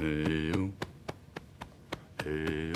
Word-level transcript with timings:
Eu. 0.00 0.72
Eu. 2.24 2.75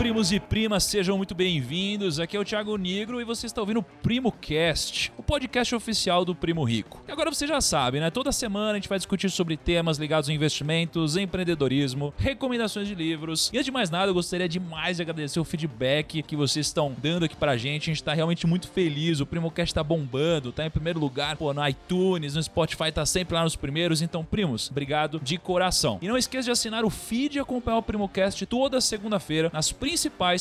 primos 0.00 0.32
e 0.32 0.40
primas, 0.40 0.84
sejam 0.84 1.18
muito 1.18 1.34
bem-vindos. 1.34 2.18
Aqui 2.18 2.34
é 2.34 2.40
o 2.40 2.44
Thiago 2.44 2.74
Negro 2.78 3.20
e 3.20 3.24
você 3.24 3.44
está 3.44 3.60
ouvindo 3.60 3.80
o 3.80 3.82
Primo 3.82 4.32
Cast, 4.32 5.12
o 5.14 5.22
podcast 5.22 5.74
oficial 5.74 6.24
do 6.24 6.34
Primo 6.34 6.64
Rico. 6.64 7.02
E 7.06 7.12
agora 7.12 7.30
você 7.30 7.46
já 7.46 7.60
sabe, 7.60 8.00
né? 8.00 8.10
Toda 8.10 8.32
semana 8.32 8.70
a 8.70 8.74
gente 8.76 8.88
vai 8.88 8.96
discutir 8.96 9.28
sobre 9.28 9.58
temas 9.58 9.98
ligados 9.98 10.30
a 10.30 10.32
investimentos, 10.32 11.18
empreendedorismo, 11.18 12.14
recomendações 12.16 12.88
de 12.88 12.94
livros. 12.94 13.50
E 13.52 13.58
antes 13.58 13.66
de 13.66 13.70
mais 13.70 13.90
nada, 13.90 14.08
eu 14.08 14.14
gostaria 14.14 14.48
demais 14.48 14.96
de 14.96 15.02
agradecer 15.02 15.38
o 15.38 15.44
feedback 15.44 16.22
que 16.22 16.34
vocês 16.34 16.64
estão 16.64 16.96
dando 16.96 17.26
aqui 17.26 17.36
pra 17.36 17.58
gente. 17.58 17.90
A 17.90 17.92
gente 17.92 18.02
tá 18.02 18.14
realmente 18.14 18.46
muito 18.46 18.68
feliz. 18.68 19.20
O 19.20 19.26
Primo 19.26 19.50
Cast 19.50 19.74
tá 19.74 19.84
bombando, 19.84 20.50
tá 20.50 20.64
em 20.64 20.70
primeiro 20.70 20.98
lugar, 20.98 21.36
pô, 21.36 21.52
no 21.52 21.68
iTunes, 21.68 22.36
no 22.36 22.42
Spotify, 22.42 22.90
tá 22.90 23.04
sempre 23.04 23.34
lá 23.34 23.44
nos 23.44 23.54
primeiros. 23.54 24.00
Então, 24.00 24.24
primos, 24.24 24.70
obrigado 24.70 25.20
de 25.22 25.36
coração. 25.36 25.98
E 26.00 26.08
não 26.08 26.16
esqueça 26.16 26.46
de 26.46 26.52
assinar 26.52 26.86
o 26.86 26.90
feed 26.90 27.36
e 27.36 27.38
acompanhar 27.38 27.76
o 27.76 27.82
Primo 27.82 28.08
Cast 28.08 28.46
toda 28.46 28.80
segunda-feira 28.80 29.50
nas 29.52 29.70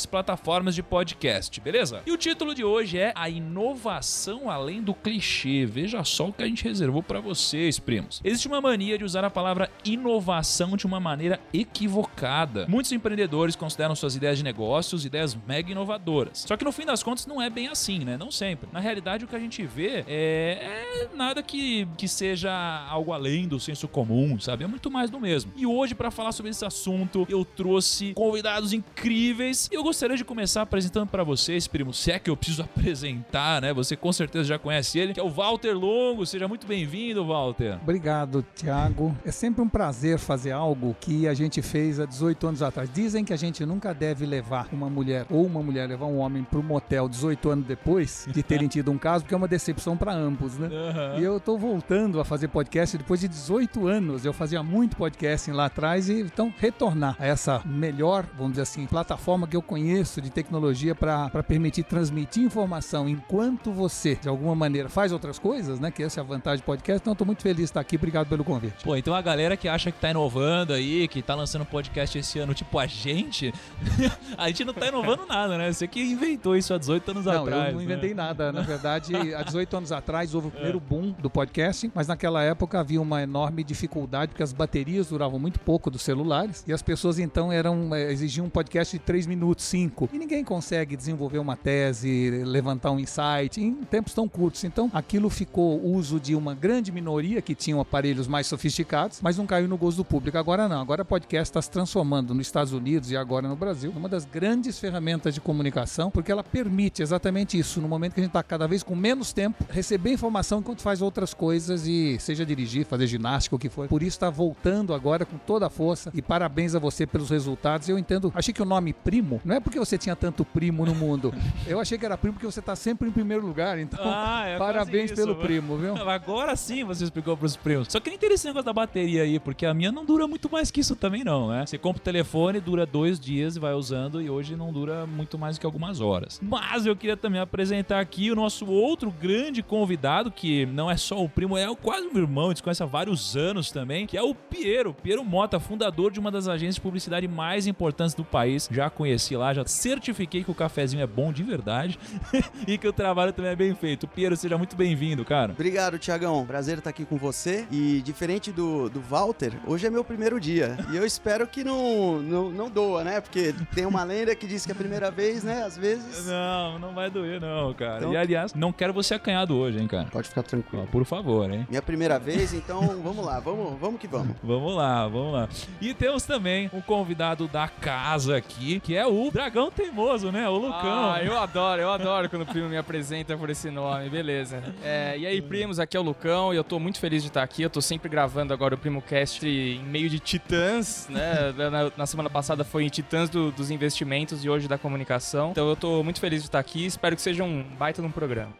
plataformas 0.06 0.76
de 0.76 0.84
podcast, 0.84 1.60
beleza? 1.60 2.04
E 2.06 2.12
o 2.12 2.18
título 2.18 2.54
de 2.54 2.64
hoje 2.64 3.00
é 3.00 3.12
A 3.16 3.28
Inovação 3.30 4.48
Além 4.48 4.80
do 4.80 4.94
Clichê. 4.94 5.66
Veja 5.66 6.04
só 6.04 6.28
o 6.28 6.34
que 6.34 6.44
a 6.44 6.46
gente 6.46 6.64
reservou 6.64 7.02
para 7.02 7.20
vocês, 7.20 7.80
primos. 7.80 8.22
Existe 8.24 8.48
uma 8.48 8.62
mania 8.62 8.96
de 8.96 9.04
usar 9.04 9.26
a 9.26 9.30
palavra 9.30 9.72
inovação 9.84 10.78
de 10.78 10.86
uma 10.86 11.00
maneira 11.00 11.40
equivocada. 11.52 12.68
Muitos 12.68 12.92
empreendedores 12.92 13.56
consideram 13.56 13.96
suas 13.96 14.16
ideias 14.16 14.38
de 14.38 14.44
negócios 14.44 15.04
ideias 15.04 15.36
mega 15.48 15.72
inovadoras. 15.72 16.46
Só 16.48 16.56
que 16.56 16.64
no 16.64 16.72
fim 16.72 16.86
das 16.86 17.02
contas 17.02 17.26
não 17.26 17.42
é 17.42 17.50
bem 17.50 17.68
assim, 17.70 18.00
né? 18.00 18.18
Não 18.18 18.30
sempre. 18.30 18.70
Na 18.72 18.80
realidade, 18.80 19.26
o 19.26 19.28
que 19.28 19.36
a 19.36 19.40
gente 19.40 19.66
vê 19.66 20.06
é, 20.08 21.08
é 21.08 21.10
nada 21.16 21.42
que, 21.42 21.88
que 21.98 22.08
seja 22.08 22.52
algo 22.88 23.12
além 23.14 23.48
do 23.48 23.60
senso 23.60 23.88
comum, 23.88 24.40
sabe? 24.40 24.64
É 24.64 24.68
muito 24.68 24.92
mais 24.92 25.10
do 25.10 25.20
mesmo. 25.20 25.52
E 25.56 25.66
hoje, 25.66 25.96
para 25.96 26.12
falar 26.12 26.34
sobre 26.34 26.52
esse 26.52 26.64
assunto, 26.64 27.26
eu 27.30 27.44
trouxe 27.44 28.14
convidados 28.14 28.74
incríveis 28.74 29.39
e 29.42 29.76
eu 29.76 29.84
gostaria 29.84 30.18
de 30.18 30.26
começar 30.26 30.64
apresentando 30.64 31.08
para 31.08 31.24
vocês, 31.24 31.66
primo, 31.66 31.94
se 31.94 32.12
é 32.12 32.20
que 32.20 32.30
eu 32.30 32.36
preciso 32.36 32.64
apresentar, 32.76 33.62
né? 33.62 33.74
Você 33.74 33.96
com 33.96 34.12
certeza 34.12 34.50
já 34.50 34.60
conhece 34.60 35.00
ele, 35.00 35.14
que 35.14 35.20
é 35.20 35.24
o 35.24 35.30
Walter 35.30 35.74
Longo. 35.74 36.26
Seja 36.26 36.46
muito 36.46 36.68
bem-vindo, 36.68 37.26
Walter. 37.26 37.80
Obrigado, 37.82 38.44
Thiago. 38.54 39.16
É 39.26 39.32
sempre 39.32 39.62
um 39.62 39.70
prazer 39.70 40.20
fazer 40.20 40.52
algo 40.52 40.94
que 41.00 41.26
a 41.26 41.34
gente 41.34 41.62
fez 41.62 42.02
há 42.02 42.06
18 42.06 42.48
anos 42.48 42.62
atrás. 42.62 42.90
Dizem 42.94 43.24
que 43.24 43.32
a 43.32 43.38
gente 43.38 43.66
nunca 43.66 43.94
deve 43.94 44.26
levar 44.26 44.68
uma 44.74 44.90
mulher 44.90 45.26
ou 45.30 45.46
uma 45.46 45.64
mulher 45.64 45.88
levar 45.88 46.08
um 46.08 46.18
homem 46.18 46.44
para 46.44 46.60
o 46.60 46.64
motel 46.64 47.08
18 47.08 47.50
anos 47.50 47.66
depois 47.66 48.28
de 48.30 48.44
terem 48.44 48.68
tido 48.70 48.92
um 48.92 48.98
caso, 48.98 49.24
porque 49.24 49.34
é 49.34 49.38
uma 49.38 49.48
decepção 49.48 49.96
para 49.96 50.14
ambos, 50.14 50.58
né? 50.58 50.68
Uhum. 50.68 51.20
E 51.20 51.24
eu 51.24 51.40
tô 51.40 51.58
voltando 51.58 52.20
a 52.20 52.26
fazer 52.26 52.50
podcast 52.50 52.98
depois 52.98 53.22
de 53.22 53.30
18 53.30 53.88
anos. 53.88 54.26
Eu 54.26 54.34
fazia 54.34 54.62
muito 54.62 54.98
podcast 54.98 55.50
lá 55.52 55.68
atrás 55.68 56.10
e 56.10 56.20
então 56.20 56.54
retornar 56.58 57.16
a 57.18 57.26
essa 57.26 57.62
melhor, 57.66 58.26
vamos 58.36 58.54
dizer 58.54 58.64
assim, 58.64 58.86
plataforma 58.86 59.19
que 59.50 59.56
eu 59.56 59.62
conheço 59.62 60.22
de 60.22 60.30
tecnologia 60.30 60.96
para 60.96 61.30
permitir 61.44 61.84
transmitir 61.84 62.44
informação 62.44 63.08
enquanto 63.08 63.72
você, 63.72 64.16
de 64.16 64.28
alguma 64.28 64.56
maneira, 64.56 64.90
faz 64.90 65.12
outras 65.12 65.38
coisas, 65.38 65.80
né? 65.80 65.92
Que 65.92 66.04
essa 66.04 66.20
é 66.20 66.22
a 66.22 66.26
vantagem 66.26 66.62
do 66.62 66.66
podcast. 66.66 67.02
Então, 67.02 67.12
eu 67.14 67.16
tô 67.16 67.26
muito 67.26 67.42
feliz 67.42 67.58
de 67.58 67.64
estar 67.64 67.80
aqui. 67.80 67.96
Obrigado 67.96 68.28
pelo 68.28 68.44
convite. 68.44 68.84
Pô, 68.84 68.96
então 68.96 69.14
a 69.14 69.22
galera 69.22 69.56
que 69.56 69.68
acha 69.68 69.92
que 69.92 70.00
tá 70.00 70.10
inovando 70.10 70.74
aí, 70.74 71.08
que 71.08 71.22
tá 71.22 71.36
lançando 71.36 71.66
podcast 71.66 72.18
esse 72.18 72.40
ano, 72.40 72.54
tipo 72.54 72.80
a 72.80 72.88
gente, 72.88 73.54
a 74.38 74.48
gente 74.48 74.66
não 74.66 74.74
tá 74.74 74.88
inovando 74.88 75.26
nada, 75.26 75.58
né? 75.58 75.72
Você 75.72 75.88
que 75.88 76.02
inventou 76.02 76.56
isso 76.56 76.74
há 76.74 76.78
18 76.78 77.12
anos 77.12 77.26
não, 77.26 77.44
atrás. 77.44 77.68
eu 77.68 77.76
não 77.76 77.82
inventei 77.82 78.10
né? 78.10 78.16
nada. 78.16 78.52
Na 78.52 78.62
verdade, 78.62 79.14
há 79.36 79.44
18 79.44 79.78
anos 79.78 79.92
atrás 79.92 80.34
houve 80.34 80.48
o 80.48 80.52
primeiro 80.52 80.80
boom 80.80 81.12
do 81.20 81.30
podcast, 81.30 81.92
mas 81.94 82.08
naquela 82.08 82.42
época 82.44 82.80
havia 82.80 83.02
uma 83.02 83.22
enorme 83.22 83.64
dificuldade 83.64 84.30
porque 84.32 84.44
as 84.44 84.54
baterias 84.54 85.08
duravam 85.08 85.40
muito 85.40 85.60
pouco 85.60 85.92
dos 85.92 86.02
celulares 86.02 86.64
e 86.68 86.74
as 86.74 86.82
pessoas 86.82 87.20
então 87.20 87.52
eram 87.52 87.94
eh, 87.94 88.12
exigiam 88.12 88.46
um 88.46 88.50
podcast 88.50 88.98
de 88.98 89.04
3 89.10 89.26
minutos, 89.26 89.66
5. 89.66 90.08
E 90.14 90.20
ninguém 90.20 90.44
consegue 90.44 90.96
desenvolver 90.96 91.40
uma 91.40 91.58
tese, 91.58 92.44
levantar 92.46 92.92
um 92.92 93.00
insight 93.00 93.60
em 93.60 93.74
tempos 93.74 94.14
tão 94.14 94.30
curtos. 94.30 94.64
Então, 94.64 94.88
aquilo 94.94 95.32
ficou 95.32 95.84
uso 95.84 96.20
de 96.20 96.36
uma 96.36 96.54
grande 96.54 96.92
minoria 96.92 97.42
que 97.42 97.56
tinham 97.56 97.80
aparelhos 97.80 98.28
mais 98.28 98.46
sofisticados, 98.46 99.20
mas 99.20 99.36
não 99.36 99.48
caiu 99.48 99.68
no 99.68 99.80
gosto 99.80 99.98
do 99.98 100.06
público. 100.06 100.38
Agora 100.38 100.68
não. 100.68 100.80
Agora 100.80 101.02
o 101.02 101.06
podcast 101.06 101.50
está 101.50 101.60
se 101.60 101.72
transformando 101.72 102.36
nos 102.36 102.46
Estados 102.46 102.72
Unidos 102.72 103.10
e 103.10 103.18
agora 103.18 103.48
no 103.48 103.56
Brasil 103.56 103.92
numa 103.92 104.08
das 104.08 104.26
grandes 104.26 104.78
ferramentas 104.78 105.34
de 105.34 105.42
comunicação, 105.42 106.12
porque 106.12 106.32
ela 106.32 106.44
permite 106.44 107.02
exatamente 107.02 107.58
isso, 107.58 107.82
no 107.82 107.88
momento 107.88 108.14
que 108.14 108.20
a 108.20 108.24
gente 108.24 108.30
está 108.30 108.44
cada 108.44 108.68
vez 108.68 108.84
com 108.84 108.96
menos 108.96 109.34
tempo, 109.34 109.66
receber 109.72 110.14
informação 110.14 110.60
enquanto 110.60 110.84
faz 110.84 111.02
outras 111.02 111.34
coisas 111.34 111.88
e 111.88 112.20
seja 112.20 112.46
dirigir, 112.46 112.86
fazer 112.86 113.08
ginástica, 113.08 113.56
o 113.56 113.60
que 113.60 113.70
for. 113.70 113.88
Por 113.88 114.04
isso 114.04 114.18
está 114.18 114.30
voltando 114.30 114.94
agora 114.94 115.26
com 115.26 115.40
toda 115.40 115.66
a 115.66 115.70
força 115.72 116.12
e 116.14 116.22
parabéns 116.22 116.76
a 116.76 116.80
você 116.80 117.08
pelos 117.08 117.32
resultados. 117.32 117.90
Eu 117.90 117.98
entendo, 117.98 118.32
achei 118.36 118.54
que 118.54 118.62
o 118.62 118.66
nome 118.66 118.99
primo 119.04 119.42
não 119.44 119.56
é 119.56 119.60
porque 119.60 119.80
você 119.80 119.98
tinha 119.98 120.16
tanto 120.16 120.44
primo 120.46 120.86
no 120.86 120.94
mundo. 120.96 121.34
Eu 121.68 121.80
achei 121.80 121.98
que 121.98 122.06
era 122.06 122.18
primo 122.18 122.34
porque 122.34 122.46
você 122.46 122.60
está 122.60 122.76
sempre 122.76 123.08
em 123.08 123.12
primeiro 123.12 123.46
lugar. 123.46 123.78
Então, 123.80 124.00
Ah, 124.04 124.46
é 124.46 124.58
parabéns 124.58 125.12
pelo 125.12 125.34
isso. 125.34 125.42
primo, 125.42 125.78
viu? 125.78 125.96
Agora 126.10 126.56
sim 126.56 126.84
você 126.84 127.04
explicou 127.04 127.36
pros 127.38 127.56
primos. 127.56 127.88
Só 127.90 128.00
que 128.00 128.18
tem 128.18 128.32
esse 128.32 128.46
negócio 128.48 128.66
da 128.66 128.74
bateria 128.74 129.24
aí, 129.24 129.40
porque 129.40 129.66
a 129.66 129.74
minha 129.74 129.92
não 129.92 130.06
dura 130.06 130.28
muito 130.28 130.50
mais 130.52 130.70
que 130.72 130.82
isso 130.82 130.96
também, 130.96 131.24
não, 131.24 131.50
né? 131.50 131.66
Você 131.66 131.78
compra 131.78 132.00
o 132.02 132.04
telefone, 132.04 132.60
dura 132.60 132.86
dois 132.86 133.20
dias 133.20 133.56
e 133.56 133.60
vai 133.60 133.74
usando, 133.74 134.22
e 134.22 134.30
hoje 134.30 134.56
não 134.56 134.72
dura 134.74 135.06
muito 135.08 135.38
mais 135.38 135.58
do 135.58 135.62
que 135.62 135.66
algumas 135.66 136.02
horas. 136.02 136.40
Mas 136.44 136.86
eu 136.86 136.96
queria 136.96 137.18
também 137.18 137.40
apresentar 137.42 138.00
aqui 138.00 138.32
o 138.32 138.36
nosso 138.36 138.66
outro 138.68 139.12
grande 139.12 139.64
convidado, 139.64 140.32
que 140.32 140.66
não 140.68 140.90
é 140.92 140.98
só 140.98 141.24
o 141.24 141.30
primo, 141.30 141.58
é 141.58 141.74
quase 141.76 142.08
um 142.08 142.18
irmão, 142.18 142.46
a 142.46 142.50
gente 142.50 142.64
conhece 142.64 142.84
há 142.84 142.86
vários 142.86 143.36
anos 143.36 143.72
também, 143.72 144.06
que 144.06 144.18
é 144.18 144.22
o 144.22 144.34
Piero. 144.36 144.94
Piero 144.94 145.24
Mota, 145.24 145.60
fundador 145.60 146.12
de 146.12 146.20
uma 146.20 146.32
das 146.32 146.48
agências 146.48 146.76
de 146.76 146.82
publicidade 146.82 147.28
mais 147.28 147.68
importantes 147.68 148.14
do 148.16 148.24
país. 148.24 148.68
Já 148.72 148.89
conheci 148.90 149.36
lá, 149.36 149.54
já 149.54 149.66
certifiquei 149.66 150.44
que 150.44 150.52
o 150.52 150.56
cafezinho 150.56 151.02
é 151.04 151.08
bom 151.08 151.32
de 151.32 151.44
verdade 151.44 152.00
e 152.68 152.78
que 152.78 152.88
o 152.88 152.94
trabalho 152.94 153.34
também 153.34 153.52
é 153.52 153.56
bem 153.56 153.74
feito. 153.76 154.08
Piero, 154.08 154.36
seja 154.36 154.58
muito 154.58 154.76
bem-vindo, 154.76 155.24
cara. 155.26 155.52
Obrigado, 155.52 155.98
Tiagão. 156.00 156.46
Prazer 156.46 156.78
estar 156.78 156.90
aqui 156.90 157.06
com 157.06 157.18
você. 157.18 157.66
E 157.72 158.02
diferente 158.04 158.52
do, 158.52 158.90
do 158.90 159.02
Walter, 159.02 159.54
hoje 159.66 159.88
é 159.88 159.90
meu 159.90 160.04
primeiro 160.04 160.40
dia. 160.40 160.78
E 160.92 160.96
eu 160.98 161.06
espero 161.06 161.48
que 161.48 161.64
não, 161.64 162.20
não, 162.22 162.50
não 162.50 162.70
doa, 162.70 163.04
né? 163.04 163.20
Porque 163.22 163.54
tem 163.74 163.86
uma 163.86 164.04
lenda 164.04 164.36
que 164.36 164.48
diz 164.48 164.66
que 164.66 164.72
é 164.72 164.74
a 164.74 164.78
primeira 164.78 165.12
vez, 165.12 165.44
né? 165.44 165.64
Às 165.64 165.78
vezes. 165.78 166.26
Não, 166.26 166.80
não 166.80 166.94
vai 166.94 167.10
doer 167.10 167.40
não, 167.42 167.74
cara. 167.74 167.98
Então- 168.00 168.14
E 168.14 168.18
aliás, 168.18 168.54
não 168.54 168.72
quero 168.72 168.94
você 168.94 169.14
acanhado 169.14 169.56
hoje, 169.56 169.80
hein, 169.80 169.88
cara. 169.88 170.08
Pode 170.12 170.30
ficar 170.30 170.44
tranquilo. 170.44 170.88
Por 170.92 171.06
favor, 171.06 171.52
hein. 171.52 171.66
Minha 171.70 171.82
primeira 171.82 172.18
vez, 172.20 172.54
então 172.54 172.82
vamos 173.04 173.26
lá, 173.26 173.40
vamos, 173.40 173.80
vamos 173.80 174.00
que 174.00 174.08
vamos. 174.08 174.36
Vamos 174.44 174.76
lá, 174.76 175.08
vamos 175.08 175.34
lá. 175.34 175.50
E 175.82 175.94
temos 175.94 176.24
também 176.24 176.70
um 176.74 176.82
convidado 176.82 177.48
da 177.48 177.68
casa 177.68 178.36
aqui, 178.38 178.79
que 178.80 178.96
é 178.96 179.06
o 179.06 179.30
Dragão 179.32 179.70
Teimoso, 179.72 180.32
né? 180.32 180.48
O 180.50 180.58
Lucão. 180.58 181.12
Ah, 181.14 181.22
eu 181.24 181.38
adoro, 181.38 181.82
eu 181.82 181.92
adoro 181.92 182.30
quando 182.30 182.44
o 182.44 182.46
primo 182.46 182.70
me 182.70 182.78
apresenta 182.78 183.38
por 183.38 183.50
esse 183.50 183.70
nome, 183.70 184.10
beleza. 184.10 184.62
É, 184.84 185.18
e 185.18 185.26
aí, 185.28 185.42
primos, 185.42 185.80
aqui 185.80 185.96
é 185.96 186.00
o 186.00 186.04
Lucão 186.04 186.54
e 186.54 186.58
eu 186.58 186.64
tô 186.64 186.80
muito 186.80 187.00
feliz 187.00 187.22
de 187.22 187.30
estar 187.30 187.44
aqui. 187.44 187.62
Eu 187.64 187.70
tô 187.70 187.82
sempre 187.82 188.10
gravando 188.10 188.54
agora 188.54 188.76
o 188.76 188.78
Primo 188.78 189.02
Cast 189.02 189.46
em 189.48 189.84
meio 189.84 190.10
de 190.10 190.20
titãs, 190.20 191.08
né? 191.10 191.54
Na, 191.70 191.92
na 191.98 192.06
semana 192.06 192.30
passada 192.30 192.64
foi 192.64 192.84
em 192.86 192.90
titãs 192.90 193.30
do- 193.30 193.52
dos 193.52 193.70
investimentos 193.72 194.44
e 194.44 194.50
hoje 194.50 194.68
da 194.68 194.78
comunicação. 194.78 195.52
Então 195.52 195.68
eu 195.70 195.76
tô 195.76 196.04
muito 196.04 196.20
feliz 196.20 196.42
de 196.42 196.48
estar 196.48 196.60
aqui. 196.60 196.86
Espero 196.86 197.16
que 197.16 197.22
seja 197.22 197.44
um 197.44 197.64
baita 197.78 198.02
num 198.02 198.12
programa. 198.12 198.54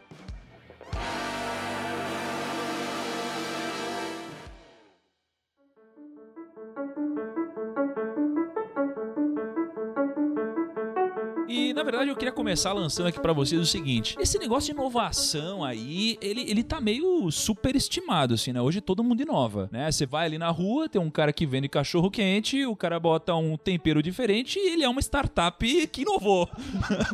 Verdade 12.00 12.10
eu 12.10 12.16
queria 12.16 12.32
começar 12.32 12.72
lançando 12.72 13.08
aqui 13.08 13.20
pra 13.20 13.32
vocês 13.32 13.60
o 13.60 13.66
seguinte: 13.66 14.16
esse 14.18 14.38
negócio 14.38 14.72
de 14.72 14.78
inovação 14.78 15.64
aí, 15.64 16.18
ele, 16.20 16.42
ele 16.48 16.62
tá 16.62 16.80
meio 16.80 17.30
superestimado, 17.30 18.34
assim, 18.34 18.52
né? 18.52 18.60
Hoje 18.60 18.80
todo 18.80 19.04
mundo 19.04 19.22
inova, 19.22 19.68
né? 19.70 19.90
Você 19.90 20.06
vai 20.06 20.26
ali 20.26 20.38
na 20.38 20.48
rua, 20.48 20.88
tem 20.88 21.00
um 21.00 21.10
cara 21.10 21.32
que 21.32 21.46
vende 21.46 21.68
cachorro 21.68 22.10
quente, 22.10 22.64
o 22.64 22.74
cara 22.74 22.98
bota 22.98 23.34
um 23.34 23.56
tempero 23.56 24.02
diferente 24.02 24.58
e 24.58 24.72
ele 24.72 24.84
é 24.84 24.88
uma 24.88 25.00
startup 25.00 25.86
que 25.88 26.02
inovou. 26.02 26.48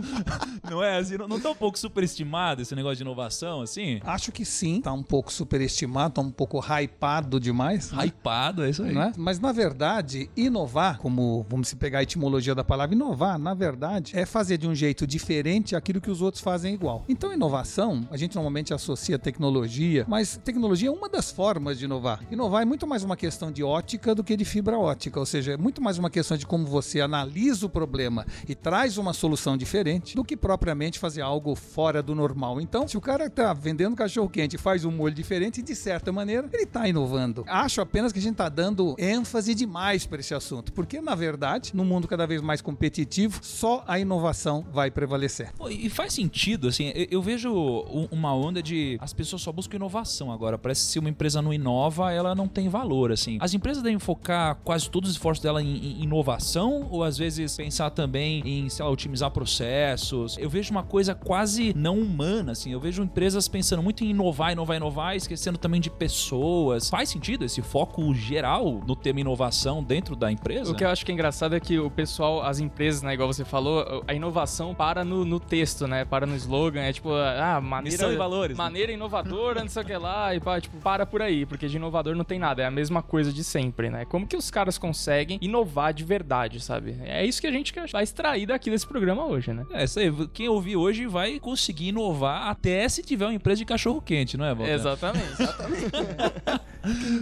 não 0.70 0.82
é? 0.82 0.98
Assim, 0.98 1.16
não, 1.16 1.26
não 1.26 1.40
tá 1.40 1.50
um 1.50 1.54
pouco 1.54 1.78
superestimado 1.78 2.62
esse 2.62 2.74
negócio 2.74 2.96
de 2.96 3.02
inovação, 3.02 3.62
assim? 3.62 4.00
Acho 4.04 4.30
que 4.30 4.44
sim, 4.44 4.80
tá 4.80 4.92
um 4.92 5.02
pouco 5.02 5.32
superestimado, 5.32 6.14
tá 6.14 6.20
um 6.20 6.30
pouco 6.30 6.60
hypado 6.60 7.40
demais. 7.40 7.90
né? 7.90 8.04
Hypado, 8.04 8.64
é 8.64 8.70
isso 8.70 8.82
aí. 8.82 8.92
Não 8.92 9.02
é? 9.02 9.12
Mas 9.16 9.40
na 9.40 9.52
verdade, 9.52 10.30
inovar, 10.36 10.98
como 10.98 11.44
vamos 11.48 11.72
pegar 11.74 12.00
a 12.00 12.02
etimologia 12.02 12.54
da 12.54 12.64
palavra 12.64 12.94
inovar, 12.94 13.38
na 13.38 13.54
verdade 13.54 14.16
é 14.16 14.24
fazer 14.24 14.58
de 14.58 14.68
um 14.68 14.74
jeito 14.76 15.06
diferente 15.06 15.74
aquilo 15.74 16.00
que 16.00 16.10
os 16.10 16.22
outros 16.22 16.42
fazem 16.42 16.74
igual. 16.74 17.04
Então, 17.08 17.32
inovação, 17.32 18.06
a 18.10 18.16
gente 18.16 18.34
normalmente 18.34 18.72
associa 18.72 19.18
tecnologia, 19.18 20.04
mas 20.08 20.38
tecnologia 20.44 20.88
é 20.88 20.92
uma 20.92 21.08
das 21.08 21.30
formas 21.30 21.78
de 21.78 21.86
inovar. 21.86 22.22
Inovar 22.30 22.62
é 22.62 22.64
muito 22.64 22.86
mais 22.86 23.02
uma 23.02 23.16
questão 23.16 23.50
de 23.50 23.62
ótica 23.62 24.14
do 24.14 24.22
que 24.22 24.36
de 24.36 24.44
fibra 24.44 24.78
ótica, 24.78 25.18
ou 25.18 25.26
seja, 25.26 25.52
é 25.52 25.56
muito 25.56 25.82
mais 25.82 25.98
uma 25.98 26.10
questão 26.10 26.36
de 26.36 26.46
como 26.46 26.66
você 26.66 27.00
analisa 27.00 27.66
o 27.66 27.70
problema 27.70 28.26
e 28.48 28.54
traz 28.54 28.98
uma 28.98 29.12
solução 29.12 29.56
diferente 29.56 30.14
do 30.14 30.24
que 30.24 30.36
propriamente 30.36 30.98
fazer 30.98 31.22
algo 31.22 31.54
fora 31.54 32.02
do 32.02 32.14
normal. 32.14 32.60
Então, 32.60 32.86
se 32.86 32.96
o 32.96 33.00
cara 33.00 33.26
está 33.26 33.52
vendendo 33.52 33.96
cachorro 33.96 34.28
quente 34.28 34.56
e 34.56 34.58
faz 34.58 34.84
um 34.84 34.90
molho 34.90 35.14
diferente, 35.14 35.62
de 35.62 35.74
certa 35.74 36.12
maneira, 36.12 36.48
ele 36.52 36.64
está 36.64 36.86
inovando. 36.86 37.44
Acho 37.48 37.80
apenas 37.80 38.12
que 38.12 38.18
a 38.18 38.22
gente 38.22 38.32
está 38.32 38.48
dando 38.48 38.94
ênfase 38.98 39.54
demais 39.54 40.06
para 40.06 40.20
esse 40.20 40.34
assunto, 40.34 40.72
porque 40.72 41.00
na 41.00 41.14
verdade, 41.14 41.72
no 41.74 41.84
mundo 41.84 42.08
cada 42.08 42.26
vez 42.26 42.42
mais 42.42 42.60
competitivo, 42.60 43.40
só 43.42 43.84
a 43.86 43.98
inovação 43.98 44.65
vai 44.72 44.90
prevalecer. 44.90 45.52
Pô, 45.56 45.68
e 45.68 45.88
faz 45.88 46.12
sentido, 46.12 46.68
assim, 46.68 46.92
eu, 46.94 47.06
eu 47.12 47.22
vejo 47.22 47.50
um- 47.52 48.08
uma 48.10 48.34
onda 48.34 48.62
de 48.62 48.96
as 49.00 49.12
pessoas 49.12 49.42
só 49.42 49.52
buscam 49.52 49.76
inovação 49.76 50.30
agora. 50.32 50.58
Parece 50.58 50.86
que 50.86 50.92
se 50.92 50.98
uma 50.98 51.08
empresa 51.08 51.40
não 51.42 51.52
inova, 51.52 52.12
ela 52.12 52.34
não 52.34 52.46
tem 52.48 52.68
valor, 52.68 53.12
assim. 53.12 53.38
As 53.40 53.54
empresas 53.54 53.82
devem 53.82 53.98
focar 53.98 54.56
quase 54.64 54.88
todos 54.90 55.10
os 55.10 55.16
esforços 55.16 55.42
dela 55.42 55.62
em, 55.62 55.76
em 55.76 56.02
inovação 56.02 56.86
ou 56.90 57.02
às 57.04 57.16
vezes 57.18 57.56
pensar 57.56 57.90
também 57.90 58.42
em, 58.44 58.68
sei 58.68 58.84
lá, 58.84 58.90
otimizar 58.90 59.30
processos. 59.30 60.36
Eu 60.38 60.48
vejo 60.48 60.70
uma 60.70 60.82
coisa 60.82 61.14
quase 61.14 61.72
não 61.76 61.98
humana, 61.98 62.52
assim. 62.52 62.72
Eu 62.72 62.80
vejo 62.80 63.02
empresas 63.02 63.48
pensando 63.48 63.82
muito 63.82 64.04
em 64.04 64.10
inovar, 64.10 64.52
inovar, 64.52 64.76
inovar, 64.76 65.16
esquecendo 65.16 65.58
também 65.58 65.80
de 65.80 65.90
pessoas. 65.90 66.88
Faz 66.90 67.08
sentido 67.08 67.44
esse 67.44 67.62
foco 67.62 68.14
geral 68.14 68.80
no 68.86 68.94
tema 68.96 69.20
inovação 69.20 69.82
dentro 69.82 70.14
da 70.16 70.30
empresa? 70.30 70.72
O 70.72 70.74
que 70.74 70.84
eu 70.84 70.88
acho 70.88 71.04
que 71.04 71.10
é 71.12 71.14
engraçado 71.14 71.54
é 71.54 71.60
que 71.60 71.78
o 71.78 71.90
pessoal, 71.90 72.42
as 72.42 72.58
empresas, 72.60 73.02
né, 73.02 73.14
igual 73.14 73.32
você 73.32 73.44
falou, 73.44 74.04
a 74.06 74.14
inovação 74.14 74.55
para 74.74 75.04
no, 75.04 75.24
no 75.24 75.38
texto, 75.40 75.86
né? 75.86 76.04
Para 76.04 76.26
no 76.26 76.34
slogan, 76.36 76.80
é 76.82 76.92
tipo, 76.92 77.10
ah, 77.12 77.60
maneira, 77.60 77.96
Missão 77.96 78.12
e 78.12 78.16
valores, 78.16 78.56
né? 78.56 78.62
maneira 78.64 78.92
inovadora, 78.92 79.60
não 79.60 79.68
sei 79.68 79.82
o 79.82 79.84
que 79.86 79.96
lá, 79.96 80.34
e 80.34 80.40
pá, 80.40 80.60
tipo, 80.60 80.76
para 80.78 81.04
por 81.06 81.22
aí, 81.22 81.44
porque 81.46 81.68
de 81.68 81.76
inovador 81.76 82.14
não 82.14 82.24
tem 82.24 82.38
nada, 82.38 82.62
é 82.62 82.66
a 82.66 82.70
mesma 82.70 83.02
coisa 83.02 83.32
de 83.32 83.42
sempre, 83.44 83.90
né? 83.90 84.04
Como 84.04 84.26
que 84.26 84.36
os 84.36 84.50
caras 84.50 84.78
conseguem 84.78 85.38
inovar 85.40 85.92
de 85.92 86.04
verdade, 86.04 86.60
sabe? 86.60 86.96
É 87.04 87.24
isso 87.24 87.40
que 87.40 87.46
a 87.46 87.52
gente 87.52 87.72
quer- 87.72 87.88
vai 87.90 88.02
extrair 88.04 88.46
daqui 88.46 88.70
desse 88.70 88.86
programa 88.86 89.24
hoje, 89.26 89.52
né? 89.52 89.64
É, 89.72 89.84
isso 89.84 89.98
aí. 89.98 90.12
Quem 90.32 90.48
ouvir 90.48 90.76
hoje 90.76 91.06
vai 91.06 91.38
conseguir 91.40 91.88
inovar 91.88 92.48
até 92.48 92.88
se 92.88 93.02
tiver 93.02 93.26
uma 93.26 93.34
empresa 93.34 93.58
de 93.58 93.64
cachorro 93.64 94.00
quente, 94.00 94.36
não 94.36 94.44
é, 94.44 94.54
Walter? 94.54 94.72
Exatamente. 94.72 95.26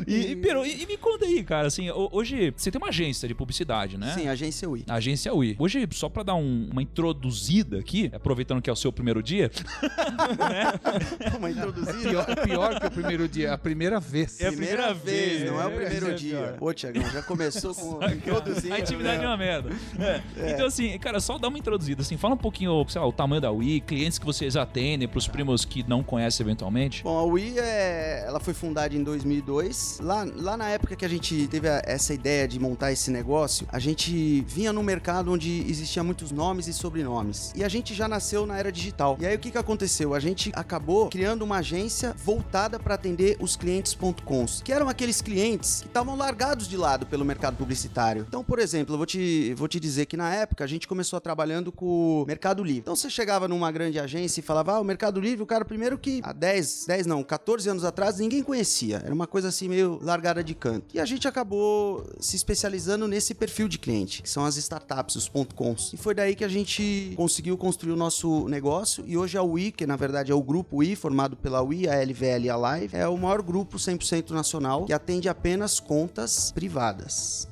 E, 0.07 0.33
e, 0.33 0.37
Pero, 0.37 0.65
e- 0.67 0.83
e 0.83 0.87
me 0.87 0.97
conta 0.99 1.25
aí, 1.25 1.43
cara, 1.43 1.69
assim, 1.69 1.89
ho- 1.89 2.11
hoje 2.13 2.53
você 2.55 2.71
tem 2.71 2.79
uma 2.79 2.89
agência 2.89 3.27
de 3.27 3.35
publicidade, 3.35 3.97
né? 3.97 4.13
Sim, 4.13 4.29
agência 4.29 4.69
UI. 4.69 4.85
Agência 4.87 5.33
UI. 5.35 5.57
Hoje, 5.59 5.89
só 5.93 6.09
pra 6.11 6.23
dar 6.23 6.35
um- 6.35 6.69
uma 6.71 6.83
introduzida 7.25 7.79
aqui, 7.79 8.11
aproveitando 8.13 8.61
que 8.61 8.69
é 8.69 8.73
o 8.73 8.77
seu 8.77 8.93
primeiro 8.93 9.23
dia, 9.23 9.51
Uma 11.39 11.51
introduzida. 11.51 11.95
Pior, 12.09 12.27
pior 12.45 12.81
que 12.81 12.87
o 12.87 12.91
primeiro 12.91 13.29
dia, 13.29 13.53
a 13.55 13.59
primeira 13.59 13.99
vez. 13.99 14.41
É 14.41 14.47
a 14.49 14.51
Primeira 14.51 14.95
primeira 14.95 14.95
vez, 14.95 15.39
vez. 15.41 15.51
não 15.51 15.61
é 15.61 15.67
o 15.67 15.71
É, 15.71 15.75
primeiro 15.77 16.11
é 16.11 16.15
dia. 16.15 16.37
pior. 16.39 16.53
Pô, 16.59 16.75
Tiagão, 16.75 17.11
já 17.11 17.23
começou 17.23 17.75
com 17.75 18.05
introduzindo. 18.11 18.75
a 18.75 18.79
intimidade 18.81 19.25
é 19.25 19.27
uma 19.27 19.37
merda. 19.37 19.71
É. 19.99 20.53
Então, 20.53 20.67
assim, 20.67 20.99
cara, 20.99 21.19
só 21.21 21.39
dá 21.39 21.49
uma 21.49 21.59
introduzida, 21.59 22.03
assim, 22.03 22.17
fala 22.17 22.35
um 22.35 22.39
pouquinho, 22.39 22.85
sei 22.89 23.01
lá, 23.01 23.07
o 23.07 23.13
tamanho 23.13 23.41
da 23.41 23.51
UI, 23.51 23.81
clientes 23.81 24.19
que 24.19 24.27
vocês 24.27 24.57
atendem, 24.57 25.09
pros 25.09 25.27
primos 25.27 25.65
que 25.65 25.83
não 25.89 26.03
conhecem 26.03 26.45
eventualmente. 26.45 27.03
Bom, 27.03 27.17
a 27.19 27.25
Wii, 27.25 27.59
é, 27.59 28.25
ela 28.27 28.41
foi 28.41 28.55
fundada 28.55 28.95
em 28.95 29.03
2002. 29.03 30.01
Lá, 30.03 30.27
lá 30.37 30.57
na 30.57 30.69
época 30.69 30.95
que 30.97 31.05
a 31.05 31.09
gente 31.09 31.47
teve 31.49 31.69
a- 31.69 31.83
essa 31.85 32.13
ideia 32.13 32.47
de 32.47 32.59
montar 32.61 32.93
esse 32.93 33.11
negócio, 33.11 33.67
a 33.71 33.79
gente 33.79 34.43
vinha 34.47 34.73
num 34.73 34.83
mercado 34.83 35.33
onde 35.33 35.65
existia 35.69 36.03
muitos 36.03 36.31
nomes 36.31 36.67
e 36.67 36.73
sobrenomes. 36.73 37.14
E 37.55 37.63
a 37.63 37.69
gente 37.69 37.95
já 37.95 38.09
nasceu 38.09 38.47
na 38.47 38.59
era 38.59 38.73
digital. 38.73 39.17
E 39.21 39.27
aí 39.27 39.37
o 39.37 39.39
que, 39.39 39.51
que 39.51 39.59
aconteceu? 39.59 40.15
A 40.15 40.21
gente 40.21 40.51
acabou 40.55 41.09
criando 41.09 41.43
uma 41.43 41.59
agência 41.59 42.15
voltada 42.25 42.79
para 42.79 42.95
atender 42.95 43.37
os 43.41 43.57
clientes.coms, 43.57 44.63
que 44.63 44.73
eram 44.73 44.89
aqueles 44.89 45.21
clientes 45.21 45.81
que 45.83 45.87
estavam 45.87 46.17
largados 46.17 46.67
de 46.67 46.77
lado 46.77 47.07
pelo 47.07 47.25
mercado 47.25 47.57
publicitário. 47.57 48.25
Então, 48.29 48.43
por 48.43 48.59
exemplo, 48.59 48.95
eu 48.95 48.99
vou 48.99 49.07
te, 49.07 49.55
vou 49.55 49.69
te 49.69 49.79
dizer 49.79 50.07
que 50.07 50.17
na 50.17 50.35
época 50.35 50.65
a 50.65 50.67
gente 50.67 50.89
começou 50.89 51.21
trabalhando 51.21 51.71
com 51.71 52.23
o 52.23 52.27
Mercado 52.27 52.63
Livre. 52.65 52.81
Então 52.81 52.97
você 52.97 53.09
chegava 53.09 53.47
numa 53.47 53.71
grande 53.71 53.99
agência 53.99 54.41
e 54.41 54.43
falava, 54.43 54.75
ah, 54.75 54.81
o 54.81 54.85
Mercado 54.85 55.21
Livre, 55.21 55.43
o 55.43 55.47
cara 55.47 55.65
primeiro 55.65 55.97
que 55.97 56.21
há 56.23 56.33
10, 56.33 56.87
10 56.87 57.07
não, 57.07 57.23
14 57.23 57.69
anos 57.69 57.85
atrás 57.85 58.19
ninguém 58.19 58.43
conhecia. 58.43 59.03
Era 59.05 59.15
uma 59.15 59.27
coisa 59.27 59.49
assim 59.49 59.69
meio 59.69 59.99
largada 60.03 60.43
de 60.43 60.55
canto. 60.55 60.95
E 60.95 61.01
a 61.01 61.05
gente 61.05 61.29
acabou 61.29 62.07
se 62.19 62.37
especializando 62.37 63.07
nesse 63.07 63.35
perfil 63.35 63.69
de 63.69 63.79
cliente, 63.79 64.23
que 64.23 64.29
são 64.29 64.45
as 64.45 64.57
startups, 64.57 65.17
os 65.17 65.29
.coms. 65.55 65.93
E 65.93 65.97
foi 65.97 66.15
daí 66.15 66.35
que 66.35 66.45
a 66.45 66.49
gente 66.49 67.04
conseguiu 67.17 67.57
construir 67.57 67.93
o 67.93 67.97
nosso 67.97 68.49
negócio 68.49 69.05
e 69.07 69.17
hoje 69.17 69.37
a 69.37 69.43
UI, 69.43 69.73
que 69.73 69.87
na 69.87 69.97
verdade 69.97 70.33
é 70.33 70.35
o 70.35 70.43
grupo 70.43 70.79
UI, 70.79 70.97
formado 70.97 71.37
pela 71.37 71.63
UI, 71.63 71.89
a 71.89 72.03
LVL 72.03 72.45
e 72.45 72.51
a 72.51 72.57
Live, 72.57 72.97
é 72.97 73.07
o 73.09 73.17
maior 73.17 73.43
grupo 73.43 73.77
100% 73.77 74.31
nacional 74.31 74.85
que 74.85 74.93
atende 74.93 75.29
apenas 75.29 75.81
contas 75.81 76.53
privadas. 76.53 77.49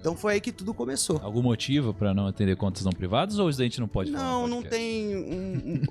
Então 0.00 0.16
foi 0.16 0.34
aí 0.34 0.40
que 0.40 0.52
tudo 0.52 0.72
começou. 0.72 1.20
Algum 1.22 1.42
motivo 1.42 1.92
pra 1.92 2.14
não 2.14 2.26
atender 2.26 2.56
contas 2.56 2.84
não 2.84 2.92
privadas 2.92 3.38
ou 3.38 3.48
isso 3.50 3.60
a 3.60 3.64
gente 3.64 3.80
não 3.80 3.88
pode? 3.88 4.10
Não, 4.10 4.46
não 4.46 4.62
tem. 4.62 5.16
um- 5.16 5.74
um- 5.74 5.82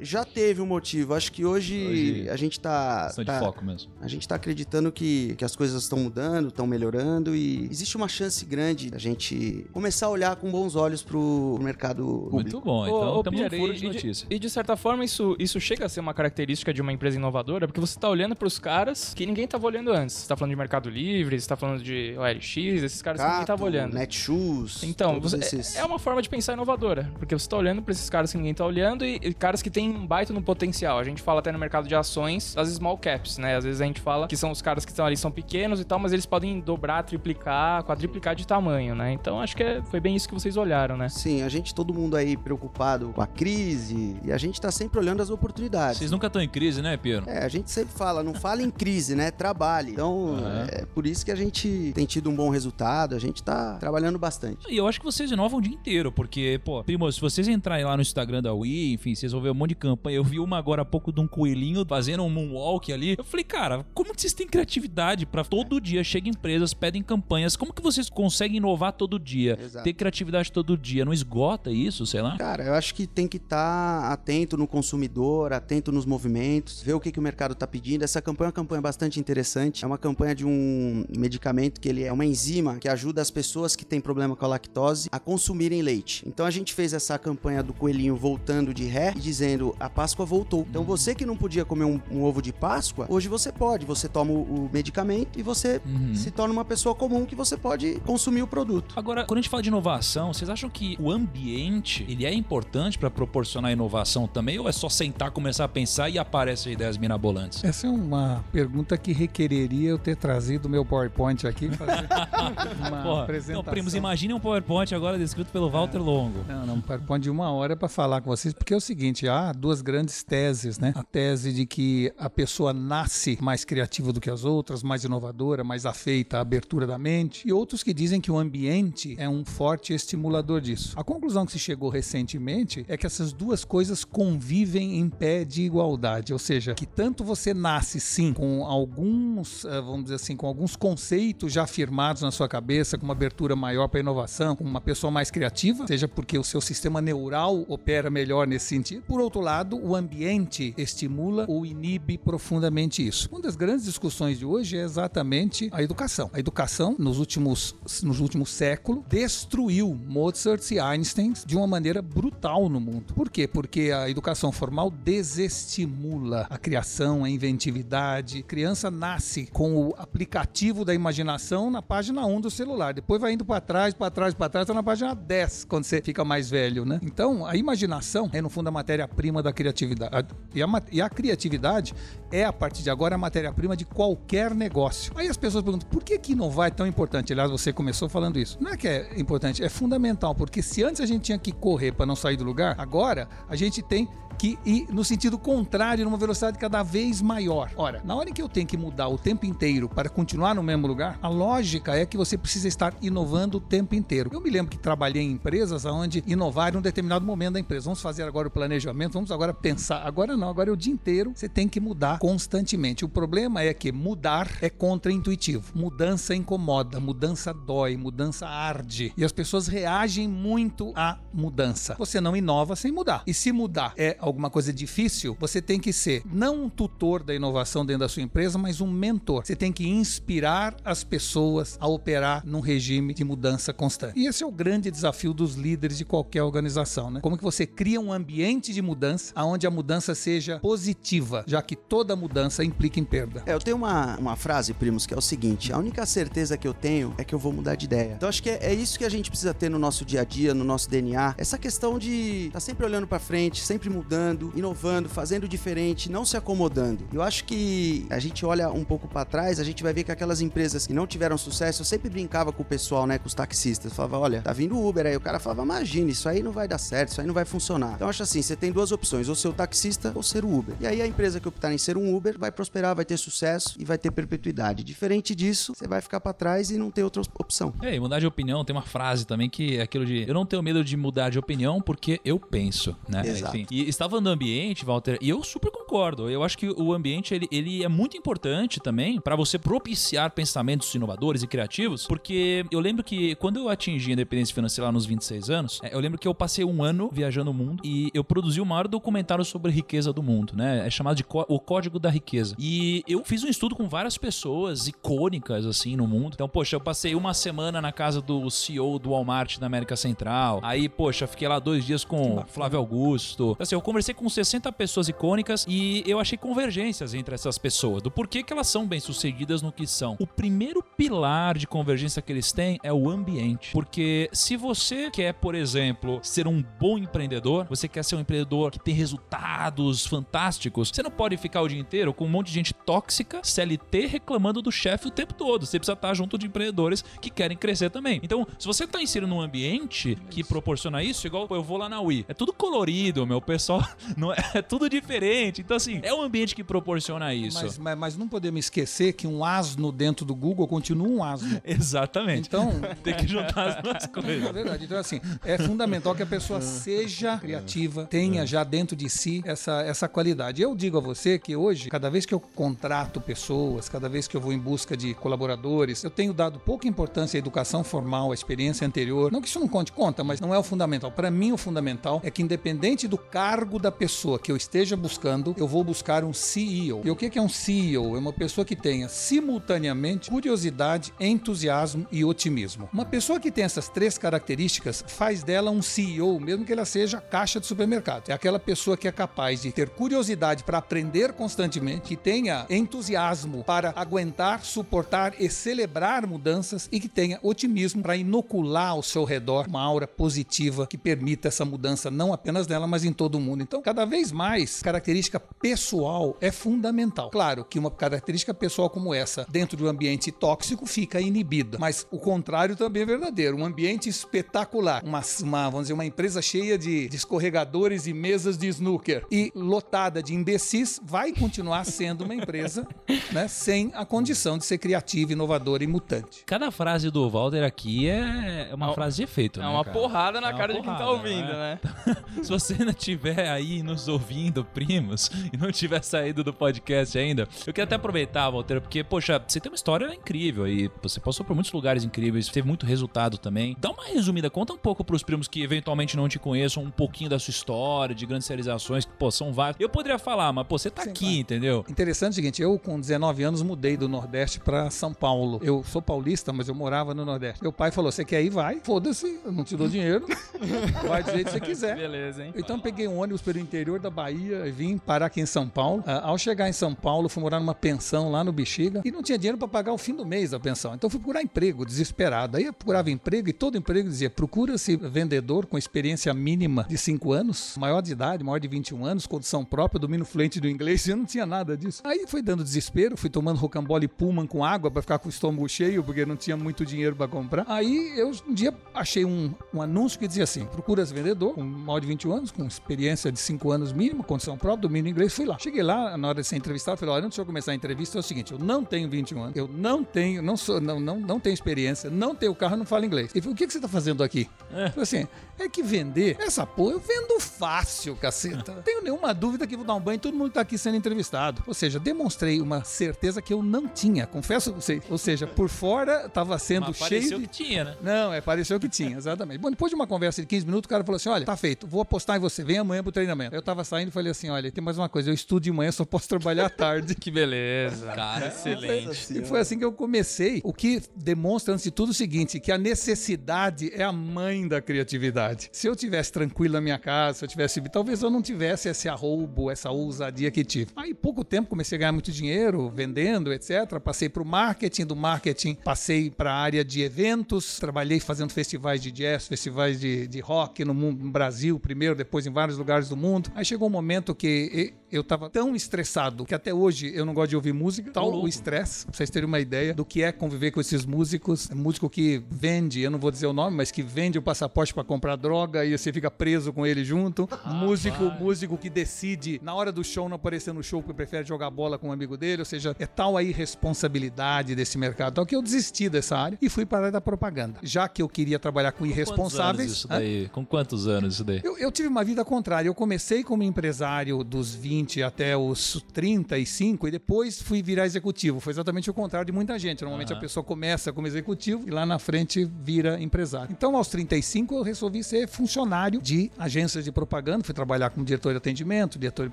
já 0.00 0.24
teve 0.24 0.60
um 0.60 0.66
motivo. 0.66 1.14
Acho 1.14 1.30
que 1.30 1.44
hoje, 1.44 1.86
Hoje, 1.86 2.28
a 2.28 2.36
gente 2.36 2.58
tá. 2.58 3.04
Questão 3.06 3.24
tá- 3.24 3.38
de 3.38 3.44
foco 3.44 3.64
mesmo. 3.64 3.90
A 4.00 4.08
gente 4.08 4.26
tá 4.26 4.34
acreditando 4.34 4.90
que, 4.90 5.34
que 5.36 5.44
as 5.44 5.54
coisas 5.54 5.82
estão 5.82 5.98
mudando, 5.98 6.48
estão 6.48 6.66
melhorando 6.66 7.36
e 7.36 7.68
existe 7.70 7.96
uma 7.96 8.08
chance 8.08 8.44
grande 8.44 8.90
da 8.90 8.98
gente 8.98 9.64
começar 9.72 10.06
a 10.06 10.10
olhar 10.10 10.34
com 10.36 10.50
bons 10.50 10.74
olhos 10.74 11.02
pro 11.02 11.58
mercado 11.62 12.04
público. 12.04 12.32
Muito 12.34 12.60
bom, 12.60 12.84
então 12.86 13.18
estamos 13.18 13.40
no 13.40 13.48
Pierre, 13.48 13.56
furo 13.62 13.72
e- 13.72 13.76
de 13.76 13.84
e 13.84 13.88
notícia. 13.88 14.26
E 14.30 14.38
de 14.38 14.50
certa 14.50 14.76
forma 14.76 15.04
isso, 15.04 15.36
isso 15.38 15.60
chega 15.60 15.86
a 15.86 15.88
ser 15.88 16.00
uma 16.00 16.14
característica 16.14 16.72
de 16.74 16.80
uma 16.82 16.92
empresa 16.92 17.16
inovadora, 17.16 17.66
porque 17.68 17.80
você 17.80 17.98
tá 17.98 18.08
olhando 18.08 18.34
pros 18.34 18.58
caras 18.58 19.14
que 19.14 19.24
ninguém 19.24 19.46
tava 19.46 19.66
olhando 19.66 19.92
antes. 19.92 20.16
Você 20.16 20.28
tá 20.28 20.36
falando 20.36 20.50
de 20.50 20.56
Mercado 20.56 20.90
Livre, 20.90 21.40
você 21.40 21.48
tá 21.48 21.56
falando 21.56 21.82
de 21.82 22.14
OLX, 22.18 22.56
esses 22.82 23.01
caras 23.02 23.20
que 23.20 23.26
ninguém 23.26 23.40
Cato, 23.40 23.46
tava 23.52 23.64
olhando. 23.64 23.94
Netshoes. 23.94 24.82
Então, 24.82 25.14
todos 25.14 25.32
você- 25.32 25.38
esses. 25.56 25.76
é, 25.76 25.84
uma 25.84 25.98
forma 25.98 26.22
de 26.22 26.28
pensar 26.28 26.52
inovadora, 26.54 27.10
porque 27.18 27.36
você 27.38 27.48
tá 27.48 27.56
olhando 27.56 27.82
pra 27.82 27.92
esses 27.92 28.08
caras 28.08 28.30
que 28.32 28.38
ninguém 28.38 28.54
tá 28.54 28.64
olhando 28.64 29.04
e, 29.04 29.16
e 29.22 29.34
caras 29.34 29.60
que 29.62 29.70
têm 29.70 29.90
um 29.90 30.06
baita 30.06 30.32
no 30.32 30.40
potencial. 30.42 30.98
A 30.98 31.04
gente 31.04 31.20
fala 31.20 31.40
até 31.40 31.50
no 31.52 31.58
mercado 31.58 31.86
de 31.88 31.94
ações 31.94 32.54
das 32.54 32.68
small 32.68 32.96
caps, 32.96 33.38
né? 33.38 33.56
Às 33.56 33.64
vezes 33.64 33.80
a 33.80 33.84
gente 33.84 34.00
fala 34.00 34.26
que 34.28 34.36
são 34.36 34.50
os 34.50 34.62
caras 34.62 34.84
que 34.84 34.90
estão 34.92 35.04
ali, 35.04 35.16
são 35.16 35.30
pequenos 35.30 35.80
e 35.80 35.84
tal, 35.84 35.98
mas 35.98 36.12
eles 36.12 36.24
podem 36.26 36.60
dobrar, 36.60 37.02
triplicar, 37.02 37.82
quadriplicar 37.84 38.34
de 38.34 38.46
tamanho, 38.46 38.94
né? 38.94 39.12
Então 39.12 39.40
acho 39.40 39.56
que 39.56 39.62
é- 39.62 39.82
foi 39.82 40.00
bem 40.00 40.14
isso 40.16 40.28
que 40.28 40.34
vocês 40.34 40.56
olharam, 40.56 40.96
né? 40.96 41.08
Sim, 41.08 41.42
a 41.42 41.48
gente, 41.48 41.74
todo 41.74 41.92
mundo 41.92 42.16
aí 42.16 42.36
preocupado 42.36 43.08
com 43.14 43.20
a 43.22 43.26
crise 43.26 44.16
e 44.24 44.32
a 44.32 44.38
gente 44.38 44.60
tá 44.60 44.70
sempre 44.70 44.98
olhando 44.98 45.22
as 45.22 45.30
oportunidades. 45.30 45.98
Vocês 45.98 46.10
nunca 46.10 46.26
estão 46.28 46.40
em 46.42 46.48
crise, 46.48 46.80
né, 46.82 46.96
Piero? 46.96 47.24
É, 47.28 47.44
a 47.44 47.48
gente 47.48 47.70
sempre 47.70 47.94
fala, 47.94 48.22
não 48.22 48.34
fala 48.34 48.62
em 48.62 48.70
crise, 48.70 49.14
né? 49.14 49.30
Trabalhe. 49.30 49.92
Então, 49.92 50.36
Aham. 50.38 50.66
é 50.70 50.84
por 50.86 51.06
isso 51.06 51.24
que 51.24 51.30
a 51.32 51.34
gente 51.36 51.92
tem 51.94 52.04
tido 52.06 52.30
um 52.30 52.34
bom 52.36 52.48
resultado, 52.50 52.91
a 53.00 53.18
gente 53.18 53.42
tá 53.42 53.76
trabalhando 53.78 54.18
bastante. 54.18 54.66
E 54.68 54.76
eu 54.76 54.86
acho 54.86 54.98
que 54.98 55.04
vocês 55.04 55.30
inovam 55.30 55.58
o 55.58 55.62
dia 55.62 55.72
inteiro, 55.72 56.12
porque, 56.12 56.60
pô, 56.64 56.82
primo, 56.84 57.10
se 57.10 57.20
vocês 57.20 57.48
entrarem 57.48 57.84
lá 57.84 57.96
no 57.96 58.02
Instagram 58.02 58.42
da 58.42 58.52
Wii, 58.52 58.94
enfim, 58.94 59.14
vocês 59.14 59.32
vão 59.32 59.40
ver 59.40 59.50
um 59.50 59.54
monte 59.54 59.70
de 59.70 59.76
campanha. 59.76 60.16
Eu 60.16 60.24
vi 60.24 60.38
uma 60.38 60.58
agora 60.58 60.82
há 60.82 60.84
pouco 60.84 61.12
de 61.12 61.20
um 61.20 61.26
coelhinho 61.26 61.84
fazendo 61.86 62.22
um 62.22 62.30
moonwalk 62.30 62.92
ali. 62.92 63.14
Eu 63.16 63.24
falei, 63.24 63.44
cara, 63.44 63.84
como 63.94 64.14
que 64.14 64.20
vocês 64.20 64.32
têm 64.32 64.46
criatividade 64.46 65.26
pra 65.26 65.44
todo 65.44 65.80
dia 65.80 66.04
chega 66.04 66.28
empresas, 66.28 66.74
pedem 66.74 67.02
campanhas? 67.02 67.56
Como 67.56 67.72
que 67.72 67.82
vocês 67.82 68.08
conseguem 68.08 68.58
inovar 68.58 68.92
todo 68.92 69.18
dia? 69.18 69.58
Exato. 69.60 69.84
Ter 69.84 69.92
criatividade 69.92 70.52
todo 70.52 70.76
dia? 70.76 71.04
Não 71.04 71.12
esgota 71.12 71.70
isso, 71.70 72.06
sei 72.06 72.22
lá? 72.22 72.36
Cara, 72.36 72.64
eu 72.64 72.74
acho 72.74 72.94
que 72.94 73.06
tem 73.06 73.26
que 73.26 73.36
estar 73.36 74.12
atento 74.12 74.56
no 74.56 74.66
consumidor, 74.66 75.52
atento 75.52 75.90
nos 75.90 76.04
movimentos, 76.04 76.82
ver 76.82 76.94
o 76.94 77.00
que, 77.00 77.10
que 77.10 77.18
o 77.18 77.22
mercado 77.22 77.54
tá 77.54 77.66
pedindo. 77.66 78.02
Essa 78.02 78.20
campanha 78.20 78.46
é 78.46 78.48
uma 78.48 78.52
campanha 78.52 78.80
bastante 78.80 79.18
interessante. 79.18 79.84
É 79.84 79.86
uma 79.86 79.98
campanha 79.98 80.34
de 80.34 80.44
um 80.46 81.04
medicamento 81.16 81.80
que 81.80 81.88
ele 81.88 82.02
é 82.02 82.12
uma 82.12 82.24
enzima 82.24 82.78
que 82.82 82.88
ajuda 82.88 83.22
as 83.22 83.30
pessoas 83.30 83.76
que 83.76 83.84
têm 83.84 84.00
problema 84.00 84.34
com 84.34 84.44
a 84.44 84.48
lactose 84.48 85.08
a 85.12 85.20
consumirem 85.20 85.82
leite. 85.82 86.24
Então 86.26 86.44
a 86.44 86.50
gente 86.50 86.74
fez 86.74 86.92
essa 86.92 87.16
campanha 87.16 87.62
do 87.62 87.72
coelhinho 87.72 88.16
voltando 88.16 88.74
de 88.74 88.86
ré 88.86 89.12
e 89.16 89.20
dizendo 89.20 89.72
a 89.78 89.88
Páscoa 89.88 90.26
voltou. 90.26 90.66
Então 90.68 90.82
você 90.82 91.14
que 91.14 91.24
não 91.24 91.36
podia 91.36 91.64
comer 91.64 91.84
um, 91.84 92.00
um 92.10 92.24
ovo 92.24 92.42
de 92.42 92.52
Páscoa, 92.52 93.06
hoje 93.08 93.28
você 93.28 93.52
pode. 93.52 93.86
Você 93.86 94.08
toma 94.08 94.32
o, 94.32 94.64
o 94.66 94.70
medicamento 94.72 95.38
e 95.38 95.42
você 95.44 95.80
Uhum. 95.86 96.12
se 96.14 96.30
torna 96.32 96.52
uma 96.52 96.64
pessoa 96.64 96.92
comum 96.94 97.24
que 97.24 97.36
você 97.36 97.56
pode 97.56 98.00
consumir 98.04 98.42
o 98.42 98.46
produto. 98.48 98.94
Agora, 98.96 99.24
quando 99.26 99.38
a 99.38 99.42
gente 99.42 99.48
fala 99.50 99.62
de 99.62 99.68
inovação, 99.68 100.32
vocês 100.34 100.50
acham 100.50 100.68
que 100.68 100.96
o 100.98 101.08
ambiente 101.10 102.04
ele 102.08 102.26
é 102.26 102.34
importante 102.34 102.98
pra 102.98 103.08
proporcionar 103.10 103.70
inovação 103.70 104.26
também? 104.26 104.58
Ou 104.58 104.68
é 104.68 104.72
só 104.72 104.88
sentar, 104.88 105.30
começar 105.30 105.64
a 105.64 105.68
pensar 105.68 106.10
e 106.10 106.18
aparecem 106.18 106.72
ideias 106.72 106.98
mirabolantes? 106.98 107.62
Essa 107.62 107.86
é 107.86 107.90
uma 107.90 108.44
pergunta 108.50 108.98
que 108.98 109.12
requereria 109.12 109.90
eu 109.90 109.98
ter 109.98 110.16
trazido 110.16 110.66
o 110.66 110.70
meu 110.70 110.84
PowerPoint 110.84 111.46
aqui 111.46 111.66
e 111.66 111.70
fazer 111.70 112.08
uma, 112.78 113.02
Porra, 113.02 113.26
Não, 113.48 113.64
primos, 113.64 113.94
imagine 113.94 114.34
um 114.34 114.40
PowerPoint 114.40 114.94
agora 114.94 115.18
descrito 115.18 115.50
pelo 115.50 115.68
Walter 115.70 115.98
Longo. 115.98 116.44
Não, 116.48 116.66
não, 116.66 116.74
um 116.74 116.80
PowerPoint 116.80 117.22
de 117.22 117.30
uma 117.30 117.50
hora 117.50 117.76
para 117.76 117.88
falar 117.88 118.20
com 118.20 118.30
vocês, 118.30 118.54
porque 118.54 118.74
é 118.74 118.76
o 118.76 118.80
seguinte, 118.80 119.28
há 119.28 119.52
duas 119.52 119.82
grandes 119.82 120.22
teses, 120.22 120.78
né? 120.78 120.92
A 120.96 121.02
tese 121.02 121.52
de 121.52 121.66
que 121.66 122.12
a 122.18 122.30
pessoa 122.30 122.72
nasce 122.72 123.38
mais 123.40 123.64
criativa 123.64 124.12
do 124.12 124.20
que 124.20 124.30
as 124.30 124.44
outras, 124.44 124.82
mais 124.82 125.04
inovadora, 125.04 125.64
mais 125.64 125.86
afeita 125.86 126.38
à 126.38 126.40
abertura 126.40 126.86
da 126.86 126.98
mente, 126.98 127.46
e 127.46 127.52
outros 127.52 127.82
que 127.82 127.92
dizem 127.92 128.20
que 128.20 128.30
o 128.30 128.38
ambiente 128.38 129.14
é 129.18 129.28
um 129.28 129.44
forte 129.44 129.92
estimulador 129.92 130.60
disso. 130.60 130.98
A 130.98 131.04
conclusão 131.04 131.46
que 131.46 131.52
se 131.52 131.58
chegou 131.58 131.88
recentemente 131.88 132.84
é 132.88 132.96
que 132.96 133.06
essas 133.06 133.32
duas 133.32 133.64
coisas 133.64 134.04
convivem 134.04 134.98
em 134.98 135.08
pé 135.08 135.44
de 135.44 135.62
igualdade, 135.62 136.32
ou 136.32 136.38
seja, 136.38 136.74
que 136.74 136.86
tanto 136.86 137.24
você 137.24 137.54
nasce 137.54 138.00
sim 138.00 138.32
com 138.32 138.64
alguns, 138.64 139.64
eh, 139.64 139.80
vamos 139.80 140.04
dizer 140.04 140.16
assim, 140.16 140.36
com 140.36 140.46
alguns 140.46 140.76
conceitos 140.76 141.52
já 141.52 141.66
firmados 141.66 142.22
na 142.22 142.30
sua 142.30 142.48
cabeça, 142.52 142.98
com 142.98 143.04
uma 143.04 143.14
abertura 143.14 143.56
maior 143.56 143.88
para 143.88 144.00
inovação, 144.00 144.54
com 144.54 144.62
uma 144.62 144.80
pessoa 144.80 145.10
mais 145.10 145.30
criativa, 145.30 145.86
seja 145.86 146.06
porque 146.06 146.36
o 146.36 146.44
seu 146.44 146.60
sistema 146.60 147.00
neural 147.00 147.64
opera 147.66 148.10
melhor 148.10 148.46
nesse 148.46 148.66
sentido. 148.66 149.02
Por 149.06 149.22
outro 149.22 149.40
lado, 149.40 149.82
o 149.82 149.96
ambiente 149.96 150.74
estimula 150.76 151.46
ou 151.48 151.64
inibe 151.64 152.18
profundamente 152.18 153.06
isso. 153.06 153.26
Uma 153.32 153.40
das 153.40 153.56
grandes 153.56 153.86
discussões 153.86 154.38
de 154.38 154.44
hoje 154.44 154.76
é 154.76 154.82
exatamente 154.82 155.70
a 155.72 155.82
educação. 155.82 156.28
A 156.30 156.38
educação, 156.38 156.94
nos 156.98 157.18
últimos, 157.18 157.74
nos 158.02 158.20
últimos 158.20 158.50
séculos, 158.50 159.02
destruiu 159.08 159.98
Mozart 160.06 160.72
e 160.72 160.78
Einstein 160.78 161.32
de 161.46 161.56
uma 161.56 161.66
maneira 161.66 162.02
brutal 162.02 162.68
no 162.68 162.78
mundo. 162.78 163.14
Por 163.14 163.30
quê? 163.30 163.48
Porque 163.48 163.90
a 163.96 164.10
educação 164.10 164.52
formal 164.52 164.90
desestimula 164.90 166.46
a 166.50 166.58
criação, 166.58 167.24
a 167.24 167.30
inventividade. 167.30 168.40
A 168.40 168.42
criança 168.42 168.90
nasce 168.90 169.46
com 169.46 169.74
o 169.74 169.94
aplicativo 169.96 170.84
da 170.84 170.92
imaginação 170.92 171.70
na 171.70 171.80
página 171.80 172.26
1 172.26 172.41
do 172.42 172.50
celular. 172.50 172.92
Depois 172.92 173.20
vai 173.20 173.32
indo 173.32 173.44
para 173.44 173.60
trás, 173.60 173.94
para 173.94 174.10
trás, 174.10 174.34
para 174.34 174.48
trás, 174.48 174.64
está 174.64 174.74
na 174.74 174.82
página 174.82 175.14
10 175.14 175.64
quando 175.64 175.84
você 175.84 176.02
fica 176.02 176.24
mais 176.24 176.50
velho, 176.50 176.84
né? 176.84 177.00
Então, 177.02 177.46
a 177.46 177.56
imaginação 177.56 178.28
é 178.32 178.42
no 178.42 178.50
fundo 178.50 178.68
a 178.68 178.70
matéria-prima 178.70 179.42
da 179.42 179.52
criatividade. 179.52 180.28
E 180.54 180.62
a, 180.62 180.66
e 180.90 181.00
a 181.00 181.08
criatividade 181.08 181.94
é 182.30 182.44
a 182.44 182.52
partir 182.52 182.82
de 182.82 182.90
agora 182.90 183.14
a 183.14 183.18
matéria-prima 183.18 183.76
de 183.76 183.84
qualquer 183.84 184.54
negócio. 184.54 185.12
Aí 185.16 185.28
as 185.28 185.36
pessoas 185.36 185.64
perguntam: 185.64 185.88
"Por 185.88 186.02
que 186.02 186.18
que 186.18 186.32
inovar 186.32 186.68
é 186.68 186.70
tão 186.70 186.86
importante?" 186.86 187.32
Aliás, 187.32 187.50
você 187.50 187.72
começou 187.72 188.08
falando 188.08 188.38
isso. 188.38 188.58
Não 188.60 188.72
é 188.72 188.76
que 188.76 188.88
é 188.88 189.18
importante, 189.18 189.62
é 189.62 189.68
fundamental, 189.68 190.34
porque 190.34 190.62
se 190.62 190.82
antes 190.82 191.00
a 191.00 191.06
gente 191.06 191.22
tinha 191.22 191.38
que 191.38 191.52
correr 191.52 191.92
para 191.92 192.04
não 192.04 192.16
sair 192.16 192.36
do 192.36 192.44
lugar, 192.44 192.74
agora 192.78 193.28
a 193.48 193.56
gente 193.56 193.82
tem 193.82 194.08
que 194.42 194.58
ir 194.66 194.88
no 194.90 195.04
sentido 195.04 195.38
contrário, 195.38 196.04
numa 196.04 196.16
velocidade 196.16 196.58
cada 196.58 196.82
vez 196.82 197.22
maior. 197.22 197.70
Ora, 197.76 198.02
na 198.04 198.16
hora 198.16 198.28
em 198.28 198.32
que 198.32 198.42
eu 198.42 198.48
tenho 198.48 198.66
que 198.66 198.76
mudar 198.76 199.06
o 199.06 199.16
tempo 199.16 199.46
inteiro 199.46 199.88
para 199.88 200.08
continuar 200.08 200.52
no 200.52 200.64
mesmo 200.64 200.88
lugar, 200.88 201.16
a 201.22 201.28
lógica 201.28 201.94
é 201.94 202.04
que 202.04 202.16
você 202.16 202.36
precisa 202.36 202.66
estar 202.66 202.92
inovando 203.00 203.58
o 203.58 203.60
tempo 203.60 203.94
inteiro. 203.94 204.30
Eu 204.32 204.40
me 204.40 204.50
lembro 204.50 204.68
que 204.68 204.76
trabalhei 204.76 205.22
em 205.22 205.30
empresas 205.30 205.84
onde 205.84 206.24
inovar 206.26 206.74
em 206.74 206.78
um 206.78 206.80
determinado 206.80 207.24
momento 207.24 207.52
da 207.52 207.60
empresa. 207.60 207.84
Vamos 207.84 208.02
fazer 208.02 208.24
agora 208.24 208.48
o 208.48 208.50
planejamento, 208.50 209.12
vamos 209.12 209.30
agora 209.30 209.54
pensar. 209.54 210.04
Agora 210.04 210.36
não, 210.36 210.48
agora 210.48 210.70
é 210.70 210.72
o 210.72 210.76
dia 210.76 210.92
inteiro 210.92 211.32
você 211.36 211.48
tem 211.48 211.68
que 211.68 211.78
mudar 211.78 212.18
constantemente. 212.18 213.04
O 213.04 213.08
problema 213.08 213.62
é 213.62 213.72
que 213.72 213.92
mudar 213.92 214.50
é 214.60 214.68
contra-intuitivo. 214.68 215.70
Mudança 215.72 216.34
incomoda, 216.34 216.98
mudança 216.98 217.54
dói, 217.54 217.96
mudança 217.96 218.48
arde. 218.48 219.12
E 219.16 219.24
as 219.24 219.30
pessoas 219.30 219.68
reagem 219.68 220.26
muito 220.26 220.92
à 220.96 221.20
mudança. 221.32 221.94
Você 221.96 222.20
não 222.20 222.36
inova 222.36 222.74
sem 222.74 222.90
mudar. 222.90 223.22
E 223.24 223.32
se 223.32 223.52
mudar 223.52 223.92
é 223.96 224.16
coisa 224.50 224.72
difícil, 224.72 225.36
você 225.40 225.60
tem 225.60 225.80
que 225.80 225.92
ser 225.92 226.22
não 226.24 226.64
um 226.64 226.68
tutor 226.68 227.22
da 227.22 227.34
inovação 227.34 227.84
dentro 227.84 228.00
da 228.00 228.08
sua 228.08 228.22
empresa, 228.22 228.58
mas 228.58 228.80
um 228.80 228.90
mentor. 228.90 229.44
Você 229.44 229.56
tem 229.56 229.72
que 229.72 229.88
inspirar 229.88 230.76
as 230.84 231.02
pessoas 231.02 231.76
a 231.80 231.88
operar 231.88 232.42
num 232.44 232.60
regime 232.60 233.14
de 233.14 233.24
mudança 233.24 233.72
constante. 233.72 234.18
E 234.18 234.26
esse 234.26 234.42
é 234.42 234.46
o 234.46 234.52
grande 234.52 234.90
desafio 234.90 235.32
dos 235.32 235.54
líderes 235.54 235.98
de 235.98 236.04
qualquer 236.04 236.42
organização, 236.42 237.10
né? 237.10 237.20
Como 237.20 237.36
que 237.36 237.42
você 237.42 237.66
cria 237.66 238.00
um 238.00 238.12
ambiente 238.12 238.72
de 238.72 238.82
mudança 238.82 239.32
onde 239.36 239.66
a 239.66 239.70
mudança 239.70 240.14
seja 240.14 240.58
positiva, 240.58 241.44
já 241.46 241.60
que 241.62 241.76
toda 241.76 242.14
mudança 242.14 242.64
implica 242.64 243.00
em 243.00 243.04
perda. 243.04 243.42
É, 243.46 243.54
eu 243.54 243.58
tenho 243.58 243.76
uma, 243.76 244.16
uma 244.16 244.36
frase, 244.36 244.72
primos, 244.74 245.06
que 245.06 245.14
é 245.14 245.16
o 245.16 245.20
seguinte: 245.20 245.72
a 245.72 245.78
única 245.78 246.04
certeza 246.06 246.56
que 246.56 246.66
eu 246.66 246.74
tenho 246.74 247.14
é 247.18 247.24
que 247.24 247.34
eu 247.34 247.38
vou 247.38 247.52
mudar 247.52 247.74
de 247.74 247.86
ideia. 247.86 248.14
Então 248.16 248.28
acho 248.28 248.42
que 248.42 248.50
é, 248.50 248.58
é 248.62 248.74
isso 248.74 248.98
que 248.98 249.04
a 249.04 249.08
gente 249.08 249.30
precisa 249.30 249.54
ter 249.54 249.68
no 249.68 249.78
nosso 249.78 250.04
dia 250.04 250.20
a 250.20 250.24
dia, 250.24 250.54
no 250.54 250.64
nosso 250.64 250.88
DNA. 250.88 251.34
Essa 251.38 251.58
questão 251.58 251.98
de 251.98 252.46
estar 252.46 252.54
tá 252.54 252.60
sempre 252.60 252.84
olhando 252.86 253.06
para 253.06 253.18
frente, 253.18 253.60
sempre 253.62 253.90
mudando 253.90 254.21
mudando, 254.22 254.52
inovando, 254.54 255.08
fazendo 255.08 255.48
diferente, 255.48 256.10
não 256.10 256.24
se 256.24 256.36
acomodando. 256.36 257.04
Eu 257.12 257.22
acho 257.22 257.44
que 257.44 258.06
a 258.08 258.18
gente 258.18 258.46
olha 258.46 258.70
um 258.70 258.84
pouco 258.84 259.08
para 259.08 259.24
trás, 259.24 259.58
a 259.58 259.64
gente 259.64 259.82
vai 259.82 259.92
ver 259.92 260.04
que 260.04 260.12
aquelas 260.12 260.40
empresas 260.40 260.86
que 260.86 260.92
não 260.92 261.06
tiveram 261.06 261.36
sucesso, 261.36 261.82
eu 261.82 261.84
sempre 261.84 262.08
brincava 262.08 262.52
com 262.52 262.62
o 262.62 262.64
pessoal, 262.64 263.06
né, 263.06 263.18
com 263.18 263.26
os 263.26 263.34
taxistas, 263.34 263.92
falava, 263.92 264.18
olha, 264.18 264.42
tá 264.42 264.52
vindo 264.52 264.78
Uber 264.78 265.06
aí, 265.06 265.16
o 265.16 265.20
cara 265.20 265.40
falava, 265.40 265.62
imagina, 265.62 266.10
isso 266.10 266.28
aí 266.28 266.42
não 266.42 266.52
vai 266.52 266.68
dar 266.68 266.78
certo, 266.78 267.10
isso 267.10 267.20
aí 267.20 267.26
não 267.26 267.34
vai 267.34 267.44
funcionar. 267.44 267.94
Então 267.94 268.06
eu 268.06 268.10
acho 268.10 268.22
assim, 268.22 268.40
você 268.40 268.54
tem 268.54 268.70
duas 268.70 268.92
opções, 268.92 269.28
ou 269.28 269.34
ser 269.34 269.48
o 269.48 269.52
taxista 269.52 270.12
ou 270.14 270.22
ser 270.22 270.44
o 270.44 270.56
Uber. 270.56 270.76
E 270.80 270.86
aí 270.86 271.02
a 271.02 271.06
empresa 271.06 271.40
que 271.40 271.48
optar 271.48 271.72
em 271.72 271.78
ser 271.78 271.96
um 271.96 272.14
Uber 272.14 272.38
vai 272.38 272.52
prosperar, 272.52 272.94
vai 272.94 273.04
ter 273.04 273.16
sucesso 273.16 273.74
e 273.78 273.84
vai 273.84 273.98
ter 273.98 274.10
perpetuidade. 274.12 274.84
Diferente 274.84 275.34
disso, 275.34 275.74
você 275.76 275.88
vai 275.88 276.00
ficar 276.00 276.20
para 276.20 276.32
trás 276.32 276.70
e 276.70 276.78
não 276.78 276.90
ter 276.90 277.02
outra 277.02 277.22
opção. 277.34 277.74
É, 277.82 277.94
e 277.94 278.00
mudar 278.00 278.20
de 278.20 278.26
opinião, 278.26 278.64
tem 278.64 278.74
uma 278.74 278.82
frase 278.82 279.26
também 279.26 279.50
que 279.50 279.78
é 279.78 279.82
aquilo 279.82 280.06
de 280.06 280.24
eu 280.28 280.34
não 280.34 280.46
tenho 280.46 280.62
medo 280.62 280.84
de 280.84 280.96
mudar 280.96 281.30
de 281.30 281.38
opinião 281.38 281.80
porque 281.80 282.20
eu 282.24 282.38
penso, 282.38 282.96
né? 283.08 283.26
Exato. 283.26 283.56
Enfim, 283.56 283.66
e 283.70 283.88
falando 284.08 284.24
do 284.24 284.30
ambiente, 284.30 284.84
Walter, 284.84 285.18
e 285.20 285.28
eu 285.28 285.42
super 285.42 285.70
concordo. 285.92 286.30
Eu 286.30 286.42
acho 286.42 286.56
que 286.56 286.68
o 286.68 286.94
ambiente 286.94 287.34
ele, 287.34 287.46
ele 287.52 287.84
é 287.84 287.88
muito 287.88 288.16
importante 288.16 288.80
também 288.80 289.20
para 289.20 289.36
você 289.36 289.58
propiciar 289.58 290.30
pensamentos 290.30 290.94
inovadores 290.94 291.42
e 291.42 291.46
criativos, 291.46 292.06
porque 292.06 292.64
eu 292.70 292.80
lembro 292.80 293.04
que 293.04 293.34
quando 293.34 293.58
eu 293.58 293.68
atingi 293.68 294.10
a 294.10 294.12
independência 294.14 294.54
financeira 294.54 294.86
lá 294.86 294.92
nos 294.92 295.04
26 295.04 295.50
anos, 295.50 295.80
é, 295.82 295.94
eu 295.94 296.00
lembro 296.00 296.18
que 296.18 296.26
eu 296.26 296.34
passei 296.34 296.64
um 296.64 296.82
ano 296.82 297.10
viajando 297.12 297.50
o 297.50 297.54
mundo 297.54 297.82
e 297.84 298.10
eu 298.14 298.24
produzi 298.24 298.58
o 298.58 298.64
maior 298.64 298.88
documentário 298.88 299.44
sobre 299.44 299.70
a 299.70 299.74
riqueza 299.74 300.12
do 300.14 300.22
mundo, 300.22 300.54
né? 300.56 300.86
É 300.86 300.90
chamado 300.90 301.16
de 301.16 301.24
O 301.28 301.60
Código 301.60 301.98
da 301.98 302.08
Riqueza. 302.08 302.54
E 302.58 303.04
eu 303.06 303.22
fiz 303.24 303.44
um 303.44 303.48
estudo 303.48 303.76
com 303.76 303.86
várias 303.86 304.16
pessoas 304.16 304.88
icônicas 304.88 305.66
assim 305.66 305.94
no 305.94 306.06
mundo. 306.06 306.32
Então, 306.34 306.48
poxa, 306.48 306.76
eu 306.76 306.80
passei 306.80 307.14
uma 307.14 307.34
semana 307.34 307.82
na 307.82 307.92
casa 307.92 308.22
do 308.22 308.48
CEO 308.50 308.98
do 308.98 309.10
Walmart 309.10 309.58
da 309.58 309.66
América 309.66 309.94
Central. 309.94 310.60
Aí, 310.62 310.88
poxa, 310.88 311.26
fiquei 311.26 311.46
lá 311.46 311.58
dois 311.58 311.84
dias 311.84 312.02
com 312.02 312.42
Flávio 312.46 312.78
Augusto. 312.78 313.56
Assim, 313.58 313.74
eu 313.74 313.82
conversei 313.82 314.14
com 314.14 314.26
60 314.28 314.72
pessoas 314.72 315.08
icônicas 315.08 315.66
e 315.68 315.81
eu 316.06 316.18
achei 316.18 316.36
convergências 316.38 317.14
entre 317.14 317.34
essas 317.34 317.58
pessoas, 317.58 318.02
do 318.02 318.10
porquê 318.10 318.42
que 318.42 318.52
elas 318.52 318.66
são 318.66 318.86
bem-sucedidas 318.86 319.62
no 319.62 319.72
que 319.72 319.86
são. 319.86 320.16
O 320.20 320.26
primeiro 320.26 320.82
pilar 320.96 321.56
de 321.56 321.66
convergência 321.66 322.22
que 322.22 322.32
eles 322.32 322.52
têm 322.52 322.78
é 322.82 322.92
o 322.92 323.08
ambiente. 323.08 323.70
Porque 323.72 324.28
se 324.32 324.56
você 324.56 325.10
quer, 325.10 325.34
por 325.34 325.54
exemplo, 325.54 326.20
ser 326.22 326.46
um 326.46 326.62
bom 326.62 326.98
empreendedor, 326.98 327.66
você 327.68 327.88
quer 327.88 328.04
ser 328.04 328.16
um 328.16 328.20
empreendedor 328.20 328.70
que 328.70 328.78
tem 328.78 328.94
resultados 328.94 330.06
fantásticos, 330.06 330.90
você 330.92 331.02
não 331.02 331.10
pode 331.10 331.36
ficar 331.36 331.62
o 331.62 331.68
dia 331.68 331.78
inteiro 331.78 332.12
com 332.12 332.24
um 332.24 332.28
monte 332.28 332.48
de 332.48 332.54
gente 332.54 332.74
tóxica, 332.74 333.40
CLT, 333.42 334.06
reclamando 334.06 334.62
do 334.62 334.72
chefe 334.72 335.08
o 335.08 335.10
tempo 335.10 335.34
todo. 335.34 335.66
Você 335.66 335.78
precisa 335.78 335.94
estar 335.94 336.14
junto 336.14 336.38
de 336.38 336.46
empreendedores 336.46 337.04
que 337.20 337.30
querem 337.30 337.56
crescer 337.56 337.90
também. 337.90 338.20
Então, 338.22 338.46
se 338.58 338.66
você 338.66 338.84
está 338.84 339.00
inserido 339.00 339.28
num 339.28 339.40
ambiente 339.40 340.16
que 340.30 340.44
proporciona 340.44 341.02
isso, 341.02 341.26
igual 341.26 341.46
eu 341.50 341.62
vou 341.62 341.76
lá 341.76 341.88
na 341.88 342.00
Wii, 342.00 342.26
é 342.28 342.34
tudo 342.34 342.52
colorido, 342.52 343.26
meu 343.26 343.40
pessoal, 343.40 343.82
não 344.16 344.32
é, 344.32 344.36
é 344.54 344.62
tudo 344.62 344.88
diferente. 344.88 345.60
Então, 345.60 345.71
assim, 345.74 346.00
é 346.02 346.12
um 346.12 346.22
ambiente 346.22 346.54
que 346.54 346.64
proporciona 346.64 347.34
isso. 347.34 347.62
Mas, 347.62 347.78
mas, 347.78 347.98
mas, 347.98 348.16
não 348.16 348.28
podemos 348.28 348.60
esquecer 348.60 349.12
que 349.12 349.26
um 349.26 349.44
asno 349.44 349.90
dentro 349.92 350.24
do 350.24 350.34
Google 350.34 350.66
continua 350.66 351.08
um 351.08 351.24
asno. 351.24 351.60
Exatamente. 351.64 352.48
Então. 352.48 352.72
Tem 353.02 353.14
que 353.14 353.26
juntar 353.26 353.68
as 353.68 353.82
duas 353.82 354.06
coisas. 354.12 354.46
É 354.48 354.52
verdade. 354.52 354.84
Então, 354.84 354.98
assim, 354.98 355.20
é 355.44 355.58
fundamental 355.58 356.14
que 356.14 356.22
a 356.22 356.26
pessoa 356.26 356.60
seja 356.60 357.38
criativa, 357.38 358.04
tenha 358.06 358.46
já 358.46 358.64
dentro 358.64 358.94
de 358.96 359.08
si 359.08 359.42
essa, 359.44 359.82
essa 359.82 360.08
qualidade. 360.08 360.62
Eu 360.62 360.74
digo 360.74 360.98
a 360.98 361.00
você 361.00 361.38
que 361.38 361.56
hoje, 361.56 361.88
cada 361.88 362.10
vez 362.10 362.24
que 362.26 362.34
eu 362.34 362.40
contrato 362.40 363.20
pessoas, 363.20 363.88
cada 363.88 364.08
vez 364.08 364.28
que 364.28 364.36
eu 364.36 364.40
vou 364.40 364.52
em 364.52 364.58
busca 364.58 364.96
de 364.96 365.14
colaboradores, 365.14 366.04
eu 366.04 366.10
tenho 366.10 366.32
dado 366.32 366.58
pouca 366.60 366.86
importância 366.86 367.36
à 367.36 367.40
educação 367.40 367.82
formal, 367.82 368.30
à 368.30 368.34
experiência 368.34 368.86
anterior. 368.86 369.32
Não 369.32 369.40
que 369.40 369.48
isso 369.48 369.60
não 369.60 369.68
conte 369.68 369.92
conta, 369.92 370.22
mas 370.22 370.40
não 370.40 370.54
é 370.54 370.58
o 370.58 370.62
fundamental. 370.62 371.10
Para 371.10 371.30
mim, 371.30 371.52
o 371.52 371.56
fundamental 371.56 372.20
é 372.24 372.30
que, 372.30 372.42
independente 372.42 373.08
do 373.08 373.18
cargo 373.18 373.78
da 373.78 373.90
pessoa 373.90 374.38
que 374.38 374.50
eu 374.50 374.56
esteja 374.56 374.96
buscando, 374.96 375.54
eu 375.62 375.68
vou 375.68 375.84
buscar 375.84 376.24
um 376.24 376.32
CEO. 376.32 377.02
E 377.04 377.10
o 377.10 377.14
que 377.14 377.38
é 377.38 377.40
um 377.42 377.48
CEO? 377.48 378.16
É 378.16 378.18
uma 378.18 378.32
pessoa 378.32 378.64
que 378.64 378.74
tenha 378.74 379.08
simultaneamente 379.08 380.28
curiosidade, 380.28 381.12
entusiasmo 381.20 382.04
e 382.10 382.24
otimismo. 382.24 382.88
Uma 382.92 383.04
pessoa 383.04 383.38
que 383.38 383.50
tem 383.50 383.64
essas 383.64 383.88
três 383.88 384.18
características 384.18 385.04
faz 385.06 385.42
dela 385.44 385.70
um 385.70 385.80
CEO, 385.80 386.40
mesmo 386.40 386.64
que 386.64 386.72
ela 386.72 386.84
seja 386.84 387.20
caixa 387.20 387.60
de 387.60 387.66
supermercado. 387.66 388.28
É 388.28 388.32
aquela 388.32 388.58
pessoa 388.58 388.96
que 388.96 389.06
é 389.06 389.12
capaz 389.12 389.62
de 389.62 389.70
ter 389.70 389.90
curiosidade 389.90 390.64
para 390.64 390.78
aprender 390.78 391.32
constantemente, 391.32 392.08
que 392.08 392.16
tenha 392.16 392.66
entusiasmo 392.68 393.62
para 393.62 393.92
aguentar, 393.94 394.64
suportar 394.64 395.34
e 395.38 395.48
celebrar 395.48 396.26
mudanças 396.26 396.88
e 396.90 396.98
que 396.98 397.08
tenha 397.08 397.38
otimismo 397.40 398.02
para 398.02 398.16
inocular 398.16 398.90
ao 398.90 399.02
seu 399.02 399.22
redor 399.24 399.68
uma 399.68 399.80
aura 399.80 400.08
positiva 400.08 400.88
que 400.88 400.98
permita 400.98 401.46
essa 401.46 401.64
mudança 401.64 402.10
não 402.10 402.32
apenas 402.32 402.66
nela, 402.66 402.86
mas 402.88 403.04
em 403.04 403.12
todo 403.12 403.36
o 403.36 403.40
mundo. 403.40 403.62
Então, 403.62 403.80
cada 403.80 404.04
vez 404.04 404.32
mais, 404.32 404.82
característica 404.82 405.38
pessoal 405.52 406.36
é 406.40 406.50
fundamental. 406.50 407.30
Claro 407.30 407.64
que 407.64 407.78
uma 407.78 407.90
característica 407.90 408.52
pessoal 408.52 408.90
como 408.90 409.14
essa, 409.14 409.46
dentro 409.48 409.76
de 409.76 409.84
um 409.84 409.88
ambiente 409.88 410.30
tóxico, 410.30 410.86
fica 410.86 411.20
inibida. 411.20 411.78
Mas 411.78 412.06
o 412.10 412.18
contrário 412.18 412.76
também 412.76 413.02
é 413.02 413.06
verdadeiro. 413.06 413.56
Um 413.56 413.64
ambiente 413.64 414.08
espetacular, 414.08 415.02
uma, 415.04 415.22
uma 415.42 415.64
vamos 415.70 415.82
dizer, 415.82 415.92
uma 415.94 416.04
empresa 416.04 416.40
cheia 416.42 416.76
de, 416.78 417.08
de 417.08 417.16
escorregadores 417.16 418.06
e 418.06 418.12
mesas 418.12 418.56
de 418.58 418.68
snooker 418.68 419.24
e 419.30 419.52
lotada 419.54 420.22
de 420.22 420.34
imbecis, 420.34 421.00
vai 421.02 421.32
continuar 421.32 421.84
sendo 421.84 422.24
uma 422.24 422.34
empresa 422.34 422.86
né, 423.32 423.48
sem 423.48 423.90
a 423.94 424.04
condição 424.04 424.58
de 424.58 424.64
ser 424.64 424.78
criativa, 424.78 425.32
inovadora 425.32 425.84
e 425.84 425.86
mutante. 425.86 426.42
Cada 426.46 426.70
frase 426.70 427.10
do 427.10 427.28
Walter 427.28 427.62
aqui 427.64 428.08
é 428.08 428.70
uma 428.72 428.90
É 428.90 428.94
frase 428.94 429.16
de 429.16 429.22
efeito, 429.24 429.60
É 429.60 429.62
né, 429.62 429.68
uma 429.68 429.84
cara? 429.84 429.96
porrada 429.96 430.40
na 430.40 430.48
É 430.48 430.50
uma 430.52 430.58
cara 430.58 430.72
de 430.74 430.80
quem 430.80 430.90
tá 430.90 430.96
porrada, 430.98 431.12
ouvindo, 431.12 431.52
né? 431.52 431.78
né? 432.06 432.16
Se 432.42 432.48
você 432.50 432.74
ainda 432.74 432.90
estiver 432.90 433.48
aí 433.48 433.82
nos 433.82 434.08
ouvindo, 434.08 434.64
primos, 434.64 435.30
e 435.52 435.56
não 435.56 435.70
tiver 435.70 436.02
saído 436.02 436.42
do 436.44 436.52
podcast 436.52 437.18
ainda, 437.18 437.48
eu 437.66 437.72
quero 437.72 437.84
até 437.84 437.96
aproveitar, 437.96 438.50
Walter, 438.50 438.80
porque, 438.80 439.02
poxa, 439.02 439.42
você 439.46 439.60
tem 439.60 439.70
uma 439.70 439.76
história 439.76 440.12
incrível 440.14 440.64
aí. 440.64 440.90
Você 441.02 441.20
passou 441.20 441.44
por 441.44 441.54
muitos 441.54 441.72
lugares 441.72 442.04
incríveis, 442.04 442.48
teve 442.48 442.66
muito 442.66 442.86
resultado 442.86 443.38
também. 443.38 443.76
Dá 443.80 443.90
uma 443.90 444.04
resumida, 444.04 444.50
conta 444.50 444.72
um 444.72 444.78
pouco 444.78 445.04
pros 445.04 445.22
primos 445.22 445.48
que 445.48 445.62
eventualmente 445.62 446.16
não 446.16 446.28
te 446.28 446.38
conheçam, 446.38 446.82
um 446.82 446.90
pouquinho 446.90 447.30
da 447.30 447.38
sua 447.38 447.50
história, 447.50 448.14
de 448.14 448.26
grandes 448.26 448.48
realizações, 448.48 449.04
que, 449.04 449.12
pô, 449.12 449.30
são 449.30 449.52
várias. 449.52 449.76
Eu 449.80 449.88
poderia 449.88 450.18
falar, 450.18 450.52
mas, 450.52 450.66
pô, 450.66 450.78
você 450.78 450.90
tá 450.90 451.02
Sim, 451.02 451.10
aqui, 451.10 451.24
claro. 451.24 451.40
entendeu? 451.40 451.84
Interessante 451.88 452.32
o 452.32 452.34
seguinte, 452.34 452.62
eu 452.62 452.78
com 452.78 452.98
19 452.98 453.42
anos 453.42 453.62
mudei 453.62 453.96
do 453.96 454.08
Nordeste 454.08 454.60
para 454.60 454.90
São 454.90 455.12
Paulo. 455.12 455.60
Eu 455.62 455.82
sou 455.84 456.02
paulista, 456.02 456.52
mas 456.52 456.68
eu 456.68 456.74
morava 456.74 457.14
no 457.14 457.24
Nordeste. 457.24 457.62
Meu 457.62 457.72
pai 457.72 457.90
falou: 457.90 458.10
"Você 458.10 458.24
quer 458.24 458.42
ir? 458.42 458.50
Vai. 458.50 458.80
Foda-se, 458.82 459.40
eu 459.44 459.52
não 459.52 459.64
te 459.64 459.76
dou 459.76 459.88
dinheiro. 459.88 460.26
Vai 461.06 461.22
do 461.22 461.30
jeito 461.32 461.46
que 461.46 461.52
você 461.52 461.60
quiser." 461.60 461.96
Beleza, 461.96 462.44
hein? 462.44 462.52
Então 462.56 462.78
peguei 462.78 463.08
um 463.08 463.18
ônibus 463.18 463.42
pelo 463.42 463.58
interior 463.58 463.98
da 464.00 464.10
Bahia 464.10 464.66
e 464.66 464.70
vim 464.70 464.98
parar 465.22 465.26
aqui 465.26 465.40
em 465.40 465.46
São 465.46 465.68
Paulo. 465.68 466.02
Ah, 466.06 466.28
ao 466.28 466.38
chegar 466.38 466.68
em 466.68 466.72
São 466.72 466.94
Paulo, 466.94 467.28
fui 467.28 467.42
morar 467.42 467.60
numa 467.60 467.74
pensão 467.74 468.30
lá 468.30 468.42
no 468.42 468.52
Bexiga 468.52 469.02
e 469.04 469.10
não 469.10 469.22
tinha 469.22 469.38
dinheiro 469.38 469.58
para 469.58 469.68
pagar 469.68 469.92
o 469.92 469.98
fim 469.98 470.14
do 470.14 470.26
mês 470.26 470.50
da 470.50 470.58
pensão. 470.58 470.94
Então 470.94 471.08
fui 471.08 471.20
procurar 471.20 471.42
emprego, 471.42 471.86
desesperado. 471.86 472.56
Aí 472.56 472.64
eu 472.64 472.72
procurava 472.72 473.10
emprego 473.10 473.48
e 473.48 473.52
todo 473.52 473.76
emprego 473.76 474.08
dizia: 474.08 474.30
procura-se 474.30 474.96
vendedor 474.96 475.66
com 475.66 475.78
experiência 475.78 476.32
mínima 476.34 476.84
de 476.88 476.98
5 476.98 477.32
anos, 477.32 477.76
maior 477.78 478.00
de 478.00 478.12
idade, 478.12 478.42
maior 478.42 478.58
de 478.58 478.68
21 478.68 479.04
anos, 479.04 479.26
condição 479.26 479.64
própria, 479.64 480.00
domínio 480.00 480.26
fluente 480.26 480.60
do 480.60 480.68
inglês. 480.68 481.06
E 481.06 481.10
eu 481.12 481.16
não 481.16 481.24
tinha 481.24 481.46
nada 481.46 481.76
disso. 481.76 482.02
Aí 482.04 482.24
foi 482.26 482.42
dando 482.42 482.64
desespero, 482.64 483.16
fui 483.16 483.30
tomando 483.30 483.58
rocambole 483.58 484.08
Pullman 484.08 484.46
com 484.46 484.64
água 484.64 484.90
para 484.90 485.02
ficar 485.02 485.18
com 485.18 485.28
o 485.28 485.30
estômago 485.30 485.68
cheio, 485.68 486.02
porque 486.02 486.26
não 486.26 486.36
tinha 486.36 486.56
muito 486.56 486.84
dinheiro 486.84 487.14
para 487.14 487.28
comprar. 487.28 487.64
Aí 487.68 488.18
eu 488.18 488.32
um 488.48 488.54
dia 488.54 488.74
achei 488.94 489.24
um, 489.24 489.54
um 489.72 489.80
anúncio 489.80 490.18
que 490.18 490.26
dizia 490.26 490.44
assim: 490.44 490.64
procura 490.66 491.04
vendedor 491.04 491.54
com 491.54 491.62
maior 491.62 492.00
de 492.00 492.06
21 492.06 492.32
anos, 492.32 492.50
com 492.50 492.66
experiência 492.66 493.30
de 493.30 493.38
5 493.38 493.70
anos 493.70 493.92
mínimo, 493.92 494.24
condição 494.24 494.56
própria, 494.56 494.82
domínio 494.88 495.11
inglês. 495.12 495.32
Fui 495.32 495.46
lá. 495.46 495.58
Cheguei 495.58 495.82
lá, 495.82 496.16
na 496.16 496.28
hora 496.28 496.40
de 496.40 496.46
ser 496.46 496.56
entrevistado, 496.56 496.96
falei: 496.98 497.14
olha, 497.14 497.26
antes 497.26 497.36
de 497.36 497.40
eu 497.40 497.46
começar 497.46 497.72
a 497.72 497.74
entrevista, 497.74 498.18
é 498.18 498.20
o 498.20 498.22
seguinte: 498.22 498.52
eu 498.52 498.58
não 498.58 498.84
tenho 498.84 499.08
21 499.08 499.42
anos, 499.42 499.56
eu 499.56 499.68
não 499.68 500.02
tenho, 500.02 500.42
não 500.42 500.56
sou, 500.56 500.80
não, 500.80 500.98
não, 500.98 501.20
não 501.20 501.38
tenho 501.38 501.54
experiência, 501.54 502.10
não 502.10 502.34
tenho 502.34 502.54
carro, 502.54 502.76
não 502.76 502.84
falo 502.84 503.04
inglês. 503.04 503.30
Ele 503.34 503.42
falou: 503.42 503.54
o 503.54 503.56
que, 503.56 503.66
que 503.66 503.72
você 503.72 503.80
tá 503.80 503.88
fazendo 503.88 504.22
aqui? 504.22 504.48
Eu 504.70 504.76
falei 504.90 505.02
assim: 505.02 505.28
é 505.58 505.68
que 505.68 505.82
vender, 505.82 506.36
essa 506.40 506.66
porra, 506.66 506.92
eu 506.92 507.00
vendo 507.00 507.38
fácil, 507.40 508.16
caceta. 508.16 508.74
Não 508.74 508.82
tenho 508.82 509.02
nenhuma 509.02 509.32
dúvida 509.32 509.66
que 509.66 509.76
vou 509.76 509.84
dar 509.84 509.94
um 509.94 510.00
banho, 510.00 510.18
todo 510.18 510.36
mundo 510.36 510.52
tá 510.52 510.60
aqui 510.60 510.76
sendo 510.76 510.96
entrevistado. 510.96 511.62
Ou 511.66 511.74
seja, 511.74 511.98
demonstrei 511.98 512.60
uma 512.60 512.84
certeza 512.84 513.40
que 513.40 513.52
eu 513.52 513.62
não 513.62 513.86
tinha, 513.86 514.26
confesso 514.26 514.70
a 514.70 514.72
vocês. 514.72 515.02
Ou 515.08 515.18
seja, 515.18 515.46
por 515.46 515.68
fora 515.68 516.28
tava 516.28 516.58
sendo 516.58 516.86
Mas 516.86 516.96
cheio 516.96 517.10
pareceu 517.10 517.38
de. 517.38 517.46
que 517.46 517.64
tinha, 517.64 517.84
né? 517.84 517.96
Não, 518.02 518.32
é, 518.32 518.40
pareceu 518.40 518.80
que 518.80 518.88
tinha, 518.88 519.16
exatamente. 519.16 519.58
Bom, 519.58 519.70
depois 519.70 519.90
de 519.90 519.94
uma 519.94 520.06
conversa 520.06 520.40
de 520.40 520.46
15 520.46 520.66
minutos, 520.66 520.86
o 520.86 520.88
cara 520.88 521.04
falou 521.04 521.16
assim: 521.16 521.28
olha, 521.28 521.44
tá 521.44 521.56
feito, 521.56 521.86
vou 521.86 522.00
apostar 522.00 522.36
em 522.36 522.40
você, 522.40 522.64
vem 522.64 522.78
amanhã 522.78 523.02
pro 523.02 523.12
treinamento. 523.12 523.54
Eu 523.54 523.62
tava 523.62 523.84
saindo 523.84 524.08
e 524.08 524.12
falei 524.12 524.32
assim: 524.32 524.48
olha, 524.50 524.70
tem 524.70 524.82
mais 524.82 524.98
uma 524.98 525.08
coisa, 525.08 525.30
eu 525.30 525.34
estudo 525.34 525.62
de 525.62 525.72
manhã, 525.72 525.92
só 525.92 526.04
posso 526.04 526.28
trabalhar 526.28 526.66
à 526.66 526.70
tarde. 526.70 527.14
Que 527.22 527.30
beleza. 527.30 528.06
Cara, 528.06 528.48
excelente. 528.48 529.38
E 529.38 529.44
foi 529.44 529.60
assim 529.60 529.78
que 529.78 529.84
eu 529.84 529.92
comecei, 529.92 530.60
o 530.64 530.72
que 530.72 531.00
demonstra, 531.14 531.72
antes 531.72 531.84
de 531.84 531.90
tudo, 531.90 532.10
o 532.10 532.14
seguinte: 532.14 532.58
que 532.58 532.72
a 532.72 532.78
necessidade 532.78 533.92
é 533.94 534.02
a 534.02 534.12
mãe 534.12 534.66
da 534.66 534.80
criatividade. 534.80 535.41
Se 535.72 535.86
eu 535.86 535.96
tivesse 535.96 536.32
tranquilo 536.32 536.74
na 536.74 536.80
minha 536.80 536.98
casa, 536.98 537.38
se 537.38 537.44
eu 537.44 537.48
tivesse. 537.48 537.80
Talvez 537.82 538.22
eu 538.22 538.30
não 538.30 538.42
tivesse 538.42 538.88
esse 538.88 539.08
arroubo, 539.08 539.70
essa 539.70 539.90
ousadia 539.90 540.50
que 540.50 540.64
tive. 540.64 540.90
Aí, 540.96 541.12
pouco 541.14 541.44
tempo, 541.44 541.68
comecei 541.68 541.96
a 541.96 541.98
ganhar 541.98 542.12
muito 542.12 542.30
dinheiro, 542.30 542.90
vendendo, 542.90 543.52
etc. 543.52 543.98
Passei 544.02 544.28
para 544.28 544.42
o 544.42 544.46
marketing, 544.46 545.06
do 545.06 545.16
marketing 545.16 545.74
passei 545.74 546.30
para 546.30 546.52
a 546.52 546.56
área 546.56 546.84
de 546.84 547.02
eventos, 547.02 547.78
trabalhei 547.78 548.20
fazendo 548.20 548.52
festivais 548.52 549.02
de 549.02 549.10
jazz, 549.10 549.46
festivais 549.46 550.00
de, 550.00 550.26
de 550.26 550.40
rock 550.40 550.84
no, 550.84 550.94
mundo, 550.94 551.24
no 551.24 551.30
Brasil, 551.30 551.78
primeiro, 551.78 552.14
depois 552.14 552.46
em 552.46 552.52
vários 552.52 552.78
lugares 552.78 553.08
do 553.08 553.16
mundo. 553.16 553.50
Aí 553.54 553.64
chegou 553.64 553.88
um 553.88 553.90
momento 553.90 554.34
que 554.34 554.94
eu 555.12 555.20
estava 555.20 555.50
tão 555.50 555.76
estressado 555.76 556.44
que 556.46 556.54
até 556.54 556.72
hoje 556.72 557.12
eu 557.14 557.24
não 557.26 557.34
gosto 557.34 557.50
de 557.50 557.56
ouvir 557.56 557.72
música. 557.74 558.10
Tal 558.10 558.32
o 558.32 558.48
estresse, 558.48 559.04
pra 559.06 559.14
vocês 559.14 559.28
terem 559.30 559.46
uma 559.46 559.60
ideia 559.60 559.92
do 559.92 560.04
que 560.04 560.22
é 560.22 560.32
conviver 560.32 560.70
com 560.70 560.80
esses 560.80 561.04
músicos. 561.04 561.70
É 561.70 561.74
músico 561.74 562.08
que 562.08 562.42
vende, 562.50 563.00
eu 563.00 563.10
não 563.10 563.18
vou 563.18 563.30
dizer 563.30 563.46
o 563.46 563.52
nome, 563.52 563.76
mas 563.76 563.90
que 563.90 564.02
vende 564.02 564.38
o 564.38 564.42
passaporte 564.42 564.94
para 564.94 565.04
comprar 565.04 565.36
droga 565.36 565.84
e 565.84 565.96
você 565.96 566.12
fica 566.12 566.30
preso 566.30 566.72
com 566.72 566.86
ele 566.86 567.04
junto. 567.04 567.48
músico, 567.66 568.24
músico 568.40 568.78
que 568.78 568.88
decide 568.88 569.60
na 569.62 569.74
hora 569.74 569.92
do 569.92 570.02
show 570.02 570.28
não 570.28 570.36
aparecer 570.36 570.72
no 570.72 570.82
show 570.82 571.02
porque 571.02 571.14
prefere 571.14 571.46
jogar 571.46 571.70
bola 571.70 571.98
com 571.98 572.08
um 572.08 572.12
amigo 572.12 572.36
dele. 572.36 572.62
Ou 572.62 572.66
seja, 572.66 572.96
é 572.98 573.06
tal 573.06 573.36
a 573.36 573.42
irresponsabilidade 573.42 574.74
desse 574.74 574.96
mercado. 574.96 575.32
Então 575.32 575.44
que 575.46 575.54
eu 575.54 575.62
desisti 575.62 576.08
dessa 576.08 576.36
área 576.38 576.58
e 576.60 576.68
fui 576.68 576.86
para 576.86 576.98
a 576.98 577.00
área 577.02 577.12
da 577.12 577.20
propaganda. 577.20 577.78
Já 577.82 578.08
que 578.08 578.22
eu 578.22 578.28
queria 578.28 578.58
trabalhar 578.58 578.92
com 578.92 579.02
Quantos 579.02 579.12
anos 579.12 579.16
irresponsáveis. 579.18 579.90
isso 579.92 580.06
Hã? 580.10 580.16
daí? 580.18 580.48
Com 580.48 580.64
quantos 580.64 581.06
anos 581.06 581.34
isso 581.34 581.44
daí? 581.44 581.60
Eu, 581.62 581.76
eu 581.76 581.92
tive 581.92 582.08
uma 582.08 582.24
vida 582.24 582.44
contrária. 582.44 582.88
Eu 582.88 582.94
comecei 582.94 583.42
como 583.44 583.62
empresário 583.62 584.42
dos 584.44 584.74
20 584.74 585.01
até 585.22 585.56
os 585.56 586.04
35 586.12 587.08
e 587.08 587.10
depois 587.10 587.60
fui 587.60 587.82
virar 587.82 588.06
executivo. 588.06 588.60
Foi 588.60 588.72
exatamente 588.72 589.10
o 589.10 589.14
contrário 589.14 589.46
de 589.46 589.52
muita 589.52 589.78
gente. 589.78 590.02
Normalmente 590.02 590.32
Aham. 590.32 590.38
a 590.38 590.40
pessoa 590.40 590.62
começa 590.62 591.12
como 591.12 591.26
executivo 591.26 591.84
e 591.86 591.90
lá 591.90 592.06
na 592.06 592.18
frente 592.18 592.68
vira 592.82 593.20
empresário. 593.20 593.72
Então, 593.72 593.96
aos 593.96 594.08
35, 594.08 594.74
eu 594.74 594.82
resolvi 594.82 595.24
ser 595.24 595.48
funcionário 595.48 596.20
de 596.20 596.50
agências 596.58 597.04
de 597.04 597.12
propaganda. 597.12 597.64
Fui 597.64 597.74
trabalhar 597.74 598.10
como 598.10 598.24
diretor 598.24 598.52
de 598.52 598.58
atendimento, 598.58 599.18
diretor 599.18 599.46
de 599.46 599.52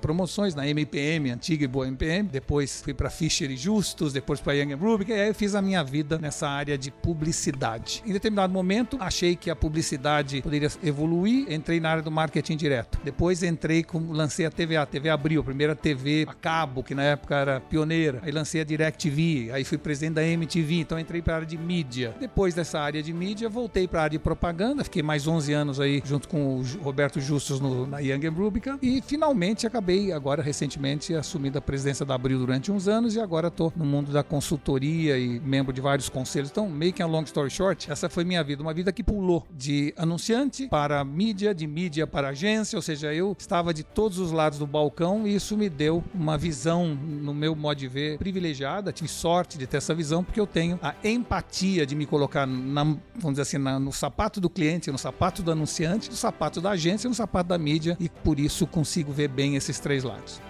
promoções 0.00 0.54
na 0.54 0.66
MPM, 0.68 1.30
antiga 1.30 1.64
e 1.64 1.68
boa 1.68 1.86
MPM. 1.86 2.28
Depois 2.28 2.82
fui 2.82 2.94
para 2.94 3.10
Fischer 3.10 3.50
e 3.50 3.56
Justus, 3.56 4.12
depois 4.12 4.40
para 4.40 4.54
Young 4.54 4.74
Rubik. 4.74 5.10
E 5.10 5.14
aí 5.14 5.28
eu 5.28 5.34
fiz 5.34 5.54
a 5.54 5.62
minha 5.62 5.82
vida 5.82 6.18
nessa 6.18 6.48
área 6.48 6.76
de 6.76 6.90
publicidade. 6.90 8.02
Em 8.06 8.12
determinado 8.12 8.52
momento, 8.52 8.96
achei 9.00 9.36
que 9.36 9.50
a 9.50 9.56
publicidade 9.56 10.42
poderia 10.42 10.70
evoluir. 10.82 11.50
Entrei 11.52 11.80
na 11.80 11.90
área 11.90 12.02
do 12.02 12.10
marketing 12.10 12.56
direto. 12.56 12.98
Depois 13.02 13.42
entrei 13.42 13.82
como 13.82 14.12
lancei 14.12 14.46
a 14.46 14.50
TVA, 14.50 14.82
a 14.82 14.86
TV 14.86 15.08
abriu, 15.08 15.39
a 15.40 15.44
primeira 15.44 15.74
TV 15.74 16.26
a 16.28 16.34
cabo, 16.34 16.82
que 16.82 16.94
na 16.94 17.02
época 17.02 17.36
era 17.36 17.60
pioneira. 17.60 18.20
Aí 18.22 18.32
lancei 18.32 18.60
a 18.60 18.64
DirecTV, 18.64 19.50
aí 19.52 19.64
fui 19.64 19.78
presidente 19.78 20.14
da 20.14 20.24
MTV, 20.24 20.80
então 20.80 20.98
entrei 20.98 21.22
para 21.22 21.34
a 21.34 21.36
área 21.36 21.46
de 21.46 21.56
mídia. 21.56 22.14
Depois 22.18 22.54
dessa 22.54 22.80
área 22.80 23.02
de 23.02 23.12
mídia, 23.12 23.48
voltei 23.48 23.86
para 23.86 24.00
a 24.00 24.02
área 24.04 24.18
de 24.18 24.18
propaganda, 24.18 24.84
fiquei 24.84 25.02
mais 25.02 25.26
11 25.26 25.52
anos 25.52 25.80
aí 25.80 26.02
junto 26.04 26.28
com 26.28 26.56
o 26.56 26.62
Roberto 26.82 27.20
Justus 27.20 27.60
no, 27.60 27.86
na 27.86 27.98
Young 28.00 28.28
Rubicon 28.28 28.78
e 28.82 29.02
finalmente 29.02 29.66
acabei 29.66 30.12
agora 30.12 30.42
recentemente 30.42 31.14
assumindo 31.14 31.58
a 31.58 31.60
presidência 31.60 32.04
da 32.04 32.14
Abril 32.14 32.38
durante 32.38 32.70
uns 32.70 32.88
anos 32.88 33.14
e 33.14 33.20
agora 33.20 33.48
estou 33.48 33.72
no 33.76 33.84
mundo 33.84 34.12
da 34.12 34.22
consultoria 34.22 35.18
e 35.18 35.40
membro 35.40 35.72
de 35.72 35.80
vários 35.80 36.08
conselhos. 36.08 36.50
Então, 36.50 36.68
making 36.68 37.02
a 37.02 37.06
long 37.06 37.22
story 37.24 37.50
short, 37.50 37.90
essa 37.90 38.08
foi 38.08 38.24
minha 38.24 38.42
vida, 38.42 38.62
uma 38.62 38.74
vida 38.74 38.92
que 38.92 39.02
pulou 39.02 39.46
de 39.50 39.94
anunciante 39.96 40.68
para 40.68 41.04
mídia, 41.04 41.54
de 41.54 41.66
mídia 41.66 42.06
para 42.06 42.28
agência, 42.28 42.76
ou 42.76 42.82
seja, 42.82 43.12
eu 43.12 43.36
estava 43.38 43.72
de 43.72 43.82
todos 43.82 44.18
os 44.18 44.32
lados 44.32 44.58
do 44.58 44.66
balcão 44.66 45.26
isso 45.34 45.56
me 45.56 45.68
deu 45.68 46.02
uma 46.14 46.36
visão, 46.36 46.94
no 46.94 47.32
meu 47.34 47.54
modo 47.54 47.78
de 47.78 47.88
ver, 47.88 48.18
privilegiada. 48.18 48.92
Tive 48.92 49.08
sorte 49.08 49.56
de 49.58 49.66
ter 49.66 49.76
essa 49.78 49.94
visão 49.94 50.22
porque 50.24 50.40
eu 50.40 50.46
tenho 50.46 50.78
a 50.82 50.94
empatia 51.04 51.86
de 51.86 51.94
me 51.94 52.06
colocar, 52.06 52.46
na, 52.46 52.84
vamos 52.84 53.32
dizer 53.32 53.42
assim, 53.42 53.58
na- 53.58 53.78
no 53.78 53.92
sapato 53.92 54.40
do 54.40 54.48
cliente, 54.50 54.90
no 54.90 54.98
sapato 54.98 55.42
do 55.42 55.50
anunciante, 55.52 56.10
no 56.10 56.16
sapato 56.16 56.60
da 56.60 56.70
agência, 56.70 57.08
no 57.08 57.14
sapato 57.14 57.48
da 57.48 57.58
mídia 57.58 57.96
e 58.00 58.08
por 58.08 58.38
isso 58.40 58.66
consigo 58.66 59.12
ver 59.12 59.28
bem 59.28 59.56
esses 59.56 59.78
três 59.78 60.02
lados. 60.04 60.40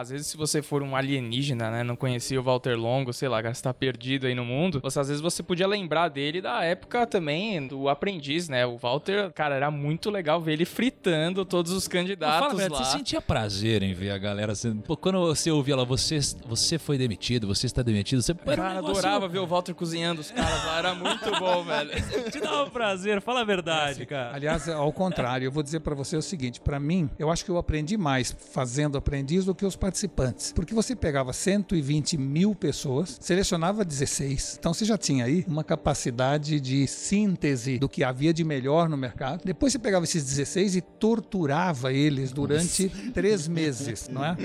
Lá, 0.00 0.02
às 0.02 0.08
vezes, 0.10 0.28
se 0.28 0.36
você 0.36 0.62
for 0.62 0.82
um 0.82 0.96
alienígena, 0.96 1.70
né, 1.70 1.84
não 1.84 1.94
conhecia 1.94 2.40
o 2.40 2.42
Walter 2.42 2.74
Longo, 2.74 3.12
sei 3.12 3.28
lá, 3.28 3.42
você 3.42 3.62
tá 3.62 3.74
perdido 3.74 4.26
aí 4.26 4.34
no 4.34 4.44
mundo, 4.46 4.80
você, 4.82 4.98
às 4.98 5.08
vezes 5.08 5.20
você 5.20 5.42
podia 5.42 5.66
lembrar 5.66 6.08
dele 6.08 6.40
da 6.40 6.64
época 6.64 7.06
também 7.06 7.66
do 7.66 7.86
aprendiz, 7.88 8.48
né? 8.48 8.64
O 8.64 8.78
Walter, 8.78 9.30
cara, 9.32 9.54
era 9.54 9.70
muito 9.70 10.10
legal 10.10 10.40
ver 10.40 10.54
ele 10.54 10.64
fritando 10.64 11.44
todos 11.44 11.70
os 11.72 11.86
candidatos 11.86 12.38
Fala, 12.38 12.54
velho, 12.54 12.72
lá. 12.72 12.82
você 12.84 12.96
sentia 12.96 13.20
prazer 13.20 13.82
em 13.82 13.92
ver 13.92 14.10
a 14.12 14.18
galera 14.18 14.54
sendo. 14.54 14.82
Pô, 14.82 14.96
quando 14.96 15.20
você 15.20 15.50
ouvia 15.50 15.76
lá, 15.76 15.84
você, 15.84 16.18
você 16.46 16.78
foi 16.78 16.96
demitido, 16.96 17.46
você 17.46 17.66
está 17.66 17.82
demitido, 17.82 18.22
você. 18.22 18.32
Um 18.32 18.36
Cara, 18.36 18.74
negócio- 18.76 18.98
adorava 18.98 19.28
ver 19.28 19.38
o 19.40 19.46
Walter 19.46 19.74
cozinhando 19.74 20.22
os 20.22 20.30
caras 20.30 20.64
lá, 20.64 20.78
era 20.78 20.94
muito 20.94 21.30
bom, 21.38 21.62
velho. 21.62 21.90
Te 22.30 22.40
dava 22.40 22.70
prazer, 22.70 23.20
fala 23.20 23.42
a 23.42 23.44
verdade, 23.44 24.06
cara. 24.06 24.34
Aliás, 24.34 24.66
ao 24.68 24.92
contrário, 24.92 25.44
eu 25.44 25.52
vou 25.52 25.62
dizer 25.62 25.80
para 25.80 25.94
você 25.94 26.16
o 26.16 26.22
seguinte: 26.22 26.58
para 26.60 26.80
mim, 26.80 27.10
eu 27.18 27.30
acho 27.30 27.44
que 27.44 27.50
eu 27.50 27.58
aprendi 27.58 27.98
mais 27.98 28.34
fazendo 28.52 28.96
aprendiz 28.96 29.44
do 29.44 29.54
que 29.54 29.66
os 29.66 29.76
participantes. 29.90 30.52
Porque 30.52 30.72
você 30.72 30.94
pegava 30.94 31.32
120 31.32 32.16
mil 32.16 32.54
pessoas, 32.54 33.18
selecionava 33.20 33.84
16. 33.84 34.56
Então 34.58 34.72
você 34.72 34.84
já 34.84 34.96
tinha 34.96 35.24
aí 35.24 35.44
uma 35.46 35.64
capacidade 35.64 36.60
de 36.60 36.86
síntese 36.86 37.78
do 37.78 37.88
que 37.88 38.04
havia 38.04 38.32
de 38.32 38.44
melhor 38.44 38.88
no 38.88 38.96
mercado. 38.96 39.42
Depois 39.44 39.72
você 39.72 39.78
pegava 39.78 40.04
esses 40.04 40.24
16 40.24 40.76
e 40.76 40.80
torturava 40.80 41.92
eles 41.92 42.32
durante 42.32 42.88
três 43.12 43.48
meses, 43.48 44.08
não 44.08 44.24
é? 44.24 44.36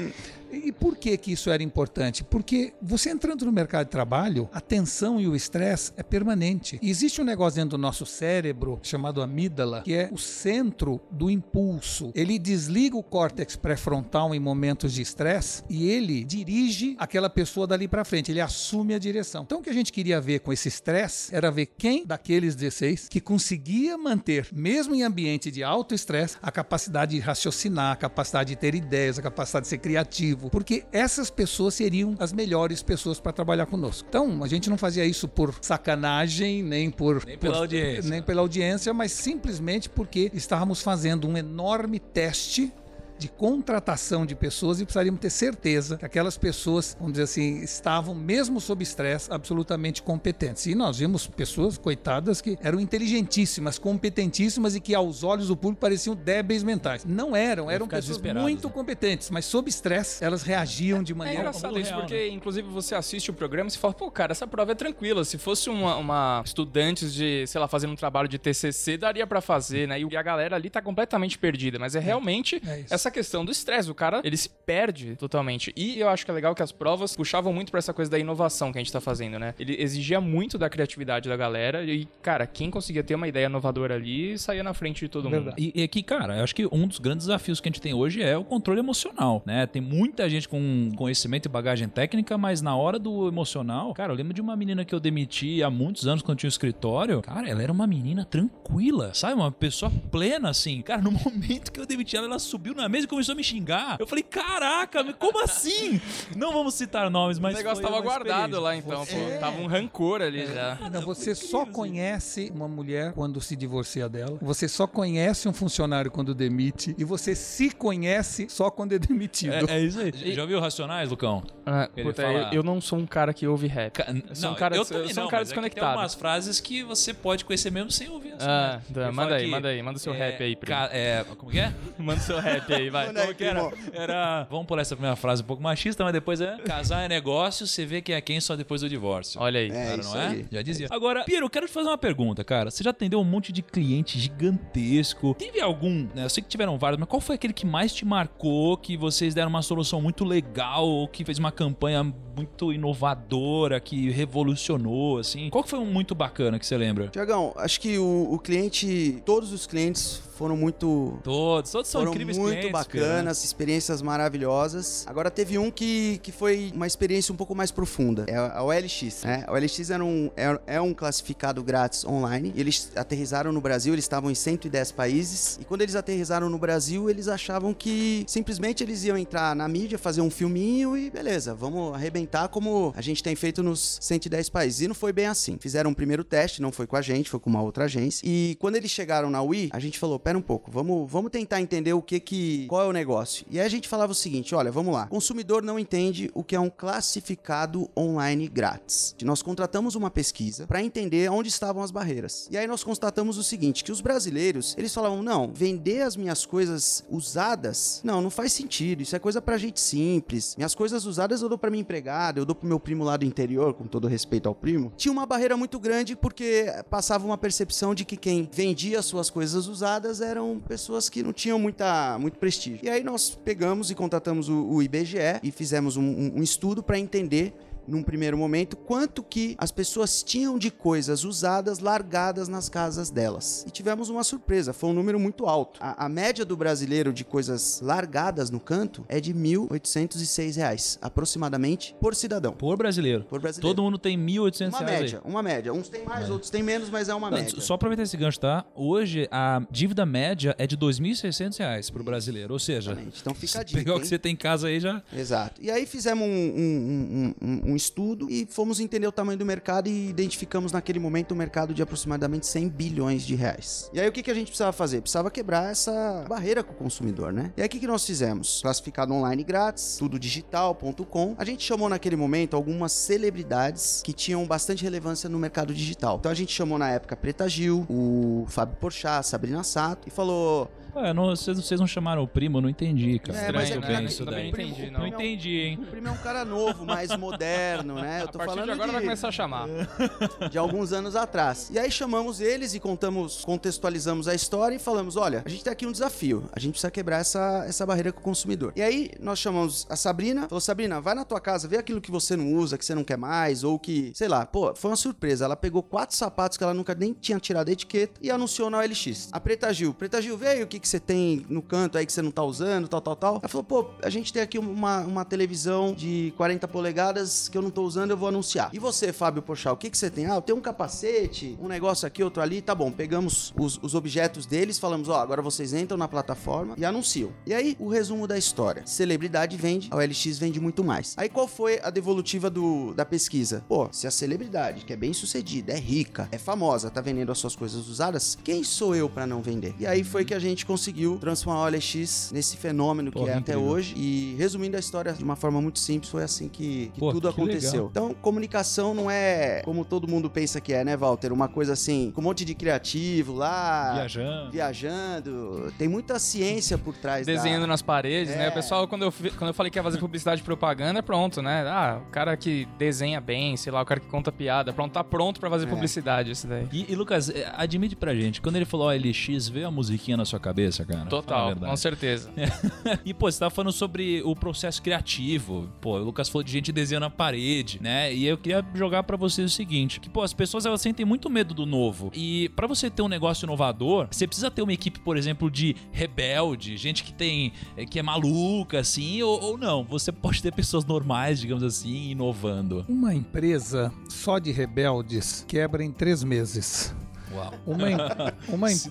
E 0.51 0.71
por 0.71 0.97
que 0.97 1.17
que 1.17 1.31
isso 1.31 1.49
era 1.49 1.63
importante? 1.63 2.23
Porque 2.23 2.73
você 2.81 3.09
entrando 3.09 3.45
no 3.45 3.51
mercado 3.51 3.85
de 3.85 3.91
trabalho, 3.91 4.49
a 4.53 4.61
tensão 4.61 5.19
e 5.19 5.27
o 5.27 5.35
estresse 5.35 5.91
é 5.97 6.03
permanente. 6.03 6.79
E 6.81 6.89
existe 6.89 7.21
um 7.21 7.25
negócio 7.25 7.55
dentro 7.55 7.77
do 7.77 7.81
nosso 7.81 8.05
cérebro 8.05 8.79
chamado 8.83 9.21
amígdala, 9.21 9.81
que 9.81 9.93
é 9.93 10.09
o 10.11 10.17
centro 10.17 11.01
do 11.11 11.29
impulso. 11.29 12.11
Ele 12.15 12.39
desliga 12.39 12.97
o 12.97 13.03
córtex 13.03 13.55
pré-frontal 13.55 14.33
em 14.33 14.39
momentos 14.39 14.93
de 14.93 15.01
estresse 15.01 15.63
e 15.69 15.89
ele 15.89 16.23
dirige 16.23 16.95
aquela 16.99 17.29
pessoa 17.29 17.67
dali 17.67 17.87
para 17.87 18.05
frente, 18.05 18.31
ele 18.31 18.41
assume 18.41 18.93
a 18.93 18.99
direção. 18.99 19.43
Então 19.43 19.59
o 19.59 19.61
que 19.61 19.69
a 19.69 19.73
gente 19.73 19.91
queria 19.91 20.19
ver 20.21 20.39
com 20.39 20.51
esse 20.51 20.67
estresse 20.67 21.33
era 21.35 21.51
ver 21.51 21.67
quem 21.77 22.05
daqueles 22.05 22.55
16 22.55 23.07
que 23.09 23.19
conseguia 23.19 23.97
manter, 23.97 24.47
mesmo 24.53 24.95
em 24.95 25.03
ambiente 25.03 25.51
de 25.51 25.63
alto 25.63 25.93
estresse, 25.93 26.37
a 26.41 26.51
capacidade 26.51 27.15
de 27.15 27.19
raciocinar, 27.19 27.91
a 27.91 27.95
capacidade 27.95 28.49
de 28.49 28.55
ter 28.55 28.75
ideias, 28.75 29.17
a 29.19 29.21
capacidade 29.21 29.63
de 29.63 29.69
ser 29.69 29.77
criativo, 29.77 30.34
porque 30.51 30.83
essas 30.91 31.29
pessoas 31.29 31.73
seriam 31.73 32.15
as 32.19 32.31
melhores 32.33 32.81
pessoas 32.83 33.19
para 33.19 33.31
trabalhar 33.31 33.65
conosco. 33.65 34.05
Então, 34.09 34.43
a 34.43 34.47
gente 34.47 34.69
não 34.69 34.77
fazia 34.77 35.05
isso 35.05 35.27
por 35.27 35.53
sacanagem, 35.61 36.61
nem 36.63 36.89
por 36.91 37.25
Nem 37.25 37.37
pela 37.37 37.53
por- 37.53 37.59
audiência. 37.61 38.09
nem 38.09 38.21
pela 38.21 38.41
audiência, 38.41 38.93
mas 38.93 39.11
simplesmente 39.11 39.89
porque 39.89 40.29
estávamos 40.33 40.81
fazendo 40.81 41.27
um 41.27 41.37
enorme 41.37 41.99
teste 41.99 42.71
de 43.17 43.27
contratação 43.29 44.25
de 44.25 44.35
pessoas 44.35 44.79
e 44.79 44.85
precisaríamos 44.85 45.19
ter 45.19 45.29
certeza 45.29 45.97
que 45.97 46.05
aquelas 46.05 46.37
pessoas, 46.37 46.95
vamos 46.99 47.13
dizer 47.13 47.23
assim, 47.23 47.61
estavam, 47.61 48.13
mesmo 48.13 48.59
sob 48.59 48.83
estresse, 48.83 49.31
absolutamente 49.31 50.01
competentes. 50.01 50.65
E 50.65 50.75
nós 50.75 50.97
vimos 50.97 51.27
pessoas, 51.27 51.77
coitadas, 51.77 52.41
que 52.41 52.57
eram 52.61 52.79
inteligentíssimas, 52.79 53.79
competentíssimas 53.79 54.75
e 54.75 54.79
que 54.79 54.93
aos 54.93 55.23
olhos 55.23 55.47
do 55.47 55.55
público 55.55 55.81
pareciam 55.81 56.15
débeis 56.15 56.63
mentais. 56.63 57.05
Não 57.05 57.35
eram, 57.35 57.69
eram 57.69 57.87
pessoas 57.87 58.19
muito 58.21 58.67
né? 58.67 58.73
competentes, 58.73 59.29
mas 59.29 59.45
sob 59.45 59.69
estresse 59.69 60.23
elas 60.23 60.43
reagiam 60.43 61.03
de 61.03 61.13
É 61.13 61.15
maneira 61.15 61.39
engraçado 61.41 61.69
como 61.71 61.79
isso, 61.79 61.89
real, 61.89 62.01
porque 62.01 62.27
inclusive 62.29 62.67
você 62.67 62.95
assiste 62.95 63.29
o 63.29 63.33
programa 63.33 63.67
e 63.67 63.71
você 63.71 63.77
fala, 63.77 63.93
pô, 63.93 64.09
cara, 64.11 64.31
essa 64.31 64.47
prova 64.47 64.71
é 64.71 64.75
tranquila. 64.75 65.23
Se 65.23 65.37
fosse 65.37 65.69
uma, 65.69 65.95
uma 65.95 66.41
estudantes 66.45 67.13
de, 67.13 67.45
sei 67.47 67.59
lá, 67.59 67.67
fazendo 67.67 67.91
um 67.91 67.95
trabalho 67.95 68.27
de 68.27 68.37
TCC, 68.37 68.97
daria 68.97 69.25
pra 69.25 69.41
fazer, 69.41 69.87
né? 69.87 69.99
E 69.99 70.17
a 70.17 70.21
galera 70.21 70.55
ali 70.55 70.69
tá 70.69 70.81
completamente 70.81 71.37
perdida. 71.37 71.79
Mas 71.79 71.95
é 71.95 71.99
realmente 71.99 72.61
É 72.65 72.79
isso. 72.79 72.93
essa 72.93 73.04
questão 73.11 73.45
do 73.45 73.51
estresse. 73.51 73.89
O 73.89 73.95
cara, 73.95 74.21
ele 74.23 74.37
se 74.37 74.49
perde 74.49 75.15
totalmente. 75.15 75.73
E 75.75 75.99
eu 75.99 76.09
acho 76.09 76.25
que 76.25 76.31
é 76.31 76.33
legal 76.33 76.55
que 76.55 76.63
as 76.63 76.71
provas 76.71 77.15
puxavam 77.15 77.53
muito 77.53 77.71
pra 77.71 77.79
essa 77.79 77.93
coisa 77.93 78.09
da 78.09 78.19
inovação 78.19 78.71
que 78.71 78.77
a 78.77 78.81
gente 78.81 78.91
tá 78.91 79.01
fazendo, 79.01 79.39
né? 79.39 79.53
Ele 79.59 79.75
exigia 79.79 80.19
muito 80.19 80.57
da 80.57 80.69
criatividade 80.69 81.29
da 81.29 81.37
galera. 81.37 81.83
E, 81.83 82.07
cara, 82.21 82.45
quem 82.47 82.69
conseguia 82.69 83.03
ter 83.03 83.15
uma 83.15 83.27
ideia 83.27 83.45
inovadora 83.45 83.95
ali 83.95 84.37
saía 84.37 84.63
na 84.63 84.73
frente 84.73 85.01
de 85.01 85.09
todo 85.09 85.25
mundo. 85.25 85.45
Verdade. 85.45 85.71
E, 85.75 85.81
e 85.81 85.83
aqui, 85.83 86.03
cara, 86.03 86.37
eu 86.37 86.43
acho 86.43 86.55
que 86.55 86.67
um 86.71 86.87
dos 86.87 86.99
grandes 86.99 87.25
desafios 87.27 87.59
que 87.59 87.67
a 87.67 87.71
gente 87.71 87.81
tem 87.81 87.93
hoje 87.93 88.21
é 88.21 88.37
o 88.37 88.43
controle 88.43 88.79
emocional, 88.79 89.41
né? 89.45 89.65
Tem 89.65 89.81
muita 89.81 90.29
gente 90.29 90.47
com 90.47 90.91
conhecimento 90.95 91.47
e 91.47 91.49
bagagem 91.49 91.87
técnica, 91.87 92.37
mas 92.37 92.61
na 92.61 92.75
hora 92.75 92.99
do 92.99 93.27
emocional, 93.27 93.93
cara, 93.93 94.11
eu 94.11 94.17
lembro 94.17 94.33
de 94.33 94.41
uma 94.41 94.55
menina 94.55 94.85
que 94.85 94.93
eu 94.93 94.99
demiti 94.99 95.63
há 95.63 95.69
muitos 95.69 96.07
anos 96.07 96.21
quando 96.21 96.39
tinha 96.39 96.47
um 96.47 96.49
escritório. 96.49 97.21
Cara, 97.21 97.49
ela 97.49 97.61
era 97.61 97.71
uma 97.71 97.87
menina 97.87 98.25
tranquila, 98.25 99.13
sabe? 99.13 99.33
Uma 99.35 99.51
pessoa 99.51 99.91
plena, 100.11 100.49
assim. 100.49 100.81
Cara, 100.81 101.01
no 101.01 101.11
momento 101.25 101.71
que 101.71 101.79
eu 101.79 101.85
demiti 101.85 102.15
ela, 102.15 102.25
ela 102.25 102.39
subiu 102.39 102.73
na 102.73 102.87
mesa 102.95 103.05
e 103.05 103.07
começou 103.07 103.33
a 103.33 103.35
me 103.35 103.43
xingar. 103.43 103.97
Eu 103.99 104.07
falei, 104.07 104.23
caraca, 104.23 105.03
como 105.13 105.39
assim? 105.43 105.99
Não 106.35 106.51
vamos 106.53 106.73
citar 106.75 107.09
nomes, 107.09 107.37
mas. 107.39 107.53
o 107.53 107.57
negócio 107.57 107.81
foi 107.81 107.91
tava 107.91 107.95
uma 107.95 108.01
guardado 108.01 108.59
lá, 108.59 108.75
então, 108.75 109.05
Você- 109.05 109.15
pô. 109.15 109.39
Tava 109.39 109.59
um 109.61 109.67
rancor 109.67 110.21
ali 110.21 110.45
já. 110.45 110.77
Não, 110.91 111.01
você 111.01 111.35
só 111.35 111.65
conhece 111.65 112.51
uma 112.53 112.67
mulher 112.67 113.13
quando 113.13 113.39
se 113.41 113.55
divorcia 113.55 114.07
dela. 114.09 114.37
Você 114.41 114.67
só 114.67 114.87
conhece 114.87 115.47
um 115.47 115.53
funcionário 115.53 116.09
quando 116.11 116.33
demite. 116.33 116.95
E 116.97 117.03
você 117.03 117.35
se 117.35 117.69
conhece 117.71 118.47
só 118.49 118.69
quando 118.71 118.93
é 118.93 118.99
demitido. 118.99 119.69
É, 119.69 119.77
é 119.77 119.81
isso 119.81 119.99
aí. 119.99 120.33
Já 120.33 120.41
ouviu 120.43 120.59
Racionais, 120.59 121.09
Lucão? 121.09 121.43
Ah, 121.65 121.89
puta, 122.01 122.21
fala- 122.23 122.49
eu, 122.51 122.59
eu 122.59 122.63
não 122.63 122.79
sou 122.79 122.99
um 122.99 123.05
cara 123.07 123.33
que 123.33 123.47
ouve 123.47 123.67
rap. 123.67 123.93
Ca- 123.93 124.07
sou 124.33 124.51
um 124.51 124.55
cara- 124.55 124.75
eu 124.75 124.81
eu 124.81 124.85
também 124.85 125.13
sou 125.13 125.23
um 125.23 125.25
não, 125.25 125.29
cara 125.31 125.41
mas 125.41 125.49
é 125.51 125.53
que 125.53 125.59
desconectado. 125.61 125.93
Tem 125.93 126.01
umas 126.01 126.13
frases 126.13 126.59
que 126.59 126.83
você 126.83 127.13
pode 127.13 127.43
conhecer 127.45 127.71
mesmo 127.71 127.91
sem 127.91 128.09
ouvir. 128.09 128.33
assim, 128.33 128.45
Ah, 128.47 128.81
né? 128.89 129.05
tá, 129.05 129.11
manda 129.11 129.35
aí, 129.35 129.45
que, 129.45 129.51
manda 129.51 129.67
aí, 129.69 129.81
manda 129.81 129.97
o 129.97 129.99
seu 129.99 130.13
rap 130.13 130.41
aí, 130.43 130.55
primo. 130.55 130.75
ca- 130.77 130.89
é, 130.91 131.23
como 131.37 131.51
que 131.51 131.59
é? 131.59 131.73
Manda 131.97 132.19
o 132.19 132.23
seu 132.23 132.39
rap 132.39 132.71
aí, 132.73 132.84
vai. 132.89 133.07
Manda 133.07 133.21
aí, 133.21 133.25
Como 133.27 133.37
que 133.37 133.43
era? 133.43 133.69
primo. 133.69 133.91
Era. 133.93 134.47
Vamos 134.49 134.65
por 134.65 134.79
essa 134.79 134.95
primeira 134.95 135.15
frase 135.15 135.41
um 135.41 135.45
pouco 135.45 135.61
machista, 135.61 136.03
mas 136.03 136.13
depois 136.13 136.41
é. 136.41 136.57
Casar 136.59 137.03
é 137.03 137.07
negócio, 137.07 137.65
você 137.67 137.85
vê 137.85 138.01
quem 138.01 138.15
é 138.15 138.21
quem 138.21 138.39
só 138.39 138.55
depois 138.55 138.81
do 138.81 138.89
divórcio. 138.89 139.39
Olha 139.41 139.59
aí. 139.59 139.69
É, 139.69 139.85
Cara, 139.89 140.01
isso 140.01 140.13
não 140.15 140.21
é? 140.21 140.27
aí. 140.27 140.45
Já 140.51 140.61
dizia. 140.61 140.87
Agora, 140.91 141.23
Piero, 141.23 141.45
eu 141.45 141.49
quero 141.49 141.67
te 141.67 141.73
fazer 141.73 141.87
uma 141.89 141.97
pergunta, 141.97 142.43
cara. 142.43 142.69
Você 142.71 142.83
já 142.83 142.89
atendeu 142.91 143.19
um 143.19 143.23
monte 143.23 143.51
de 143.51 143.61
cliente 143.61 144.19
gigantesco. 144.19 145.33
Teve 145.35 145.59
algum, 145.61 146.07
né? 146.15 146.23
Eu 146.25 146.29
sei 146.29 146.43
que 146.43 146.49
tiveram 146.49 146.77
vários, 146.77 146.99
mas 146.99 147.07
qual 147.09 147.19
foi 147.21 147.35
aquele 147.35 147.53
que 147.53 147.65
mais 147.65 147.93
te 147.93 148.05
marcou, 148.05 148.77
que 148.77 148.97
vocês 148.97 149.33
deram 149.33 149.49
uma 149.49 149.61
solução 149.61 150.01
muito 150.01 150.23
legal, 150.23 150.87
ou 150.87 151.07
que 151.07 151.23
fez 151.23 151.37
uma 151.37 151.51
campanha 151.51 152.13
muito 152.35 152.73
inovadora, 152.73 153.79
que 153.79 154.09
revolucionou, 154.09 155.19
assim? 155.19 155.49
Qual 155.49 155.63
que 155.63 155.69
foi 155.69 155.79
um 155.79 155.85
muito 155.85 156.13
bacana 156.13 156.59
que 156.59 156.65
você 156.65 156.77
lembra? 156.77 157.07
Tiagão, 157.07 157.53
acho 157.55 157.79
que 157.79 157.97
o, 157.97 158.27
o 158.31 158.39
cliente, 158.39 159.21
todos 159.25 159.51
os 159.51 159.65
clientes 159.65 160.21
foram 160.35 160.57
muito 160.57 161.17
Todos, 161.23 161.71
todos 161.71 161.89
são 161.89 162.01
foram 162.01 162.11
incríveis 162.11 162.37
muito 162.37 162.51
clientes, 162.51 162.71
bacanas, 162.71 163.43
experiências 163.43 164.01
maravilhosas. 164.01 165.05
Agora 165.07 165.31
teve 165.31 165.57
um 165.57 165.71
que, 165.71 166.19
que 166.21 166.31
foi 166.31 166.71
uma 166.75 166.85
experiência 166.85 167.33
um 167.33 167.37
pouco 167.37 167.55
mais 167.55 167.71
profunda. 167.71 168.25
É 168.27 168.35
a 168.35 168.61
OLX, 168.61 169.23
né? 169.23 169.45
A 169.47 169.53
OLX 169.53 169.89
era 169.89 170.03
um, 170.03 170.29
é, 170.35 170.59
é 170.67 170.81
um 170.81 170.93
classificado 170.93 171.63
grátis 171.63 172.03
online. 172.05 172.53
Eles 172.55 172.91
aterrizaram 172.95 173.51
no 173.51 173.61
Brasil, 173.61 173.93
eles 173.93 174.03
estavam 174.03 174.29
em 174.29 174.35
110 174.35 174.91
países. 174.91 175.57
E 175.61 175.65
quando 175.65 175.81
eles 175.81 175.95
aterrizaram 175.95 176.49
no 176.49 176.57
Brasil, 176.57 177.09
eles 177.09 177.27
achavam 177.27 177.73
que 177.73 178.25
simplesmente 178.27 178.83
eles 178.83 179.05
iam 179.05 179.17
entrar 179.17 179.55
na 179.55 179.67
mídia, 179.67 179.97
fazer 179.97 180.21
um 180.21 180.29
filminho 180.29 180.97
e 180.97 181.09
beleza, 181.09 181.53
vamos 181.53 181.93
arrebentar 181.93 182.24
como 182.49 182.93
a 182.95 183.01
gente 183.01 183.23
tem 183.23 183.35
feito 183.35 183.61
nos 183.63 183.97
110 184.01 184.49
países. 184.49 184.81
E 184.81 184.87
não 184.87 184.95
foi 184.95 185.11
bem 185.11 185.27
assim. 185.27 185.57
Fizeram 185.59 185.91
um 185.91 185.93
primeiro 185.93 186.23
teste, 186.23 186.61
não 186.61 186.71
foi 186.71 186.87
com 186.87 186.95
a 186.95 187.01
gente, 187.01 187.29
foi 187.29 187.39
com 187.39 187.49
uma 187.49 187.61
outra 187.61 187.85
agência. 187.85 188.25
E 188.27 188.55
quando 188.59 188.75
eles 188.75 188.91
chegaram 188.91 189.29
na 189.29 189.41
Wii, 189.41 189.69
a 189.71 189.79
gente 189.79 189.99
falou: 189.99 190.19
pera 190.19 190.37
um 190.37 190.41
pouco, 190.41 190.71
vamos, 190.71 191.09
vamos 191.09 191.31
tentar 191.31 191.61
entender 191.61 191.93
o 191.93 192.01
que 192.01 192.19
que. 192.19 192.65
qual 192.67 192.83
é 192.83 192.87
o 192.87 192.91
negócio. 192.91 193.45
E 193.49 193.59
aí 193.59 193.65
a 193.65 193.69
gente 193.69 193.87
falava 193.87 194.11
o 194.11 194.15
seguinte: 194.15 194.53
olha, 194.55 194.71
vamos 194.71 194.93
lá. 194.93 195.07
Consumidor 195.07 195.63
não 195.63 195.79
entende 195.79 196.29
o 196.33 196.43
que 196.43 196.55
é 196.55 196.59
um 196.59 196.69
classificado 196.69 197.89
online 197.97 198.47
grátis. 198.47 199.15
Nós 199.23 199.41
contratamos 199.41 199.95
uma 199.95 200.11
pesquisa 200.11 200.67
para 200.67 200.83
entender 200.83 201.29
onde 201.29 201.49
estavam 201.49 201.81
as 201.83 201.91
barreiras. 201.91 202.47
E 202.51 202.57
aí 202.57 202.67
nós 202.67 202.83
constatamos 202.83 203.37
o 203.37 203.43
seguinte: 203.43 203.83
que 203.83 203.91
os 203.91 204.01
brasileiros, 204.01 204.75
eles 204.77 204.93
falavam, 204.93 205.21
não, 205.23 205.51
vender 205.53 206.01
as 206.01 206.15
minhas 206.15 206.45
coisas 206.45 207.03
usadas, 207.09 208.01
não, 208.03 208.21
não 208.21 208.29
faz 208.29 208.53
sentido. 208.53 209.01
Isso 209.01 209.15
é 209.15 209.19
coisa 209.19 209.41
pra 209.41 209.57
gente 209.57 209.79
simples. 209.79 210.55
Minhas 210.55 210.75
coisas 210.75 211.05
usadas 211.05 211.41
eu 211.41 211.49
dou 211.49 211.57
pra 211.57 211.69
minha 211.69 211.81
empregada, 211.81 212.14
eu 212.35 212.45
dou 212.45 212.55
pro 212.55 212.67
meu 212.67 212.79
primo 212.79 213.03
lá 213.03 213.17
do 213.17 213.25
interior, 213.25 213.73
com 213.73 213.85
todo 213.85 214.07
respeito 214.07 214.47
ao 214.47 214.55
primo. 214.55 214.91
Tinha 214.95 215.11
uma 215.11 215.25
barreira 215.25 215.55
muito 215.57 215.79
grande 215.79 216.15
porque 216.15 216.65
passava 216.89 217.25
uma 217.25 217.37
percepção 217.37 217.93
de 217.93 218.05
que 218.05 218.15
quem 218.17 218.49
vendia 218.51 219.01
suas 219.01 219.29
coisas 219.29 219.67
usadas 219.67 220.21
eram 220.21 220.59
pessoas 220.67 221.09
que 221.09 221.21
não 221.23 221.33
tinham 221.33 221.59
muita, 221.59 222.17
muito 222.19 222.37
prestígio. 222.39 222.79
E 222.83 222.89
aí 222.89 223.03
nós 223.03 223.29
pegamos 223.43 223.91
e 223.91 223.95
contratamos 223.95 224.49
o, 224.49 224.65
o 224.67 224.81
IBGE 224.83 225.39
e 225.43 225.51
fizemos 225.51 225.97
um, 225.97 226.03
um- 226.03 226.33
um 226.37 226.43
estudo 226.43 226.81
para 226.81 226.97
entender 226.99 227.53
num 227.87 228.03
primeiro 228.03 228.37
momento, 228.37 228.75
quanto 228.75 229.23
que 229.23 229.55
as 229.57 229.71
pessoas 229.71 230.23
tinham 230.23 230.57
de 230.57 230.71
coisas 230.71 231.23
usadas 231.23 231.79
largadas 231.79 232.47
nas 232.47 232.69
casas 232.69 233.09
delas. 233.09 233.63
E 233.67 233.71
tivemos 233.71 234.09
uma 234.09 234.23
surpresa, 234.23 234.73
foi 234.73 234.89
um 234.89 234.93
número 234.93 235.19
muito 235.19 235.45
alto. 235.45 235.79
A, 235.81 236.05
a 236.05 236.09
média 236.09 236.43
do 236.45 236.55
brasileiro 236.57 237.11
de 237.13 237.23
coisas 237.23 237.79
largadas 237.81 238.49
no 238.49 238.59
canto 238.59 239.05
é 239.07 239.19
de 239.19 239.33
1.806 239.33 240.55
reais, 240.55 240.97
aproximadamente, 241.01 241.95
por 241.99 242.15
cidadão. 242.15 242.53
Por 242.53 242.77
brasileiro. 242.77 243.23
Por 243.25 243.39
brasileiro. 243.39 243.67
Todo 243.75 243.83
mundo 243.83 243.97
tem 243.97 244.17
1.800 244.17 244.67
uma 244.69 244.79
reais 244.79 244.91
aí. 244.91 245.01
média, 245.03 245.21
uma 245.25 245.43
média. 245.43 245.73
Uns 245.73 245.89
têm 245.89 246.03
mais, 246.03 246.29
outros 246.29 246.49
têm 246.49 246.63
menos, 246.63 246.89
mas 246.89 247.09
é 247.09 247.13
uma 247.15 247.29
Não, 247.29 247.37
média. 247.37 247.59
Só 247.61 247.73
aproveitar 247.75 248.03
esse 248.03 248.17
gancho, 248.17 248.39
tá? 248.39 248.65
Hoje 248.75 249.27
a 249.31 249.61
dívida 249.69 250.05
média 250.05 250.55
é 250.57 250.65
de 250.67 250.77
2.600 250.77 251.57
reais 251.59 251.89
pro 251.89 252.03
brasileiro. 252.03 252.53
Ou 252.53 252.59
seja, 252.59 252.91
Exatamente. 252.91 253.21
Então 253.21 253.33
fica 253.35 253.59
a 253.59 253.63
dica. 253.63 253.77
pegar 253.79 253.95
o 253.95 253.99
que 253.99 254.07
você 254.07 254.19
tem 254.19 254.33
em 254.33 254.37
casa 254.37 254.67
aí 254.67 254.79
já. 254.79 255.01
Exato. 255.13 255.61
E 255.61 255.69
aí 255.71 255.85
fizemos 255.85 256.27
um, 256.27 256.31
um- 256.31 257.33
um- 257.41 257.61
um- 257.71 257.74
um 257.75 257.77
estudo 257.77 258.27
e 258.29 258.47
fomos 258.49 258.79
entender 258.79 259.05
o 259.05 259.11
tamanho 259.11 259.37
do 259.37 259.45
mercado 259.45 259.87
e 259.87 260.09
identificamos 260.09 260.71
naquele 260.71 260.97
momento 260.97 261.33
um 261.33 261.37
mercado 261.37 261.73
de 261.73 261.81
aproximadamente 261.81 262.47
100 262.47 262.69
bilhões 262.69 263.23
de 263.23 263.35
reais. 263.35 263.91
E 263.93 263.99
aí 263.99 264.07
o 264.07 264.11
que, 264.11 264.23
que 264.23 264.31
a 264.31 264.33
gente 264.33 264.47
precisava 264.47 264.71
fazer? 264.71 265.01
Precisava 265.01 265.29
quebrar 265.29 265.71
essa 265.71 266.25
barreira 266.27 266.63
com 266.63 266.71
o 266.71 266.75
consumidor, 266.75 267.33
né? 267.33 267.51
E 267.57 267.61
aí 267.61 267.67
o 267.67 267.69
que, 267.69 267.79
que 267.79 267.87
nós 267.87 268.05
fizemos? 268.05 268.61
Classificado 268.61 269.13
online 269.13 269.43
grátis, 269.43 269.97
tudodigital.com. 269.97 271.35
A 271.37 271.43
gente 271.43 271.63
chamou 271.63 271.89
naquele 271.89 272.15
momento 272.15 272.55
algumas 272.55 272.93
celebridades 272.93 274.01
que 274.03 274.13
tinham 274.13 274.45
bastante 274.45 274.83
relevância 274.83 275.29
no 275.29 275.37
mercado 275.37 275.73
digital. 275.73 276.17
Então 276.19 276.31
a 276.31 276.35
gente 276.35 276.53
chamou 276.53 276.77
na 276.77 276.89
época 276.89 277.15
Preta 277.15 277.47
Gil, 277.49 277.85
o 277.89 278.45
Fábio 278.47 278.77
Porchat, 278.77 279.27
Sabrina 279.27 279.63
Sato 279.63 280.07
e 280.07 280.11
falou... 280.11 280.71
Ué, 280.95 281.13
não, 281.13 281.25
vocês, 281.35 281.57
vocês 281.57 281.79
não 281.79 281.87
chamaram 281.87 282.23
o 282.23 282.27
primo, 282.27 282.57
eu 282.57 282.61
não 282.61 282.69
entendi, 282.69 283.19
cara. 283.19 283.37
É, 283.37 283.51
mas 283.51 283.69
é 283.69 283.77
bem 283.79 284.05
isso 284.05 284.23
também 284.23 284.51
daí. 284.51 284.65
não 284.65 284.69
entendi, 284.71 284.91
Não 284.91 284.99
não. 285.01 285.07
entendi, 285.07 285.57
hein? 285.59 285.79
O 285.81 285.85
primo 285.87 286.07
é 286.07 286.11
um 286.11 286.17
cara 286.17 286.45
novo, 286.45 286.85
mais 286.85 287.15
moderno, 287.17 287.95
né? 287.95 288.21
Eu 288.21 288.25
A 288.25 288.27
tô 288.27 288.37
partir 288.37 288.53
falando 288.53 288.65
de 288.65 288.71
agora 288.71 288.91
vai 288.93 289.01
de, 289.01 289.07
começar 289.07 289.27
a 289.27 289.31
chamar. 289.31 289.67
de 290.49 290.57
alguns 290.57 290.93
anos 290.93 291.15
atrás. 291.15 291.69
E 291.69 291.77
aí 291.77 291.91
chamamos 291.91 292.39
eles 292.39 292.73
e 292.73 292.79
contamos, 292.79 293.43
contextualizamos 293.43 294.27
a 294.27 294.33
história 294.33 294.75
e 294.75 294.79
falamos: 294.79 295.17
olha, 295.17 295.43
a 295.45 295.49
gente 295.49 295.63
tem 295.63 295.73
aqui 295.73 295.85
um 295.85 295.91
desafio. 295.91 296.49
A 296.53 296.59
gente 296.59 296.71
precisa 296.71 296.89
quebrar 296.91 297.19
essa, 297.19 297.65
essa 297.67 297.85
barreira 297.85 298.13
com 298.13 298.21
o 298.21 298.23
consumidor. 298.23 298.71
E 298.75 298.81
aí 298.81 299.11
nós 299.19 299.37
chamamos 299.39 299.85
a 299.89 299.97
Sabrina, 299.97 300.47
falou: 300.47 300.61
Sabrina, 300.61 301.01
vai 301.01 301.13
na 301.13 301.25
tua 301.25 301.41
casa, 301.41 301.67
vê 301.67 301.77
aquilo 301.77 301.99
que 301.99 302.09
você 302.11 302.37
não 302.37 302.53
usa, 302.53 302.77
que 302.77 302.85
você 302.85 302.95
não 302.95 303.03
quer 303.03 303.17
mais, 303.17 303.63
ou 303.65 303.77
que, 303.77 304.11
sei 304.15 304.29
lá, 304.29 304.45
pô, 304.45 304.73
foi 304.75 304.91
uma 304.91 304.97
surpresa. 304.97 305.43
Ela 305.45 305.57
pegou 305.57 305.83
quatro 305.83 306.15
sapatos 306.15 306.57
que 306.57 306.63
ela 306.63 306.73
nunca 306.73 306.95
nem 306.95 307.11
tinha 307.13 307.37
tirado 307.37 307.67
a 307.67 307.71
etiqueta 307.73 308.13
e 308.21 308.31
anunciou 308.31 308.69
na 308.69 308.77
OLX. 308.79 309.27
A 309.33 309.39
Preta 309.41 309.73
Gil, 309.73 309.93
Preta 309.93 310.21
Gil, 310.21 310.37
vê 310.37 310.47
aí 310.49 310.63
o 310.63 310.67
que, 310.67 310.79
que 310.85 310.89
você 310.89 310.99
tem 310.99 311.43
no 311.49 311.63
canto 311.63 311.97
aí 311.97 312.05
que 312.05 312.13
você 312.13 312.21
não 312.21 312.29
tá 312.29 312.43
usando, 312.43 312.87
tal, 312.87 313.01
tal, 313.01 313.15
tal. 313.15 313.35
Ela 313.37 313.49
falou: 313.49 313.63
pô, 313.63 313.87
a 314.03 314.09
gente 314.09 314.31
tem 314.31 314.41
aqui 314.41 314.59
uma, 314.59 314.99
uma 314.99 315.25
televisão 315.25 315.93
de 315.93 316.31
40 316.37 316.67
polegadas 316.67 317.49
que 317.49 317.57
eu 317.57 317.61
não 317.61 317.71
tô 317.71 317.81
usando, 317.81 318.11
eu 318.11 318.17
vou 318.17 318.29
anunciar. 318.29 318.69
E 318.71 318.77
você, 318.77 319.11
Fábio 319.11 319.41
Pochal, 319.41 319.73
o 319.73 319.77
que, 319.77 319.89
que 319.89 319.97
você 319.97 320.11
tem? 320.11 320.27
Ah, 320.27 320.35
eu 320.35 320.41
tenho 320.41 320.59
um 320.59 320.61
capacete, 320.61 321.57
um 321.59 321.67
negócio 321.67 322.05
aqui, 322.05 322.23
outro 322.23 322.41
ali, 322.41 322.61
tá 322.61 322.75
bom. 322.75 322.91
Pegamos 322.91 323.51
os, 323.57 323.79
os 323.81 323.95
objetos 323.95 324.45
deles, 324.45 324.77
falamos, 324.77 325.09
ó, 325.09 325.19
agora 325.19 325.41
vocês 325.41 325.73
entram 325.73 325.97
na 325.97 326.07
plataforma 326.07 326.75
e 326.77 326.85
anunciam. 326.85 327.31
E 327.47 327.53
aí, 327.53 327.75
o 327.79 327.89
resumo 327.89 328.27
da 328.27 328.37
história. 328.37 328.83
Celebridade 328.85 329.57
vende, 329.57 329.89
a 329.91 329.95
OLX 329.95 330.37
vende 330.37 330.59
muito 330.59 330.83
mais. 330.83 331.15
Aí 331.17 331.29
qual 331.29 331.47
foi 331.47 331.79
a 331.81 331.89
devolutiva 331.89 332.49
do, 332.49 332.93
da 332.93 333.05
pesquisa? 333.05 333.63
Pô, 333.67 333.89
se 333.91 334.05
a 334.05 334.11
celebridade, 334.11 334.85
que 334.85 334.93
é 334.93 334.95
bem 334.95 335.13
sucedida, 335.13 335.73
é 335.73 335.79
rica, 335.79 336.29
é 336.31 336.37
famosa, 336.37 336.91
tá 336.91 337.01
vendendo 337.01 337.31
as 337.31 337.39
suas 337.39 337.55
coisas 337.55 337.87
usadas, 337.87 338.37
quem 338.43 338.63
sou 338.63 338.95
eu 338.95 339.09
pra 339.09 339.25
não 339.25 339.41
vender? 339.41 339.73
E 339.79 339.87
aí 339.87 340.03
foi 340.03 340.23
que 340.23 340.33
a 340.33 340.39
gente 340.39 340.65
conseguiu 340.75 341.17
transformar 341.17 341.59
a 341.59 341.63
OLX 341.63 342.31
nesse 342.33 342.57
fenômeno 342.57 343.11
que 343.11 343.17
é 343.19 343.33
até 343.33 343.53
incrível. 343.53 343.63
hoje. 343.63 343.93
E 343.97 344.35
resumindo 344.37 344.75
a 344.75 344.79
história 344.79 345.13
de 345.13 345.23
uma 345.23 345.35
forma 345.37 345.61
muito 345.61 345.79
simples, 345.79 346.11
foi 346.11 346.21
assim 346.23 346.49
que, 346.49 346.91
que 346.93 346.99
Pô, 346.99 347.11
tudo 347.13 347.31
que 347.33 347.41
aconteceu. 347.41 347.71
legal. 347.71 347.87
Então, 347.91 348.13
comunicação 348.21 348.93
não 348.93 349.09
é 349.09 349.61
como 349.63 349.85
todo 349.85 350.07
mundo 350.07 350.29
pensa 350.29 350.59
que 350.59 350.73
é, 350.73 350.83
né, 350.83 350.97
Walter? 350.97 351.31
Uma 351.31 351.47
coisa 351.47 351.73
assim, 351.73 352.11
com 352.13 352.19
um 352.21 352.23
monte 352.25 352.43
de 352.43 352.53
criativo 352.53 353.33
lá, 353.33 353.93
Viajando. 353.93 354.51
viajando. 354.51 355.73
Tem 355.77 355.87
muita 355.87 356.19
ciência 356.19 356.77
por 356.77 356.95
trás 356.95 357.25
Desenhando 357.25 357.61
da... 357.61 357.67
nas 357.67 357.81
paredes, 357.81 358.33
É. 358.33 358.37
né? 358.37 358.49
O 358.49 358.53
pessoal, 358.53 358.87
quando 358.87 359.03
eu, 359.03 359.11
quando 359.37 359.47
eu 359.49 359.53
falei 359.53 359.69
que 359.71 359.77
ia 359.79 359.83
fazer 359.83 359.97
publicidade 359.99 360.41
e 360.41 360.43
propaganda, 360.43 361.01
pronto, 361.01 361.41
né? 361.41 361.63
Ah, 361.67 362.01
o 362.05 362.11
cara 362.11 362.35
que 362.35 362.67
desenha 362.77 363.21
bem, 363.21 363.55
sei 363.57 363.71
lá, 363.71 363.81
o 363.81 363.85
cara 363.85 363.99
que 363.99 364.07
conta 364.07 364.31
piada, 364.31 364.73
pronto, 364.73 364.91
tá 364.91 365.03
pronto 365.03 365.39
pra 365.39 365.49
fazer 365.49 365.65
É. 365.65 365.69
publicidade 365.69 366.31
esse 366.31 366.45
daí. 366.47 366.67
E, 366.71 366.91
e, 366.91 366.95
Lucas, 366.95 367.29
eh, 367.29 367.49
admite 367.55 367.95
pra 367.95 368.13
gente, 368.13 368.41
quando 368.41 368.55
ele 368.57 368.65
falou 368.65 368.87
OLX, 368.87 369.47
veio 369.47 369.67
a 369.67 369.71
musiquinha 369.71 370.17
na 370.17 370.25
sua 370.25 370.39
cabeça, 370.39 370.64
cara? 370.85 371.05
Fala 371.05 371.07
a 371.07 371.09
Total, 371.09 371.47
verdade. 371.47 371.69
com 371.71 371.77
certeza. 371.77 372.31
E, 373.05 373.13
pô, 373.13 373.29
você 373.31 373.39
tava 373.39 373.49
falando 373.53 373.71
sobre 373.71 374.21
o 374.23 374.35
processo 374.35 374.81
criativo. 374.81 375.69
Pô, 375.81 375.97
o 375.99 376.03
Lucas 376.03 376.29
falou 376.29 376.43
de 376.43 376.51
gente 376.51 376.71
desenhando 376.71 377.03
na 377.03 377.09
parede, 377.09 377.79
né? 377.81 378.13
E 378.13 378.25
eu 378.25 378.37
queria 378.37 378.65
jogar 378.73 379.03
pra 379.03 379.15
vocês 379.17 379.51
o 379.51 379.53
seguinte: 379.55 379.99
que, 379.99 380.09
pô, 380.09 380.21
as 380.21 380.33
pessoas 380.33 380.65
elas 380.65 380.81
sentem 380.81 381.05
muito 381.05 381.29
medo 381.29 381.53
do 381.53 381.65
novo. 381.65 382.11
E 382.13 382.49
pra 382.55 382.67
você 382.67 382.89
ter 382.89 383.01
um 383.01 383.07
negócio 383.07 383.45
inovador, 383.45 384.07
você 384.09 384.25
precisa 384.25 384.49
ter 384.49 384.61
uma 384.61 384.73
equipe, 384.73 384.99
por 384.99 385.17
exemplo, 385.17 385.49
de 385.51 385.75
rebelde, 385.91 386.77
gente 386.77 387.03
que 387.03 387.13
tem. 387.13 387.53
eh, 387.77 387.85
que 387.85 387.99
é 387.99 388.03
maluca, 388.03 388.79
assim, 388.79 389.21
ou, 389.21 389.41
ou 389.41 389.57
não. 389.57 389.83
Você 389.85 390.11
pode 390.11 390.41
ter 390.41 390.51
pessoas 390.53 390.85
normais, 390.85 391.39
digamos 391.39 391.63
assim, 391.63 392.09
inovando. 392.11 392.85
Uma 392.87 393.13
empresa 393.13 393.91
só 394.09 394.39
de 394.39 394.51
rebeldes 394.51 395.45
quebra 395.47 395.83
em 395.83 395.91
três 395.91 396.23
meses. 396.23 396.95
Uau. 397.35 397.53
Uma, 397.65 397.89
isso. 398.71 398.89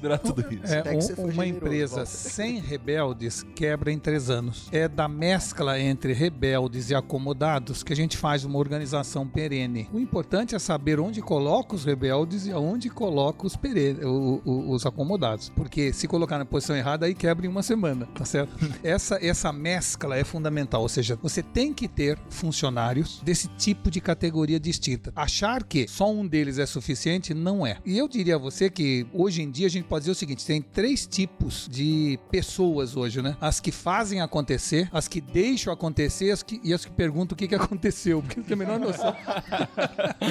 é, 0.74 0.82
um- 0.92 1.24
uma 1.24 1.32
generoso, 1.32 1.44
empresa 1.44 1.96
Walter. 1.96 2.06
sem 2.10 2.60
rebeldes 2.60 3.42
quebra 3.54 3.90
em 3.92 3.98
três 3.98 4.30
anos. 4.30 4.68
É 4.72 4.88
da 4.88 5.08
mescla 5.08 5.78
entre 5.80 6.12
rebeldes 6.12 6.90
e 6.90 6.94
acomodados 6.94 7.82
que 7.82 7.92
a 7.92 7.96
gente 7.96 8.16
faz 8.16 8.44
uma 8.44 8.58
organização 8.58 9.26
perene. 9.26 9.88
O 9.92 9.98
importante 9.98 10.54
é 10.54 10.58
saber 10.58 11.00
onde 11.00 11.20
coloca 11.20 11.74
os 11.74 11.84
rebeldes 11.84 12.46
e 12.46 12.52
aonde 12.52 12.90
coloca 12.90 13.46
os, 13.46 13.56
perene, 13.56 14.04
o- 14.04 14.40
o- 14.44 14.70
os 14.72 14.84
acomodados. 14.86 15.48
Porque 15.50 15.92
se 15.92 16.06
colocar 16.06 16.38
na 16.38 16.44
posição 16.44 16.76
errada, 16.76 17.06
aí 17.06 17.14
quebra 17.14 17.46
em 17.46 17.48
uma 17.48 17.62
semana, 17.62 18.06
tá 18.14 18.24
certo? 18.24 18.54
essa, 18.82 19.18
essa 19.24 19.52
mescla 19.52 20.16
é 20.16 20.24
fundamental. 20.24 20.82
Ou 20.82 20.88
seja, 20.88 21.18
você 21.22 21.42
tem 21.42 21.72
que 21.72 21.88
ter 21.88 22.18
funcionários 22.28 23.20
desse 23.24 23.48
tipo 23.48 23.90
de 23.90 24.00
categoria 24.00 24.60
distinta. 24.60 25.12
Achar 25.16 25.62
que 25.64 25.86
só 25.88 26.10
um 26.10 26.26
deles 26.26 26.58
é 26.58 26.66
suficiente 26.66 27.32
não 27.34 27.66
é. 27.66 27.78
E 27.84 27.96
eu 27.98 28.08
diria 28.08 28.33
a 28.34 28.38
você 28.38 28.68
que 28.68 29.06
hoje 29.12 29.42
em 29.42 29.50
dia 29.50 29.66
a 29.66 29.70
gente 29.70 29.84
pode 29.84 30.02
dizer 30.02 30.12
o 30.12 30.14
seguinte: 30.14 30.44
tem 30.44 30.60
três 30.60 31.06
tipos 31.06 31.68
de 31.70 32.18
pessoas 32.30 32.96
hoje, 32.96 33.22
né? 33.22 33.36
As 33.40 33.60
que 33.60 33.72
fazem 33.72 34.20
acontecer, 34.20 34.88
as 34.92 35.08
que 35.08 35.20
deixam 35.20 35.72
acontecer 35.72 36.30
as 36.30 36.42
que- 36.42 36.60
e 36.62 36.72
as 36.72 36.84
que 36.84 36.92
perguntam 36.92 37.34
o 37.34 37.38
que, 37.38 37.48
que 37.48 37.54
aconteceu, 37.74 38.20
porque 38.22 38.38
não 38.40 38.44
tem 38.46 38.54
a 38.54 38.58
menor 38.58 38.78
noção. 38.78 39.14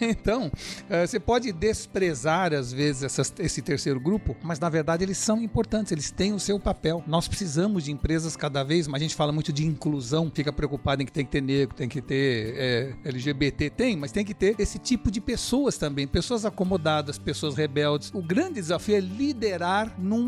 então, 0.00 0.50
eh, 0.88 1.06
você 1.06 1.20
pode 1.20 1.52
desprezar 1.52 2.52
às 2.52 2.72
vezes 2.72 3.02
essas- 3.02 3.32
esse 3.38 3.62
terceiro 3.62 4.00
grupo, 4.00 4.36
mas 4.42 4.58
na 4.58 4.68
verdade 4.68 5.04
eles 5.04 5.18
são 5.18 5.40
importantes, 5.42 5.92
eles 5.92 6.10
têm 6.10 6.32
o 6.32 6.40
seu 6.40 6.58
papel. 6.58 7.02
Nós 7.06 7.28
precisamos 7.28 7.84
de 7.84 7.92
empresas 7.92 8.36
cada 8.36 8.62
vez 8.62 8.86
mais. 8.88 9.02
A 9.02 9.04
gente 9.04 9.14
fala 9.14 9.32
muito 9.32 9.52
de 9.52 9.66
inclusão, 9.66 10.30
fica 10.34 10.52
preocupado 10.52 11.02
em 11.02 11.06
que 11.06 11.12
tem 11.12 11.24
que 11.24 11.30
ter 11.30 11.42
negro, 11.42 11.74
tem 11.74 11.88
que 11.88 12.00
ter 12.00 12.54
eh, 12.56 12.94
LGBT, 13.04 13.70
tem, 13.70 13.96
mas 13.96 14.12
tem 14.12 14.24
que 14.24 14.34
ter 14.34 14.54
esse 14.58 14.78
tipo 14.78 15.10
de 15.10 15.20
pessoas 15.20 15.76
também, 15.76 16.06
pessoas 16.06 16.44
acomodadas, 16.62 17.18
pessoas 17.18 17.56
rebeldes. 17.56 18.10
O 18.14 18.22
grande 18.22 18.54
desafio 18.54 18.96
é 18.96 19.00
liderar 19.00 19.94
num, 19.98 20.22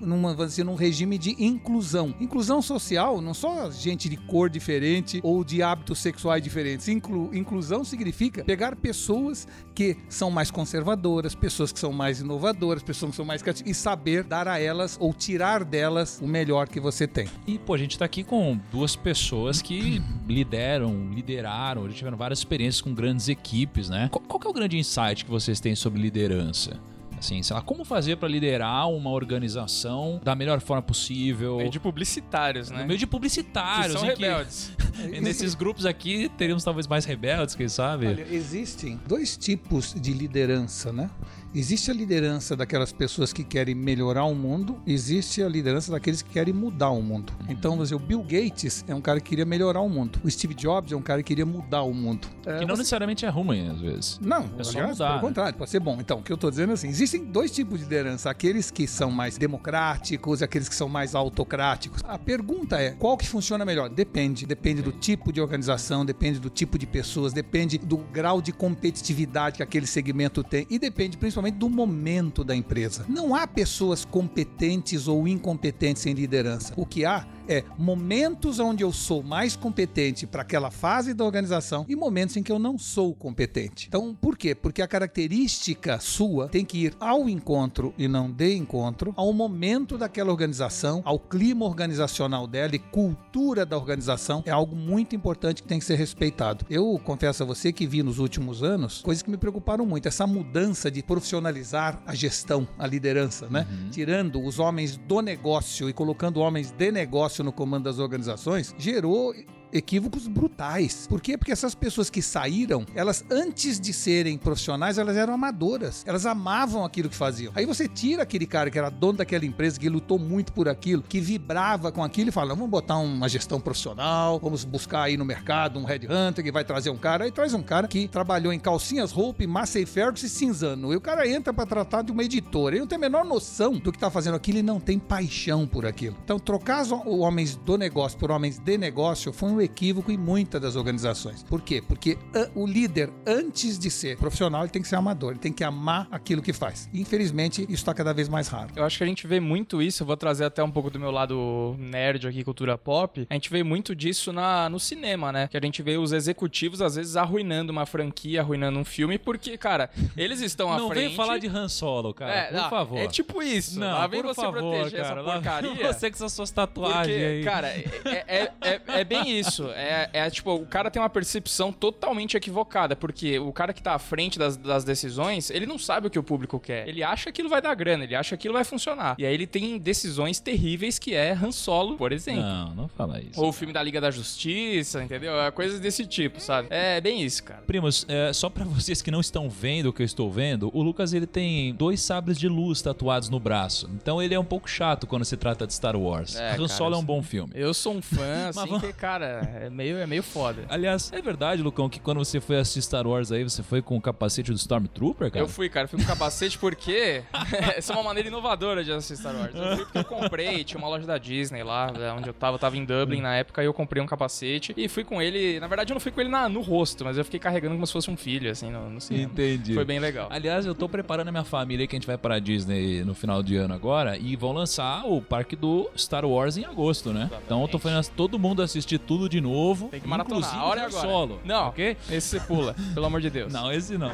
numa, 0.00 0.34
dizer, 0.34 0.64
num 0.64 0.74
regime 0.74 1.18
de 1.18 1.30
inclusão. 1.42 2.14
Inclusão 2.20 2.62
social, 2.62 3.20
não 3.20 3.34
só 3.34 3.70
gente 3.70 4.08
de 4.08 4.16
cor 4.16 4.48
diferente 4.48 5.20
ou 5.22 5.42
de 5.44 5.62
hábitos 5.62 5.98
sexuais 5.98 6.42
diferentes. 6.42 6.88
Inclu- 6.88 7.34
inclusão 7.34 7.84
significa 7.84 8.44
pegar 8.44 8.76
pessoas 8.76 9.46
que 9.74 9.96
são 10.08 10.30
mais 10.30 10.50
conservadoras, 10.50 11.34
pessoas 11.34 11.72
que 11.72 11.78
são 11.78 11.92
mais 11.92 12.20
inovadoras, 12.20 12.82
pessoas 12.82 13.10
que 13.10 13.16
são 13.16 13.24
mais 13.24 13.42
criativas 13.42 13.70
e 13.70 13.74
saber 13.74 14.22
dar 14.22 14.46
a 14.46 14.58
elas 14.60 14.96
ou 15.00 15.12
tirar 15.12 15.64
delas 15.64 16.20
o 16.22 16.26
melhor 16.26 16.68
que 16.68 16.78
você 16.78 17.06
tem. 17.06 17.28
E, 17.46 17.58
pô, 17.58 17.74
a 17.74 17.78
gente 17.78 17.98
tá 17.98 18.04
aqui 18.04 18.22
com 18.22 18.58
duas 18.70 18.94
pessoas 18.94 19.60
que 19.60 20.00
lideram, 20.28 21.10
lideraram, 21.12 21.88
já 21.88 21.96
tiveram 21.96 22.16
várias 22.16 22.38
experiências 22.38 22.80
com 22.80 22.94
grandes 22.94 23.28
equipes, 23.28 23.88
né? 23.88 24.08
Qual, 24.10 24.22
qual 24.22 24.40
é 24.44 24.48
o 24.48 24.52
grande 24.52 24.78
insight 24.78 25.24
que 25.24 25.30
vocês 25.30 25.58
têm 25.62 25.74
sobre 25.74 26.02
liderança? 26.02 26.78
Assim, 27.18 27.40
sei 27.40 27.54
lá, 27.54 27.62
como 27.62 27.84
fazer 27.84 28.16
pra 28.16 28.28
liderar 28.28 28.88
uma 28.90 29.10
organização 29.10 30.20
da 30.24 30.34
melhor 30.34 30.60
forma 30.60 30.82
possível? 30.82 31.58
Meio 31.58 31.70
de 31.70 31.78
publicitários, 31.78 32.68
né? 32.68 32.80
No 32.80 32.86
meio 32.88 32.98
de 32.98 33.06
que 33.06 33.10
publicitários, 33.10 33.92
são 33.92 34.10
em 34.10 34.14
que- 34.16 34.22
rebeldes. 34.24 34.72
nesses 35.22 35.54
grupos 35.54 35.86
aqui 35.86 36.28
teríamos 36.36 36.64
talvez 36.64 36.88
mais 36.88 37.04
rebeldes, 37.04 37.54
quem 37.54 37.68
sabe? 37.68 38.08
Olha, 38.08 38.26
existem 38.28 39.00
dois 39.06 39.36
tipos 39.36 39.94
de 39.94 40.12
liderança, 40.12 40.92
né? 40.92 41.08
Existe 41.54 41.90
a 41.90 41.94
liderança 41.94 42.56
daquelas 42.56 42.92
pessoas 42.92 43.30
que 43.30 43.44
querem 43.44 43.74
melhorar 43.74 44.24
o 44.24 44.34
mundo, 44.34 44.80
existe 44.86 45.42
a 45.42 45.48
liderança 45.48 45.92
daqueles 45.92 46.22
que 46.22 46.30
querem 46.30 46.54
mudar 46.54 46.88
o 46.90 47.02
mundo. 47.02 47.30
Então, 47.46 47.78
o 47.78 47.98
Bill 47.98 48.22
Gates 48.22 48.82
é 48.88 48.94
um 48.94 49.02
cara 49.02 49.20
que 49.20 49.28
queria 49.28 49.44
melhorar 49.44 49.82
o 49.82 49.88
mundo. 49.88 50.18
O 50.24 50.30
Steve 50.30 50.54
Jobs 50.54 50.92
é 50.92 50.96
um 50.96 51.02
cara 51.02 51.22
que 51.22 51.28
queria 51.28 51.44
mudar 51.44 51.82
o 51.82 51.92
mundo. 51.92 52.26
É, 52.46 52.54
que 52.60 52.64
não 52.64 52.74
você- 52.74 52.78
necessariamente 52.82 53.26
é 53.26 53.28
ruim, 53.28 53.68
às 53.68 53.80
vezes. 53.80 54.18
Não, 54.22 54.48
É 54.58 54.64
só 54.64 54.70
aliás, 54.70 54.90
mudar, 54.92 55.06
pelo 55.08 55.14
né? 55.16 55.20
contrário, 55.28 55.58
pode 55.58 55.70
ser 55.70 55.80
bom. 55.80 55.98
Então, 56.00 56.20
o 56.20 56.22
que 56.22 56.32
eu 56.32 56.38
tô 56.38 56.48
dizendo 56.48 56.70
é 56.70 56.72
assim, 56.72 56.88
existem 56.88 57.22
dois 57.22 57.50
tipos 57.50 57.78
de 57.80 57.84
liderança, 57.84 58.30
aqueles 58.30 58.70
que 58.70 58.86
são 58.86 59.10
mais 59.10 59.36
democráticos 59.36 60.40
e 60.40 60.44
aqueles 60.44 60.70
que 60.70 60.74
são 60.74 60.88
mais 60.88 61.14
autocráticos. 61.14 62.00
A 62.04 62.18
pergunta 62.18 62.80
é, 62.80 62.92
qual 62.92 63.14
que 63.18 63.28
funciona 63.28 63.62
melhor? 63.62 63.90
Depende, 63.90 64.46
depende 64.46 64.80
do 64.80 64.90
tipo 64.92 65.30
de 65.30 65.40
organização, 65.40 66.02
depende 66.04 66.38
do 66.38 66.48
tipo 66.48 66.78
de 66.78 66.86
pessoas, 66.86 67.34
depende 67.34 67.76
do 67.76 67.98
grau 67.98 68.40
de 68.40 68.52
competitividade 68.52 69.58
que 69.58 69.62
aquele 69.62 69.86
segmento 69.86 70.42
tem 70.42 70.66
e 70.70 70.78
depende 70.78 71.18
principalmente 71.18 71.41
do 71.50 71.68
momento 71.68 72.44
da 72.44 72.54
empresa. 72.54 73.04
Não 73.08 73.34
há 73.34 73.46
pessoas 73.46 74.04
competentes 74.04 75.08
ou 75.08 75.26
incompetentes 75.26 76.06
em 76.06 76.12
liderança. 76.12 76.72
O 76.76 76.86
que 76.86 77.04
há 77.04 77.26
é 77.48 77.64
momentos 77.78 78.58
onde 78.58 78.82
eu 78.82 78.92
sou 78.92 79.22
mais 79.22 79.56
competente 79.56 80.26
para 80.26 80.42
aquela 80.42 80.70
fase 80.70 81.14
da 81.14 81.24
organização 81.24 81.84
e 81.88 81.96
momentos 81.96 82.36
em 82.36 82.42
que 82.42 82.52
eu 82.52 82.58
não 82.58 82.78
sou 82.78 83.14
competente. 83.14 83.86
Então, 83.88 84.14
por 84.14 84.36
quê? 84.36 84.54
Porque 84.54 84.82
a 84.82 84.88
característica 84.88 85.98
sua 86.00 86.48
tem 86.48 86.64
que 86.64 86.78
ir 86.78 86.94
ao 87.00 87.28
encontro 87.28 87.94
e 87.96 88.06
não 88.08 88.30
de 88.30 88.54
encontro 88.54 89.12
ao 89.16 89.32
momento 89.32 89.96
daquela 89.98 90.30
organização, 90.30 91.02
ao 91.04 91.18
clima 91.18 91.64
organizacional 91.64 92.46
dela 92.46 92.74
e 92.74 92.78
cultura 92.78 93.64
da 93.64 93.76
organização. 93.76 94.42
É 94.46 94.50
algo 94.50 94.76
muito 94.76 95.16
importante 95.16 95.62
que 95.62 95.68
tem 95.68 95.78
que 95.78 95.84
ser 95.84 95.96
respeitado. 95.96 96.64
Eu 96.68 97.00
confesso 97.04 97.42
a 97.42 97.46
você 97.46 97.72
que 97.72 97.86
vi 97.86 98.02
nos 98.02 98.18
últimos 98.18 98.62
anos 98.62 99.00
coisas 99.02 99.22
que 99.22 99.30
me 99.30 99.36
preocuparam 99.36 99.86
muito. 99.86 100.06
Essa 100.06 100.26
mudança 100.26 100.90
de 100.90 101.02
profissionalizar 101.02 102.00
a 102.06 102.14
gestão, 102.14 102.66
a 102.78 102.86
liderança, 102.86 103.48
né? 103.48 103.66
Tirando 103.90 104.42
os 104.42 104.58
homens 104.58 104.96
do 104.96 105.20
negócio 105.20 105.88
e 105.88 105.92
colocando 105.92 106.40
homens 106.40 106.70
de 106.70 106.90
negócio 106.90 107.31
no 107.40 107.52
comando 107.52 107.84
das 107.84 108.00
organizações, 108.00 108.74
gerou 108.76 109.32
equívocos 109.72 110.28
brutais. 110.28 111.06
Por 111.08 111.20
quê? 111.20 111.38
Porque 111.38 111.52
essas 111.52 111.74
pessoas 111.74 112.10
que 112.10 112.20
saíram, 112.20 112.84
elas 112.94 113.24
antes 113.30 113.80
de 113.80 113.92
serem 113.92 114.36
profissionais, 114.36 114.98
elas 114.98 115.16
eram 115.16 115.34
amadoras. 115.34 116.04
Elas 116.06 116.26
amavam 116.26 116.84
aquilo 116.84 117.08
que 117.08 117.16
faziam. 117.16 117.52
Aí 117.54 117.64
você 117.64 117.88
tira 117.88 118.22
aquele 118.22 118.46
cara 118.46 118.70
que 118.70 118.78
era 118.78 118.90
dono 118.90 119.18
daquela 119.18 119.44
empresa, 119.44 119.80
que 119.80 119.88
lutou 119.88 120.18
muito 120.18 120.52
por 120.52 120.68
aquilo, 120.68 121.02
que 121.02 121.20
vibrava 121.20 121.90
com 121.90 122.04
aquilo 122.04 122.28
e 122.28 122.32
fala: 122.32 122.54
vamos 122.54 122.68
botar 122.68 122.98
uma 122.98 123.28
gestão 123.28 123.60
profissional, 123.60 124.38
vamos 124.38 124.64
buscar 124.64 125.02
aí 125.02 125.16
no 125.16 125.24
mercado 125.24 125.78
um 125.78 125.84
headhunter 125.84 126.44
que 126.44 126.52
vai 126.52 126.64
trazer 126.64 126.90
um 126.90 126.98
cara. 126.98 127.24
Aí 127.24 127.32
traz 127.32 127.54
um 127.54 127.62
cara 127.62 127.88
que 127.88 128.06
trabalhou 128.08 128.52
em 128.52 128.58
calcinhas, 128.58 129.12
roupa, 129.12 129.46
Massey 129.46 129.86
Ferguson 129.86 130.26
e 130.26 130.28
Cinzano. 130.28 130.92
E 130.92 130.96
o 130.96 131.00
cara 131.00 131.28
entra 131.28 131.52
para 131.52 131.66
tratar 131.66 132.02
de 132.02 132.12
uma 132.12 132.22
editora. 132.22 132.74
Ele 132.74 132.80
não 132.80 132.86
tem 132.86 132.96
a 132.96 133.00
menor 133.00 133.24
noção 133.24 133.72
do 133.72 133.90
que 133.90 133.98
tá 133.98 134.10
fazendo 134.10 134.34
aquilo 134.34 134.58
e 134.58 134.62
não 134.62 134.78
tem 134.78 134.98
paixão 134.98 135.66
por 135.66 135.86
aquilo. 135.86 136.16
Então, 136.24 136.38
trocar 136.38 136.82
os 136.82 136.92
homens 136.92 137.56
do 137.56 137.78
negócio 137.78 138.18
por 138.18 138.30
homens 138.30 138.58
de 138.58 138.78
negócio 138.78 139.32
foi 139.32 139.50
um 139.50 139.61
equívoco 139.62 140.10
em 140.10 140.16
muitas 140.16 140.60
das 140.60 140.76
organizações. 140.76 141.42
Por 141.42 141.60
quê? 141.62 141.82
Porque 141.86 142.12
uh, 142.34 142.60
o 142.60 142.66
líder, 142.66 143.10
antes 143.26 143.78
de 143.78 143.90
ser 143.90 144.16
profissional, 144.16 144.62
ele 144.62 144.70
tem 144.70 144.82
que 144.82 144.88
ser 144.88 144.96
amador, 144.96 145.30
ele 145.30 145.38
tem 145.38 145.52
que 145.52 145.64
amar 145.64 146.08
aquilo 146.10 146.42
que 146.42 146.52
faz. 146.52 146.88
E, 146.92 147.00
infelizmente, 147.00 147.62
isso 147.62 147.72
está 147.72 147.94
cada 147.94 148.12
vez 148.12 148.28
mais 148.28 148.48
raro. 148.48 148.70
Eu 148.76 148.84
acho 148.84 148.98
que 148.98 149.04
a 149.04 149.06
gente 149.06 149.26
vê 149.26 149.40
muito 149.40 149.80
isso, 149.82 150.02
eu 150.02 150.06
vou 150.06 150.16
trazer 150.16 150.44
até 150.44 150.62
um 150.62 150.70
pouco 150.70 150.90
do 150.90 150.98
meu 150.98 151.10
lado 151.10 151.76
nerd 151.78 152.26
aqui, 152.26 152.42
cultura 152.44 152.76
pop. 152.78 153.26
A 153.30 153.34
gente 153.34 153.50
vê 153.50 153.62
muito 153.62 153.94
disso 153.94 154.32
na, 154.32 154.68
no 154.68 154.78
cinema, 154.80 155.32
né? 155.32 155.48
Que 155.48 155.56
a 155.56 155.60
gente 155.62 155.82
vê 155.82 155.96
os 155.96 156.12
executivos, 156.12 156.80
às 156.82 156.96
vezes, 156.96 157.16
arruinando 157.16 157.72
uma 157.72 157.86
franquia, 157.86 158.40
arruinando 158.40 158.78
um 158.78 158.84
filme, 158.84 159.18
porque, 159.18 159.56
cara, 159.58 159.90
eles 160.16 160.40
estão 160.40 160.72
à 160.72 160.78
Não 160.78 160.88
frente. 160.88 161.06
vem 161.08 161.16
falar 161.16 161.38
de 161.38 161.46
Han 161.46 161.68
Solo, 161.68 162.12
cara, 162.14 162.32
É, 162.32 162.44
por 162.46 162.56
não, 162.56 162.70
favor. 162.70 162.98
É 162.98 163.06
tipo 163.06 163.42
isso. 163.42 163.78
Não, 163.78 163.92
lá 163.98 164.06
vem 164.06 164.22
por 164.22 164.34
você 164.34 164.40
favor, 164.40 164.58
proteger 164.58 165.02
cara. 165.02 165.20
essa 165.20 165.32
porcaria. 165.32 165.72
Você 165.92 166.10
com 166.10 166.16
essas 166.16 166.32
suas 166.32 166.50
tatuagens 166.50 167.06
Porque, 167.16 167.24
aí. 167.24 167.44
cara, 167.44 167.68
é, 167.68 167.84
é, 168.26 168.52
é, 168.60 168.80
é 169.00 169.04
bem 169.04 169.38
isso. 169.38 169.51
É, 169.74 170.08
é 170.12 170.30
tipo, 170.30 170.54
o 170.54 170.66
cara 170.66 170.90
tem 170.90 171.00
uma 171.02 171.10
percepção 171.10 171.72
totalmente 171.72 172.36
equivocada, 172.36 172.94
porque 172.96 173.38
o 173.38 173.52
cara 173.52 173.72
que 173.72 173.82
tá 173.82 173.94
à 173.94 173.98
frente 173.98 174.38
das, 174.38 174.56
das 174.56 174.84
decisões, 174.84 175.50
ele 175.50 175.66
não 175.66 175.78
sabe 175.78 176.06
o 176.06 176.10
que 176.10 176.18
o 176.18 176.22
público 176.22 176.58
quer. 176.58 176.88
Ele 176.88 177.02
acha 177.02 177.24
que 177.24 177.28
aquilo 177.30 177.48
vai 177.48 177.60
dar 177.60 177.74
grana, 177.74 178.04
ele 178.04 178.14
acha 178.14 178.30
que 178.30 178.34
aquilo 178.34 178.54
vai 178.54 178.64
funcionar. 178.64 179.14
E 179.18 179.26
aí 179.26 179.32
ele 179.34 179.46
tem 179.46 179.78
decisões 179.78 180.38
terríveis 180.40 180.98
que 180.98 181.14
é 181.14 181.32
Han 181.32 181.52
Solo, 181.52 181.96
por 181.96 182.12
exemplo. 182.12 182.42
Não, 182.42 182.74
não 182.74 182.88
fala 182.88 183.20
isso. 183.20 183.40
Ou 183.40 183.48
o 183.48 183.52
filme 183.52 183.72
da 183.72 183.82
Liga 183.82 184.00
da 184.00 184.10
Justiça, 184.10 185.02
entendeu? 185.02 185.40
É 185.40 185.50
Coisas 185.50 185.80
desse 185.80 186.06
tipo, 186.06 186.40
sabe? 186.40 186.68
É 186.70 187.00
bem 187.00 187.22
isso, 187.22 187.44
cara. 187.44 187.62
Primos, 187.66 188.06
é, 188.08 188.32
só 188.32 188.48
pra 188.48 188.64
vocês 188.64 189.02
que 189.02 189.10
não 189.10 189.20
estão 189.20 189.48
vendo 189.50 189.86
o 189.86 189.92
que 189.92 190.02
eu 190.02 190.06
estou 190.06 190.30
vendo, 190.30 190.70
o 190.72 190.82
Lucas 190.82 191.12
ele 191.12 191.26
tem 191.26 191.74
dois 191.74 192.00
sabres 192.00 192.38
de 192.38 192.48
luz 192.48 192.80
tatuados 192.82 193.28
no 193.28 193.38
braço. 193.38 193.88
Então 193.94 194.22
ele 194.22 194.34
é 194.34 194.38
um 194.38 194.44
pouco 194.44 194.68
chato 194.68 195.06
quando 195.06 195.24
se 195.24 195.36
trata 195.36 195.66
de 195.66 195.74
Star 195.74 195.96
Wars. 195.96 196.36
É, 196.36 196.56
Han 196.56 196.68
Solo 196.68 196.94
é 196.94 196.96
um 196.96 197.00
isso- 197.00 197.06
bom 197.06 197.22
filme. 197.22 197.52
Eu 197.54 197.74
sou 197.74 197.94
um 197.94 198.02
fã, 198.02 198.48
assim, 198.48 198.60
vamos- 198.60 198.80
que, 198.82 198.92
cara, 198.92 199.41
é 199.42 199.70
meio, 199.70 199.96
é 199.98 200.06
meio 200.06 200.22
foda. 200.22 200.62
Aliás, 200.68 201.10
é 201.12 201.20
verdade, 201.20 201.62
Lucão, 201.62 201.88
que 201.88 202.00
quando 202.00 202.18
você 202.18 202.40
foi 202.40 202.58
assistir 202.58 202.82
Star 202.82 203.06
Wars 203.06 203.30
aí, 203.32 203.42
você 203.44 203.62
foi 203.62 203.82
com 203.82 203.96
o 203.96 204.00
capacete 204.00 204.50
do 204.50 204.56
Stormtrooper, 204.56 205.30
cara? 205.30 205.44
Eu 205.44 205.48
fui, 205.48 205.68
cara, 205.68 205.86
fui 205.88 205.98
com 206.00 206.06
capacete 206.06 206.58
porque 206.58 207.22
essa 207.76 207.92
é 207.92 207.96
uma 207.96 208.02
maneira 208.02 208.28
inovadora 208.28 208.82
de 208.84 208.92
assistir 208.92 209.20
Star 209.20 209.34
Wars. 209.34 209.54
Eu 209.54 209.76
fui 209.76 209.84
porque 209.84 209.98
eu 209.98 210.04
comprei, 210.04 210.64
tinha 210.64 210.78
uma 210.78 210.88
loja 210.88 211.06
da 211.06 211.18
Disney 211.18 211.62
lá, 211.62 211.92
é, 211.98 212.12
onde 212.12 212.28
eu 212.28 212.34
tava, 212.34 212.54
eu 212.56 212.58
tava 212.58 212.76
em 212.76 212.84
Dublin 212.84 213.20
na 213.20 213.34
época, 213.36 213.62
e 213.62 213.66
eu 213.66 213.74
comprei 213.74 214.02
um 214.02 214.06
capacete 214.06 214.72
e 214.76 214.88
fui 214.88 215.04
com 215.04 215.20
ele. 215.20 215.58
Na 215.60 215.66
verdade, 215.66 215.92
eu 215.92 215.94
não 215.94 216.00
fui 216.00 216.12
com 216.12 216.20
ele 216.20 216.30
na- 216.30 216.48
no 216.48 216.60
rosto, 216.60 217.04
mas 217.04 217.16
eu 217.18 217.24
fiquei 217.24 217.40
carregando 217.40 217.74
como 217.74 217.86
se 217.86 217.92
fosse 217.92 218.10
um 218.10 218.16
filho, 218.16 218.50
assim, 218.50 218.70
no, 218.70 218.88
no 218.90 219.00
cinema. 219.00 219.24
Entendi. 219.32 219.74
Foi 219.74 219.84
bem 219.84 219.98
legal. 219.98 220.28
Aliás, 220.30 220.66
eu 220.66 220.74
tô 220.74 220.88
preparando 220.88 221.28
a 221.28 221.32
minha 221.32 221.44
família 221.44 221.84
aí, 221.84 221.88
que 221.88 221.96
a 221.96 221.98
gente 221.98 222.06
vai 222.06 222.18
pra 222.18 222.38
Disney 222.38 223.04
no 223.04 223.14
final 223.14 223.42
de 223.42 223.56
ano 223.56 223.74
agora, 223.74 224.16
e 224.16 224.36
vão 224.36 224.52
lançar 224.52 225.04
o 225.06 225.20
parque 225.20 225.56
do 225.56 225.88
Star 225.96 226.24
Wars 226.24 226.56
em 226.56 226.64
agosto, 226.64 227.12
né? 227.12 227.30
Então 227.44 227.60
eu 227.62 227.68
tô 227.68 227.78
fazendo 227.78 228.02
todo 228.14 228.38
mundo 228.38 228.62
assistir 228.62 228.98
tudo 228.98 229.28
de 229.32 229.40
novo. 229.40 229.88
Tem 229.88 230.00
que 230.00 230.08
maratonar. 230.08 230.38
inclusive 230.38 230.62
A 230.62 230.64
hora 230.66 230.80
é 230.82 230.84
agora. 230.84 231.08
Solo. 231.08 231.40
Não. 231.44 231.68
Ok? 231.68 231.96
Esse 232.10 232.28
você 232.28 232.40
pula, 232.40 232.76
pelo 232.94 233.06
amor 233.06 233.20
de 233.20 233.30
Deus. 233.30 233.52
Não, 233.52 233.72
esse 233.72 233.96
não. 233.96 234.12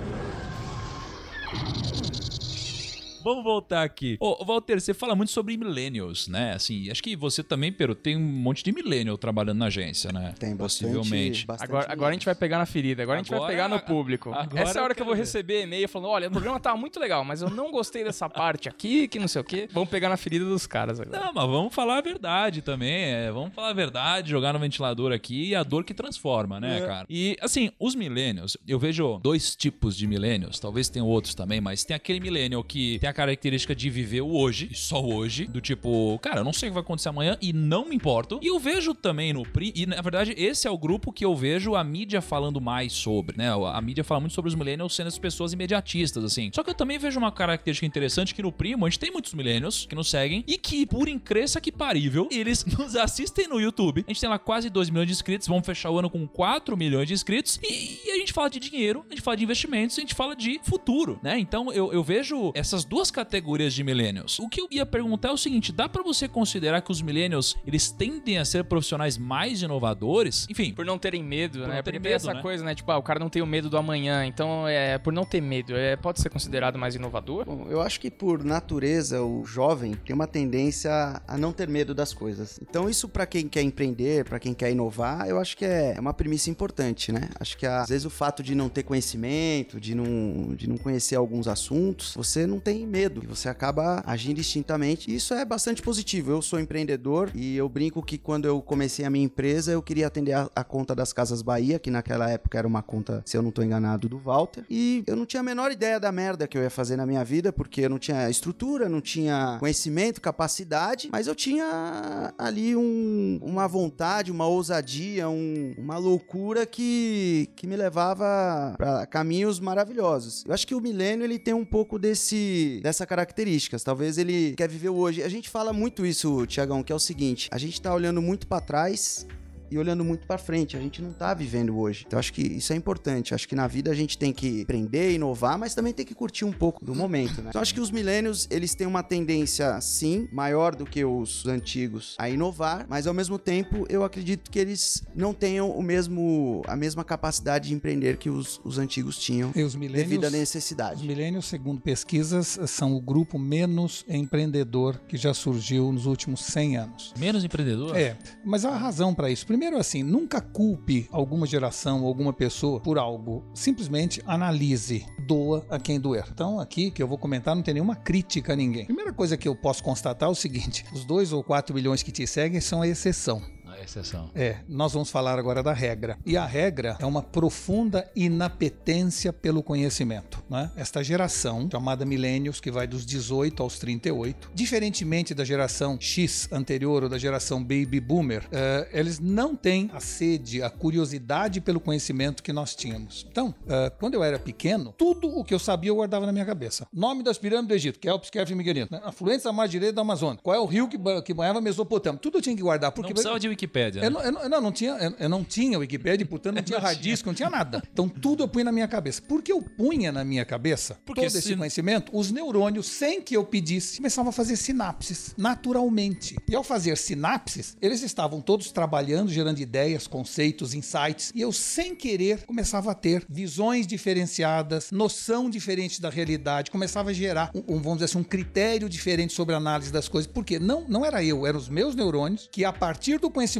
Vamos 3.22 3.44
voltar 3.44 3.82
aqui. 3.82 4.16
Ô, 4.20 4.44
Walter, 4.44 4.80
você 4.80 4.94
fala 4.94 5.14
muito 5.14 5.32
sobre 5.32 5.56
millennials, 5.56 6.28
né? 6.28 6.52
Assim, 6.52 6.90
acho 6.90 7.02
que 7.02 7.16
você 7.16 7.42
também, 7.42 7.72
Pero, 7.72 7.94
tem 7.94 8.16
um 8.16 8.20
monte 8.20 8.62
de 8.62 8.72
millennial 8.72 9.16
trabalhando 9.18 9.58
na 9.58 9.66
agência, 9.66 10.12
né? 10.12 10.34
Tem 10.38 10.54
bastante. 10.54 10.92
Possivelmente. 10.92 11.46
bastante 11.46 11.68
Agora, 11.68 11.92
agora 11.92 12.10
a 12.10 12.12
gente 12.12 12.24
vai 12.24 12.34
pegar 12.34 12.58
na 12.58 12.66
ferida, 12.66 13.02
agora, 13.02 13.20
a 13.20 13.22
gente 13.22 13.30
vai 13.30 13.46
pegar 13.46 13.68
no 13.68 13.80
público. 13.80 14.32
agora 14.32 14.62
Essa 14.62 14.78
é 14.78 14.80
a 14.80 14.84
hora 14.84 14.94
que 14.94 15.02
eu 15.02 15.06
vou 15.06 15.14
receber 15.14 15.62
e-mail 15.62 15.88
falando: 15.88 16.10
olha, 16.10 16.28
o 16.28 16.30
programa 16.30 16.58
tá 16.60 16.74
muito 16.76 16.98
legal, 16.98 17.24
mas 17.24 17.42
eu 17.42 17.50
não 17.50 17.70
gostei 17.70 18.04
dessa 18.04 18.28
parte 18.28 18.68
aqui, 18.68 19.08
que 19.08 19.18
não 19.18 19.28
sei 19.28 19.40
o 19.40 19.44
quê. 19.44 19.68
Vamos 19.72 19.88
pegar 19.88 20.08
na 20.08 20.16
ferida 20.16 20.44
dos 20.44 20.66
caras 20.66 21.00
agora. 21.00 21.18
Não, 21.18 21.32
mas 21.32 21.48
vamos 21.48 21.74
falar 21.74 21.98
a 21.98 22.00
verdade 22.00 22.62
também. 22.62 23.04
é, 23.04 23.30
vamos 23.30 23.54
falar 23.54 23.70
a 23.70 23.72
verdade, 23.72 24.30
jogar 24.30 24.52
no 24.52 24.58
ventilador 24.58 25.12
aqui 25.12 25.48
e 25.48 25.54
a 25.54 25.62
dor 25.62 25.84
que 25.84 25.94
transforma, 25.94 26.60
né, 26.60 26.80
cara? 26.80 27.06
E, 27.08 27.36
assim, 27.40 27.70
os 27.78 27.94
millennials, 27.94 28.56
eu 28.66 28.78
vejo 28.78 29.18
dois 29.22 29.54
tipos 29.54 29.96
de 29.96 30.06
millennials, 30.06 30.58
talvez 30.58 30.88
tenham 30.88 31.06
outros 31.06 31.34
também, 31.34 31.60
mas 31.60 31.84
tem 31.84 31.94
aquele 31.94 32.20
millennial 32.20 32.62
que 32.62 32.98
tem 32.98 33.07
a 33.08 33.12
característica 33.12 33.74
de 33.74 33.90
viver 33.90 34.20
o 34.20 34.34
hoje, 34.34 34.70
só 34.74 35.04
hoje, 35.04 35.46
do 35.46 35.60
tipo, 35.60 36.18
cara, 36.20 36.40
eu 36.40 36.44
não 36.44 36.52
sei 36.52 36.68
o 36.68 36.72
que 36.72 36.74
vai 36.74 36.82
acontecer 36.82 37.08
amanhã 37.08 37.36
e 37.40 37.52
não 37.52 37.88
me 37.88 37.96
importo. 37.96 38.38
E 38.42 38.46
eu 38.46 38.58
vejo 38.58 38.94
também 38.94 39.32
no 39.32 39.42
PRI, 39.42 39.72
e 39.74 39.86
na 39.86 40.00
verdade 40.00 40.34
esse 40.36 40.66
é 40.66 40.70
o 40.70 40.78
grupo 40.78 41.12
que 41.12 41.24
eu 41.24 41.34
vejo 41.34 41.74
a 41.74 41.84
mídia 41.84 42.20
falando 42.20 42.60
mais 42.60 42.92
sobre, 42.92 43.36
né? 43.36 43.48
A 43.50 43.80
mídia 43.80 44.04
fala 44.04 44.20
muito 44.20 44.32
sobre 44.32 44.48
os 44.48 44.54
millennials 44.54 44.94
sendo 44.94 45.08
as 45.08 45.18
pessoas 45.18 45.52
imediatistas, 45.52 46.24
assim. 46.24 46.50
Só 46.54 46.62
que 46.62 46.70
eu 46.70 46.74
também 46.74 46.98
vejo 46.98 47.18
uma 47.18 47.30
característica 47.30 47.86
interessante 47.86 48.34
que 48.34 48.42
no 48.42 48.50
Primo 48.50 48.84
a 48.84 48.88
gente 48.90 48.98
tem 48.98 49.10
muitos 49.10 49.34
millennials 49.34 49.86
que 49.86 49.94
nos 49.94 50.08
seguem 50.10 50.44
e 50.46 50.58
que, 50.58 50.84
por 50.86 51.08
incresça 51.08 51.60
que 51.60 51.70
parível, 51.70 52.28
eles 52.32 52.64
nos 52.64 52.96
assistem 52.96 53.48
no 53.48 53.60
YouTube. 53.60 54.04
A 54.06 54.10
gente 54.10 54.20
tem 54.20 54.28
lá 54.28 54.38
quase 54.38 54.70
2 54.70 54.90
milhões 54.90 55.06
de 55.06 55.12
inscritos, 55.12 55.46
vamos 55.46 55.64
fechar 55.64 55.90
o 55.90 55.98
ano 55.98 56.10
com 56.10 56.26
4 56.26 56.76
milhões 56.76 57.06
de 57.06 57.14
inscritos 57.14 57.60
e, 57.62 58.00
e 58.06 58.10
a 58.10 58.16
gente 58.16 58.32
fala 58.32 58.50
de 58.50 58.58
dinheiro, 58.58 59.04
a 59.08 59.14
gente 59.14 59.22
fala 59.22 59.36
de 59.36 59.44
investimentos, 59.44 59.96
a 59.96 60.00
gente 60.00 60.14
fala 60.14 60.34
de 60.34 60.60
futuro, 60.64 61.20
né? 61.22 61.38
Então 61.38 61.72
eu, 61.72 61.92
eu 61.92 62.02
vejo 62.02 62.50
essas 62.54 62.84
duas 62.84 62.97
categorias 63.10 63.72
de 63.74 63.82
millennials. 63.84 64.38
O 64.38 64.48
que 64.48 64.60
eu 64.60 64.68
ia 64.70 64.84
perguntar 64.84 65.28
é 65.28 65.32
o 65.32 65.36
seguinte, 65.36 65.72
dá 65.72 65.88
pra 65.88 66.02
você 66.02 66.26
considerar 66.28 66.80
que 66.82 66.90
os 66.90 67.00
millennials, 67.00 67.56
eles 67.66 67.90
tendem 67.90 68.38
a 68.38 68.44
ser 68.44 68.64
profissionais 68.64 69.16
mais 69.16 69.62
inovadores? 69.62 70.46
Enfim, 70.50 70.72
Por 70.72 70.84
não 70.84 70.98
terem 70.98 71.22
medo, 71.22 71.60
Por 71.60 71.68
né? 71.68 71.76
não 71.76 71.82
terem 71.82 72.00
Porque 72.00 72.08
medo, 72.08 72.16
essa 72.16 72.34
né? 72.34 72.42
coisa, 72.42 72.64
né? 72.64 72.74
Tipo, 72.74 72.90
ah, 72.92 72.98
o 72.98 73.02
cara 73.02 73.18
não 73.18 73.28
tem 73.28 73.42
o 73.42 73.46
medo 73.46 73.70
do 73.70 73.76
amanhã. 73.76 74.24
Então, 74.26 74.66
é, 74.66 74.98
por 74.98 75.12
não 75.12 75.24
ter 75.24 75.40
medo, 75.40 75.74
é, 75.76 75.96
pode 75.96 76.20
ser 76.20 76.28
considerado 76.30 76.78
mais 76.78 76.94
inovador? 76.94 77.44
Bom, 77.46 77.66
eu 77.68 77.80
acho 77.80 78.00
que 78.00 78.10
por 78.10 78.44
natureza 78.44 79.22
o 79.22 79.44
jovem 79.44 79.94
tem 79.94 80.14
uma 80.14 80.26
tendência 80.26 80.90
a 81.26 81.38
não 81.38 81.52
ter 81.52 81.68
medo 81.68 81.94
das 81.94 82.12
coisas. 82.12 82.58
Então 82.62 82.88
isso 82.88 83.08
pra 83.08 83.26
quem 83.26 83.48
quer 83.48 83.62
empreender, 83.62 84.24
pra 84.24 84.38
quem 84.38 84.54
quer 84.54 84.70
inovar, 84.70 85.28
eu 85.28 85.38
acho 85.38 85.56
que 85.56 85.64
é 85.64 85.96
uma 85.98 86.12
premissa 86.14 86.50
importante, 86.50 87.12
né? 87.12 87.28
Acho 87.38 87.56
que 87.56 87.66
às 87.66 87.88
vezes 87.88 88.04
o 88.04 88.10
fato 88.10 88.42
de 88.42 88.54
não 88.54 88.68
ter 88.68 88.82
conhecimento, 88.82 89.80
de 89.80 89.94
não, 89.94 90.54
de 90.54 90.68
não 90.68 90.76
conhecer 90.76 91.16
alguns 91.16 91.46
assuntos, 91.48 92.14
você 92.14 92.46
não 92.46 92.58
tem 92.58 92.86
medo, 92.88 93.20
e 93.22 93.26
você 93.26 93.48
acaba 93.48 94.02
agindo 94.06 94.40
instintivamente. 94.40 95.10
E 95.10 95.14
isso 95.14 95.34
é 95.34 95.44
bastante 95.44 95.82
positivo. 95.82 96.30
Eu 96.30 96.42
sou 96.42 96.58
empreendedor 96.58 97.30
e 97.34 97.56
eu 97.56 97.68
brinco 97.68 98.02
que 98.02 98.18
quando 98.18 98.46
eu 98.46 98.60
comecei 98.62 99.04
a 99.04 99.10
minha 99.10 99.24
empresa, 99.24 99.70
eu 99.72 99.82
queria 99.82 100.06
atender 100.06 100.32
a, 100.32 100.50
a 100.54 100.64
conta 100.64 100.94
das 100.94 101.12
Casas 101.12 101.42
Bahia, 101.42 101.78
que 101.78 101.90
naquela 101.90 102.28
época 102.30 102.58
era 102.58 102.66
uma 102.66 102.82
conta, 102.82 103.22
se 103.24 103.36
eu 103.36 103.42
não 103.42 103.50
tô 103.50 103.62
enganado, 103.62 104.08
do 104.08 104.18
Walter. 104.18 104.64
E 104.70 105.02
eu 105.06 105.14
não 105.16 105.26
tinha 105.26 105.40
a 105.40 105.42
menor 105.44 105.70
ideia 105.70 106.00
da 106.00 106.10
merda 106.10 106.46
que 106.48 106.56
eu 106.56 106.62
ia 106.62 106.70
fazer 106.70 106.96
na 106.96 107.06
minha 107.06 107.24
vida, 107.24 107.52
porque 107.52 107.82
eu 107.82 107.90
não 107.90 107.98
tinha 107.98 108.28
estrutura, 108.30 108.88
não 108.88 109.00
tinha 109.00 109.56
conhecimento, 109.60 110.20
capacidade, 110.20 111.08
mas 111.12 111.26
eu 111.26 111.34
tinha 111.34 112.32
ali 112.38 112.74
um- 112.76 113.38
uma 113.42 113.66
vontade, 113.68 114.30
uma 114.30 114.46
ousadia, 114.46 115.28
um- 115.28 115.74
uma 115.76 115.98
loucura 115.98 116.64
que, 116.66 117.48
que 117.56 117.66
me 117.66 117.76
levava 117.76 118.74
para 118.76 119.06
caminhos 119.06 119.60
maravilhosos. 119.60 120.44
Eu 120.46 120.52
acho 120.54 120.66
que 120.66 120.74
o 120.74 120.80
milênio 120.80 121.24
ele 121.24 121.38
tem 121.38 121.54
um 121.54 121.64
pouco 121.64 121.98
desse 121.98 122.77
dessa 122.80 123.06
características. 123.06 123.82
Talvez 123.82 124.18
ele 124.18 124.54
quer 124.56 124.68
viver 124.68 124.90
hoje. 124.90 125.22
A 125.22 125.28
gente 125.28 125.48
fala 125.48 125.72
muito 125.72 126.04
isso, 126.04 126.46
Tiagão, 126.46 126.82
que 126.82 126.92
é 126.92 126.94
o 126.94 127.00
seguinte: 127.00 127.48
a 127.52 127.58
gente 127.58 127.80
tá 127.80 127.94
olhando 127.94 128.22
muito 128.22 128.46
para 128.46 128.60
trás 128.60 129.26
e 129.70 129.78
olhando 129.78 130.04
muito 130.04 130.26
pra 130.26 130.38
frente. 130.38 130.76
A 130.76 130.80
gente 130.80 131.02
não 131.02 131.12
tá 131.12 131.34
vivendo 131.34 131.78
hoje. 131.78 132.04
Então 132.06 132.18
acho 132.18 132.32
que 132.32 132.42
isso 132.42 132.72
é 132.72 132.76
importante. 132.76 133.34
Acho 133.34 133.48
que 133.48 133.54
na 133.54 133.66
vida 133.66 133.90
a 133.90 133.94
gente 133.94 134.16
tem 134.18 134.32
que 134.32 134.62
aprender, 134.62 135.12
inovar, 135.12 135.58
mas 135.58 135.74
também 135.74 135.92
tem 135.92 136.04
que 136.04 136.14
curtir 136.14 136.44
um 136.44 136.52
pouco 136.52 136.84
do 136.84 136.94
momento, 136.94 137.42
né? 137.42 137.50
Então 137.50 137.60
acho 137.60 137.74
que 137.74 137.80
os 137.80 137.90
milênios, 137.90 138.46
eles 138.50 138.74
têm 138.74 138.86
uma 138.86 139.02
tendência, 139.02 139.80
sim, 139.80 140.28
maior 140.32 140.74
do 140.74 140.84
que 140.84 141.04
os 141.04 141.46
antigos 141.46 142.14
a 142.18 142.28
inovar, 142.28 142.86
mas 142.88 143.06
ao 143.06 143.14
mesmo 143.14 143.38
tempo 143.38 143.86
eu 143.88 144.04
acredito 144.04 144.50
que 144.50 144.58
eles 144.58 145.02
não 145.14 145.32
tenham 145.34 145.70
o 145.70 145.82
mesmo 145.82 146.62
a 146.66 146.76
mesma 146.76 147.04
capacidade 147.04 147.68
de 147.68 147.74
empreender 147.74 148.16
que 148.16 148.30
os, 148.30 148.60
os 148.64 148.78
antigos 148.78 149.18
tinham 149.18 149.52
E 149.54 149.62
os 149.62 149.74
devido 149.74 149.84
à 149.84 149.98
millennials, 150.00 150.32
os 150.32 150.38
necessidade. 150.38 151.06
millennials, 151.06 151.46
segundo 151.46 151.80
pesquisas, 151.80 152.58
são 152.66 152.94
o 152.94 153.00
grupo 153.00 153.38
menos 153.38 154.04
empreendedor 154.08 155.00
que 155.08 155.16
já 155.16 155.32
surgiu 155.34 155.92
nos 155.92 156.06
últimos 156.06 156.40
100 156.44 156.76
anos. 156.76 157.14
menos 157.18 157.44
empreendedor? 157.44 157.96
É, 157.96 158.16
mas 158.44 158.64
há 158.64 158.76
razão 158.76 159.14
para 159.14 159.30
isso. 159.30 159.46
Primeiro, 159.46 159.57
assim, 159.78 160.02
nunca 160.02 160.40
culpe 160.40 161.08
alguma 161.10 161.46
geração 161.46 162.02
ou 162.02 162.08
alguma 162.08 162.32
pessoa 162.32 162.80
por 162.80 162.98
algo. 162.98 163.44
Simplesmente 163.54 164.22
analise, 164.26 165.06
doa 165.26 165.66
a 165.68 165.78
quem 165.78 166.00
doer. 166.00 166.24
Então, 166.32 166.60
aqui 166.60 166.90
que 166.90 167.02
eu 167.02 167.08
vou 167.08 167.18
comentar, 167.18 167.54
não 167.54 167.62
tem 167.62 167.74
nenhuma 167.74 167.96
crítica 167.96 168.52
a 168.52 168.56
ninguém. 168.56 168.84
Primeira 168.86 169.12
coisa 169.12 169.36
que 169.36 169.48
eu 169.48 169.56
posso 169.56 169.82
constatar 169.82 170.28
é 170.28 170.32
o 170.32 170.34
seguinte: 170.34 170.84
os 170.92 171.04
2 171.04 171.32
ou 171.32 171.42
4 171.42 171.74
milhões 171.74 172.02
que 172.02 172.12
te 172.12 172.26
seguem 172.26 172.60
são 172.60 172.82
a 172.82 172.88
exceção. 172.88 173.42
A 173.78 173.84
exceção. 173.84 174.30
É, 174.34 174.56
nós 174.68 174.92
vamos 174.92 175.10
falar 175.10 175.38
agora 175.38 175.62
da 175.62 175.72
regra. 175.72 176.18
E 176.26 176.36
a 176.36 176.44
regra 176.44 176.96
é 176.98 177.06
uma 177.06 177.22
profunda 177.22 178.10
inapetência 178.16 179.32
pelo 179.32 179.62
conhecimento. 179.62 180.42
Né? 180.50 180.70
Esta 180.76 181.02
geração, 181.02 181.68
chamada 181.70 182.04
Millennials, 182.04 182.60
que 182.60 182.70
vai 182.70 182.86
dos 182.88 183.06
18 183.06 183.62
aos 183.62 183.78
38, 183.78 184.50
diferentemente 184.52 185.32
da 185.32 185.44
geração 185.44 185.96
X 186.00 186.48
anterior 186.50 187.04
ou 187.04 187.08
da 187.08 187.18
geração 187.18 187.62
Baby 187.62 188.00
Boomer, 188.00 188.44
uh, 188.46 188.88
eles 188.92 189.20
não 189.20 189.54
têm 189.54 189.90
a 189.92 190.00
sede, 190.00 190.60
a 190.62 190.70
curiosidade 190.70 191.60
pelo 191.60 191.78
conhecimento 191.78 192.42
que 192.42 192.52
nós 192.52 192.74
tínhamos. 192.74 193.26
Então, 193.30 193.54
uh, 193.62 193.96
quando 193.98 194.14
eu 194.14 194.24
era 194.24 194.38
pequeno, 194.38 194.92
tudo 194.98 195.28
o 195.28 195.44
que 195.44 195.54
eu 195.54 195.58
sabia 195.58 195.90
eu 195.90 195.96
guardava 195.96 196.26
na 196.26 196.32
minha 196.32 196.44
cabeça. 196.44 196.86
Nome 196.92 197.22
das 197.22 197.38
pirâmides 197.38 197.68
do 197.68 197.74
Egito, 197.74 198.00
Kelps, 198.00 198.28
Kefir 198.28 198.54
e 198.54 198.56
Miguelino. 198.56 198.88
Né? 198.90 199.00
Afluentes 199.04 199.44
da 199.44 199.52
mar 199.52 199.68
direita 199.68 199.94
da 199.94 200.02
Amazônia. 200.02 200.40
Qual 200.42 200.56
é 200.56 200.58
o 200.58 200.66
rio 200.66 200.88
que, 200.88 200.98
que 201.24 201.32
banhava 201.32 201.60
Mesopotâmia? 201.60 202.18
Tudo 202.20 202.38
eu 202.38 202.42
tinha 202.42 202.56
que 202.56 202.62
guardar. 202.62 202.90
Porque 202.90 203.10
não 203.10 203.14
precisava 203.14 203.38
de 203.38 203.48
Wikipédia. 203.68 204.00
Né? 204.00 204.06
Eu, 204.06 204.10
não, 204.10 204.22
eu, 204.22 204.48
não, 204.48 204.60
não, 204.60 204.72
tinha, 204.72 204.92
eu, 204.92 205.14
eu 205.18 205.28
não 205.28 205.44
tinha 205.44 205.78
Wikipédia, 205.78 206.26
portanto 206.26 206.56
não 206.56 206.62
tinha 206.62 206.78
hard 206.80 206.98
disk, 206.98 207.26
não 207.26 207.34
tinha 207.34 207.50
nada. 207.50 207.82
Então 207.92 208.08
tudo 208.08 208.42
eu 208.42 208.48
punha 208.48 208.64
na 208.64 208.72
minha 208.72 208.88
cabeça. 208.88 209.22
Por 209.22 209.42
que 209.42 209.52
eu 209.52 209.60
punha 209.62 210.10
na 210.10 210.24
minha 210.24 210.44
cabeça 210.44 210.98
Porque 211.04 211.20
todo 211.20 211.30
se... 211.30 211.38
esse 211.38 211.56
conhecimento? 211.56 212.16
Os 212.16 212.32
neurônios, 212.32 212.86
sem 212.86 213.20
que 213.20 213.36
eu 213.36 213.44
pedisse, 213.44 213.98
começavam 213.98 214.30
a 214.30 214.32
fazer 214.32 214.56
sinapses 214.56 215.34
naturalmente. 215.36 216.36
E 216.48 216.56
ao 216.56 216.64
fazer 216.64 216.96
sinapses, 216.96 217.76
eles 217.80 218.02
estavam 218.02 218.40
todos 218.40 218.72
trabalhando, 218.72 219.30
gerando 219.30 219.60
ideias, 219.60 220.06
conceitos, 220.06 220.74
insights. 220.74 221.30
E 221.34 221.40
eu, 221.40 221.52
sem 221.52 221.94
querer, 221.94 222.44
começava 222.46 222.90
a 222.90 222.94
ter 222.94 223.24
visões 223.28 223.86
diferenciadas, 223.86 224.90
noção 224.90 225.50
diferente 225.50 226.00
da 226.00 226.08
realidade, 226.08 226.70
começava 226.70 227.10
a 227.10 227.12
gerar, 227.12 227.50
um, 227.54 227.76
um, 227.76 227.80
vamos 227.80 227.94
dizer 227.94 228.06
assim, 228.06 228.18
um 228.18 228.24
critério 228.24 228.88
diferente 228.88 229.32
sobre 229.32 229.54
a 229.54 229.58
análise 229.58 229.92
das 229.92 230.08
coisas. 230.08 230.30
Porque 230.30 230.58
não, 230.58 230.84
não 230.88 231.04
era 231.04 231.22
eu, 231.22 231.46
eram 231.46 231.58
os 231.58 231.68
meus 231.68 231.94
neurônios 231.94 232.48
que, 232.50 232.64
a 232.64 232.72
partir 232.72 233.18
do 233.18 233.30
conhecimento 233.30 233.57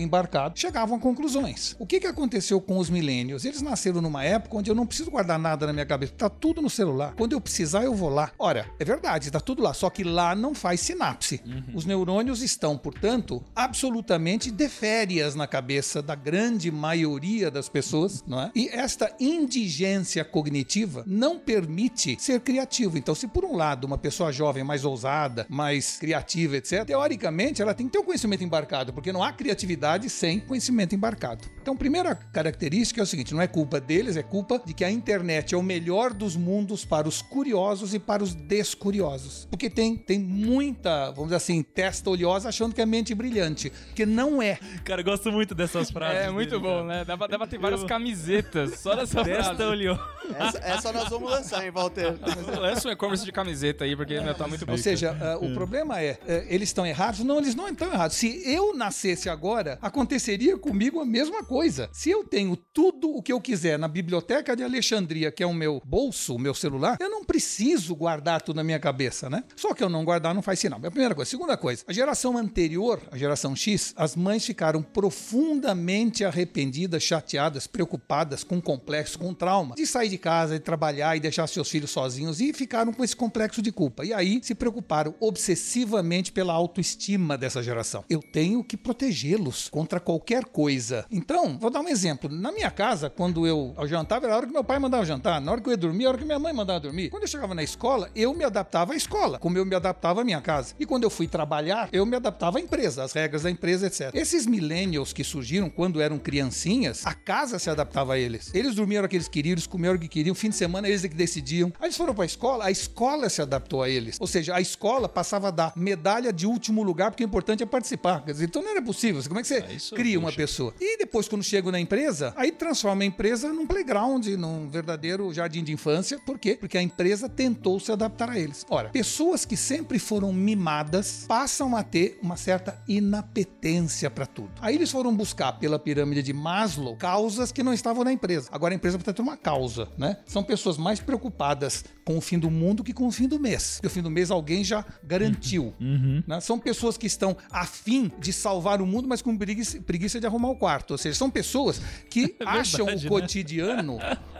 embarcado, 0.00 0.58
chegavam 0.58 0.96
a 0.96 1.00
conclusões. 1.00 1.74
O 1.78 1.86
que, 1.86 2.00
que 2.00 2.06
aconteceu 2.06 2.60
com 2.60 2.78
os 2.78 2.90
milênios? 2.90 3.44
Eles 3.44 3.62
nasceram 3.62 4.00
numa 4.00 4.24
época 4.24 4.56
onde 4.56 4.70
eu 4.70 4.74
não 4.74 4.86
preciso 4.86 5.10
guardar 5.10 5.38
nada 5.38 5.66
na 5.66 5.72
minha 5.72 5.86
cabeça, 5.86 6.12
tá 6.16 6.28
tudo 6.28 6.62
no 6.62 6.70
celular. 6.70 7.14
Quando 7.16 7.32
eu 7.32 7.40
precisar, 7.40 7.84
eu 7.84 7.94
vou 7.94 8.08
lá. 8.08 8.32
Ora, 8.38 8.66
é 8.78 8.84
verdade, 8.84 9.30
tá 9.30 9.40
tudo 9.40 9.62
lá, 9.62 9.74
só 9.74 9.90
que 9.90 10.04
lá 10.04 10.34
não 10.34 10.54
faz 10.54 10.80
sinapse. 10.80 11.40
Uhum. 11.44 11.74
Os 11.74 11.84
neurônios 11.84 12.42
estão, 12.42 12.76
portanto, 12.76 13.42
absolutamente 13.54 14.50
de 14.50 14.68
férias 14.68 15.34
na 15.34 15.46
cabeça 15.46 16.02
da 16.02 16.14
grande 16.14 16.70
maioria 16.70 17.50
das 17.50 17.68
pessoas, 17.68 18.22
não 18.26 18.40
é? 18.40 18.50
E 18.54 18.68
esta 18.68 19.14
indigência 19.18 20.24
cognitiva 20.24 21.04
não 21.06 21.38
permite 21.38 22.16
ser 22.20 22.40
criativo. 22.40 22.98
Então, 22.98 23.14
se 23.14 23.26
por 23.26 23.44
um 23.44 23.56
lado 23.56 23.84
uma 23.84 23.98
pessoa 23.98 24.32
jovem 24.32 24.62
mais 24.62 24.84
ousada, 24.84 25.46
mais 25.48 25.96
criativa, 25.96 26.56
etc., 26.56 26.84
teoricamente 26.84 27.62
ela 27.62 27.74
tem 27.74 27.86
que 27.86 27.92
ter 27.92 27.98
o 27.98 28.02
um 28.02 28.04
conhecimento 28.04 28.44
embarcado, 28.44 28.92
porque 28.92 29.12
não 29.12 29.23
há 29.24 29.32
criatividade 29.32 30.10
sem 30.10 30.38
conhecimento 30.38 30.94
embarcado. 30.94 31.44
Então, 31.60 31.74
primeira 31.74 32.14
característica 32.14 33.00
é 33.00 33.04
o 33.04 33.06
seguinte: 33.06 33.32
não 33.32 33.40
é 33.40 33.46
culpa 33.46 33.80
deles, 33.80 34.16
é 34.16 34.22
culpa 34.22 34.60
de 34.64 34.74
que 34.74 34.84
a 34.84 34.90
internet 34.90 35.54
é 35.54 35.58
o 35.58 35.62
melhor 35.62 36.12
dos 36.12 36.36
mundos 36.36 36.84
para 36.84 37.08
os 37.08 37.22
curiosos 37.22 37.94
e 37.94 37.98
para 37.98 38.22
os 38.22 38.34
descuriosos. 38.34 39.46
Porque 39.50 39.70
tem, 39.70 39.96
tem 39.96 40.18
muita, 40.18 41.06
vamos 41.10 41.24
dizer 41.24 41.36
assim, 41.36 41.62
testa 41.62 42.10
oleosa 42.10 42.50
achando 42.50 42.74
que 42.74 42.82
é 42.82 42.86
mente 42.86 43.14
brilhante, 43.14 43.72
que 43.94 44.04
não 44.04 44.42
é. 44.42 44.58
Cara, 44.84 45.00
eu 45.00 45.04
gosto 45.04 45.32
muito 45.32 45.54
dessas 45.54 45.90
frases. 45.90 46.24
É, 46.24 46.30
muito 46.30 46.50
dele, 46.50 46.62
bom, 46.62 46.86
cara. 46.86 46.86
né? 46.86 47.04
Dá 47.04 47.16
pra, 47.16 47.26
dá 47.26 47.38
pra 47.38 47.46
ter 47.46 47.58
várias 47.58 47.80
eu... 47.80 47.86
camisetas 47.86 48.80
só 48.80 48.94
dessa 48.94 49.24
testa 49.24 49.66
oleosa. 49.66 50.02
Essa, 50.38 50.58
essa, 50.58 50.92
nós 50.92 51.08
vamos 51.08 51.30
lançar, 51.30 51.64
hein, 51.64 51.70
Walter? 51.70 52.14
Lança 52.58 52.88
um 52.88 52.92
e-commerce 52.92 53.24
de 53.24 53.32
camiseta 53.32 53.84
aí, 53.84 53.96
porque 53.96 54.14
ainda 54.14 54.34
tá 54.34 54.46
muito 54.46 54.64
bom. 54.66 54.72
Ou 54.72 54.78
seja, 54.78 55.12
uh, 55.12 55.44
o 55.44 55.54
problema 55.54 56.00
é, 56.00 56.12
uh, 56.12 56.46
eles 56.48 56.68
estão 56.68 56.86
errados? 56.86 57.20
Não, 57.20 57.38
eles 57.38 57.54
não 57.54 57.68
estão 57.68 57.90
errados. 57.92 58.16
Se 58.16 58.42
eu 58.44 58.74
nascesse 59.14 59.30
agora, 59.30 59.78
aconteceria 59.80 60.58
comigo 60.58 61.00
a 61.00 61.04
mesma 61.04 61.44
coisa. 61.44 61.88
Se 61.92 62.10
eu 62.10 62.24
tenho 62.24 62.56
tudo 62.56 63.08
o 63.08 63.22
que 63.22 63.32
eu 63.32 63.40
quiser 63.40 63.78
na 63.78 63.86
biblioteca 63.86 64.56
de 64.56 64.62
Alexandria, 64.62 65.30
que 65.30 65.42
é 65.42 65.46
o 65.46 65.54
meu 65.54 65.80
bolso, 65.84 66.34
o 66.34 66.38
meu 66.38 66.54
celular, 66.54 66.98
eu 67.00 67.08
não 67.08 67.24
preciso 67.24 67.94
guardar 67.94 68.42
tudo 68.42 68.56
na 68.56 68.64
minha 68.64 68.78
cabeça, 68.78 69.30
né? 69.30 69.44
Só 69.54 69.72
que 69.72 69.82
eu 69.82 69.88
não 69.88 70.04
guardar 70.04 70.34
não 70.34 70.42
faz 70.42 70.58
sinal. 70.58 70.80
É 70.82 70.88
a 70.88 70.90
primeira 70.90 71.14
coisa. 71.14 71.30
Segunda 71.30 71.56
coisa, 71.56 71.84
a 71.86 71.92
geração 71.92 72.36
anterior, 72.36 73.00
a 73.10 73.16
geração 73.16 73.54
X, 73.54 73.94
as 73.96 74.16
mães 74.16 74.44
ficaram 74.44 74.82
profundamente 74.82 76.24
arrependidas, 76.24 77.02
chateadas, 77.02 77.66
preocupadas, 77.66 78.42
com 78.42 78.60
complexo, 78.60 79.18
com 79.18 79.32
trauma, 79.32 79.76
de 79.76 79.86
sair 79.86 80.08
de 80.08 80.18
casa, 80.18 80.54
de 80.54 80.60
trabalhar 80.60 81.16
e 81.16 81.20
deixar 81.20 81.46
seus 81.46 81.70
filhos 81.70 81.90
sozinhos 81.90 82.40
e 82.40 82.52
ficaram 82.52 82.92
com 82.92 83.04
esse 83.04 83.14
complexo 83.14 83.62
de 83.62 83.70
culpa. 83.70 84.04
E 84.04 84.12
aí 84.12 84.40
se 84.42 84.54
preocuparam 84.54 85.14
obsessivamente 85.20 86.32
pela 86.32 86.52
autoestima 86.52 87.38
dessa 87.38 87.62
geração. 87.62 88.04
Eu 88.10 88.20
tenho 88.20 88.64
que 88.64 88.76
protegê-los 89.04 89.68
contra 89.68 90.00
qualquer 90.00 90.44
coisa. 90.46 91.04
Então, 91.10 91.58
vou 91.58 91.70
dar 91.70 91.80
um 91.80 91.88
exemplo. 91.88 92.30
Na 92.30 92.50
minha 92.50 92.70
casa, 92.70 93.10
quando 93.10 93.46
eu 93.46 93.74
jantava, 93.86 94.26
era 94.26 94.34
a 94.34 94.36
hora 94.38 94.46
que 94.46 94.52
meu 94.52 94.64
pai 94.64 94.78
mandava 94.78 95.04
jantar. 95.04 95.40
Na 95.40 95.52
hora 95.52 95.60
que 95.60 95.68
eu 95.68 95.72
ia 95.72 95.76
dormir, 95.76 96.06
a 96.06 96.08
hora 96.08 96.18
que 96.18 96.24
minha 96.24 96.38
mãe 96.38 96.52
mandava 96.52 96.80
dormir. 96.80 97.10
Quando 97.10 97.24
eu 97.24 97.28
chegava 97.28 97.54
na 97.54 97.62
escola, 97.62 98.10
eu 98.14 98.32
me 98.32 98.44
adaptava 98.44 98.94
à 98.94 98.96
escola, 98.96 99.38
como 99.38 99.58
eu 99.58 99.66
me 99.66 99.74
adaptava 99.74 100.22
à 100.22 100.24
minha 100.24 100.40
casa. 100.40 100.74
E 100.78 100.86
quando 100.86 101.04
eu 101.04 101.10
fui 101.10 101.28
trabalhar, 101.28 101.88
eu 101.92 102.06
me 102.06 102.16
adaptava 102.16 102.58
à 102.58 102.60
empresa, 102.60 103.04
às 103.04 103.12
regras 103.12 103.42
da 103.42 103.50
empresa, 103.50 103.86
etc. 103.86 104.14
Esses 104.14 104.46
millennials 104.46 105.12
que 105.12 105.22
surgiram 105.22 105.68
quando 105.68 106.00
eram 106.00 106.18
criancinhas, 106.18 107.06
a 107.06 107.12
casa 107.12 107.58
se 107.58 107.68
adaptava 107.68 108.14
a 108.14 108.18
eles. 108.18 108.54
Eles 108.54 108.74
dormiam 108.74 109.04
aqueles 109.04 109.28
queridos, 109.28 109.66
comiam 109.66 109.94
o 109.94 109.98
que 109.98 110.08
queriam, 110.08 110.34
fim 110.34 110.48
de 110.48 110.56
semana 110.56 110.88
eles 110.88 111.04
é 111.04 111.08
que 111.08 111.16
decidiam. 111.16 111.72
Aí 111.78 111.86
eles 111.86 111.96
foram 111.96 112.14
para 112.14 112.24
a 112.24 112.26
escola, 112.26 112.64
a 112.64 112.70
escola 112.70 113.28
se 113.28 113.42
adaptou 113.42 113.82
a 113.82 113.88
eles. 113.88 114.16
Ou 114.20 114.26
seja, 114.26 114.54
a 114.54 114.60
escola 114.60 115.08
passava 115.08 115.48
a 115.48 115.50
dar 115.50 115.72
medalha 115.76 116.32
de 116.32 116.46
último 116.46 116.82
lugar, 116.82 117.10
porque 117.10 117.24
o 117.24 117.26
importante 117.26 117.62
é 117.62 117.66
participar. 117.66 118.24
Quer 118.24 118.32
dizer, 118.32 118.44
então 118.46 118.62
não 118.62 118.70
era 118.70 118.80
possível. 118.84 119.22
Como 119.26 119.40
é 119.40 119.42
que 119.42 119.48
você 119.48 119.58
é 119.58 119.96
cria 119.96 120.18
uma 120.18 120.32
pessoa? 120.32 120.74
E 120.80 120.98
depois, 120.98 121.28
quando 121.28 121.42
chega 121.42 121.70
na 121.70 121.80
empresa, 121.80 122.32
aí 122.36 122.52
transforma 122.52 123.02
a 123.02 123.06
empresa 123.06 123.52
num 123.52 123.66
playground, 123.66 124.26
num 124.26 124.68
verdadeiro 124.68 125.32
jardim 125.32 125.64
de 125.64 125.72
infância. 125.72 126.18
Por 126.18 126.38
quê? 126.38 126.56
Porque 126.58 126.78
a 126.78 126.82
empresa 126.82 127.28
tentou 127.28 127.80
se 127.80 127.90
adaptar 127.90 128.30
a 128.30 128.38
eles. 128.38 128.64
Ora, 128.68 128.90
pessoas 128.90 129.44
que 129.44 129.56
sempre 129.56 129.98
foram 129.98 130.32
mimadas 130.32 131.24
passam 131.26 131.76
a 131.76 131.82
ter 131.82 132.18
uma 132.22 132.36
certa 132.36 132.80
inapetência 132.86 134.10
para 134.10 134.26
tudo. 134.26 134.50
Aí 134.60 134.74
eles 134.74 134.90
foram 134.90 135.14
buscar 135.14 135.52
pela 135.52 135.78
pirâmide 135.78 136.22
de 136.22 136.32
Maslow 136.32 136.96
causas 136.96 137.50
que 137.50 137.62
não 137.62 137.72
estavam 137.72 138.04
na 138.04 138.12
empresa. 138.12 138.48
Agora 138.52 138.74
a 138.74 138.76
empresa 138.76 138.98
precisa 138.98 139.14
ter 139.14 139.22
uma 139.22 139.36
causa, 139.36 139.88
né? 139.96 140.18
São 140.26 140.42
pessoas 140.42 140.76
mais 140.76 141.00
preocupadas 141.00 141.84
com 142.04 142.18
o 142.18 142.20
fim 142.20 142.38
do 142.38 142.50
mundo 142.50 142.84
que 142.84 142.92
com 142.92 143.06
o 143.06 143.10
fim 143.10 143.26
do 143.26 143.38
mês. 143.38 143.74
Porque 143.74 143.86
o 143.86 143.90
fim 143.90 144.02
do 144.02 144.10
mês 144.10 144.30
alguém 144.30 144.62
já 144.62 144.84
garantiu. 145.02 145.72
Uhum. 145.80 146.22
Né? 146.26 146.40
São 146.40 146.58
pessoas 146.58 146.96
que 146.96 147.06
estão 147.06 147.36
afim 147.50 148.10
de 148.18 148.32
salvar 148.32 148.73
o 148.82 148.86
mundo, 148.86 149.08
mas 149.08 149.22
com 149.22 149.36
preguiça, 149.36 150.20
de 150.20 150.26
arrumar 150.26 150.50
o 150.50 150.56
quarto. 150.56 150.92
Ou 150.92 150.98
seja, 150.98 151.16
são 151.16 151.30
pessoas 151.30 151.80
que 152.08 152.36
é 152.40 152.44
acham 152.44 152.86
verdade, 152.86 153.08
o 153.08 153.10
né? 153.14 153.20
cotidiano 153.20 153.98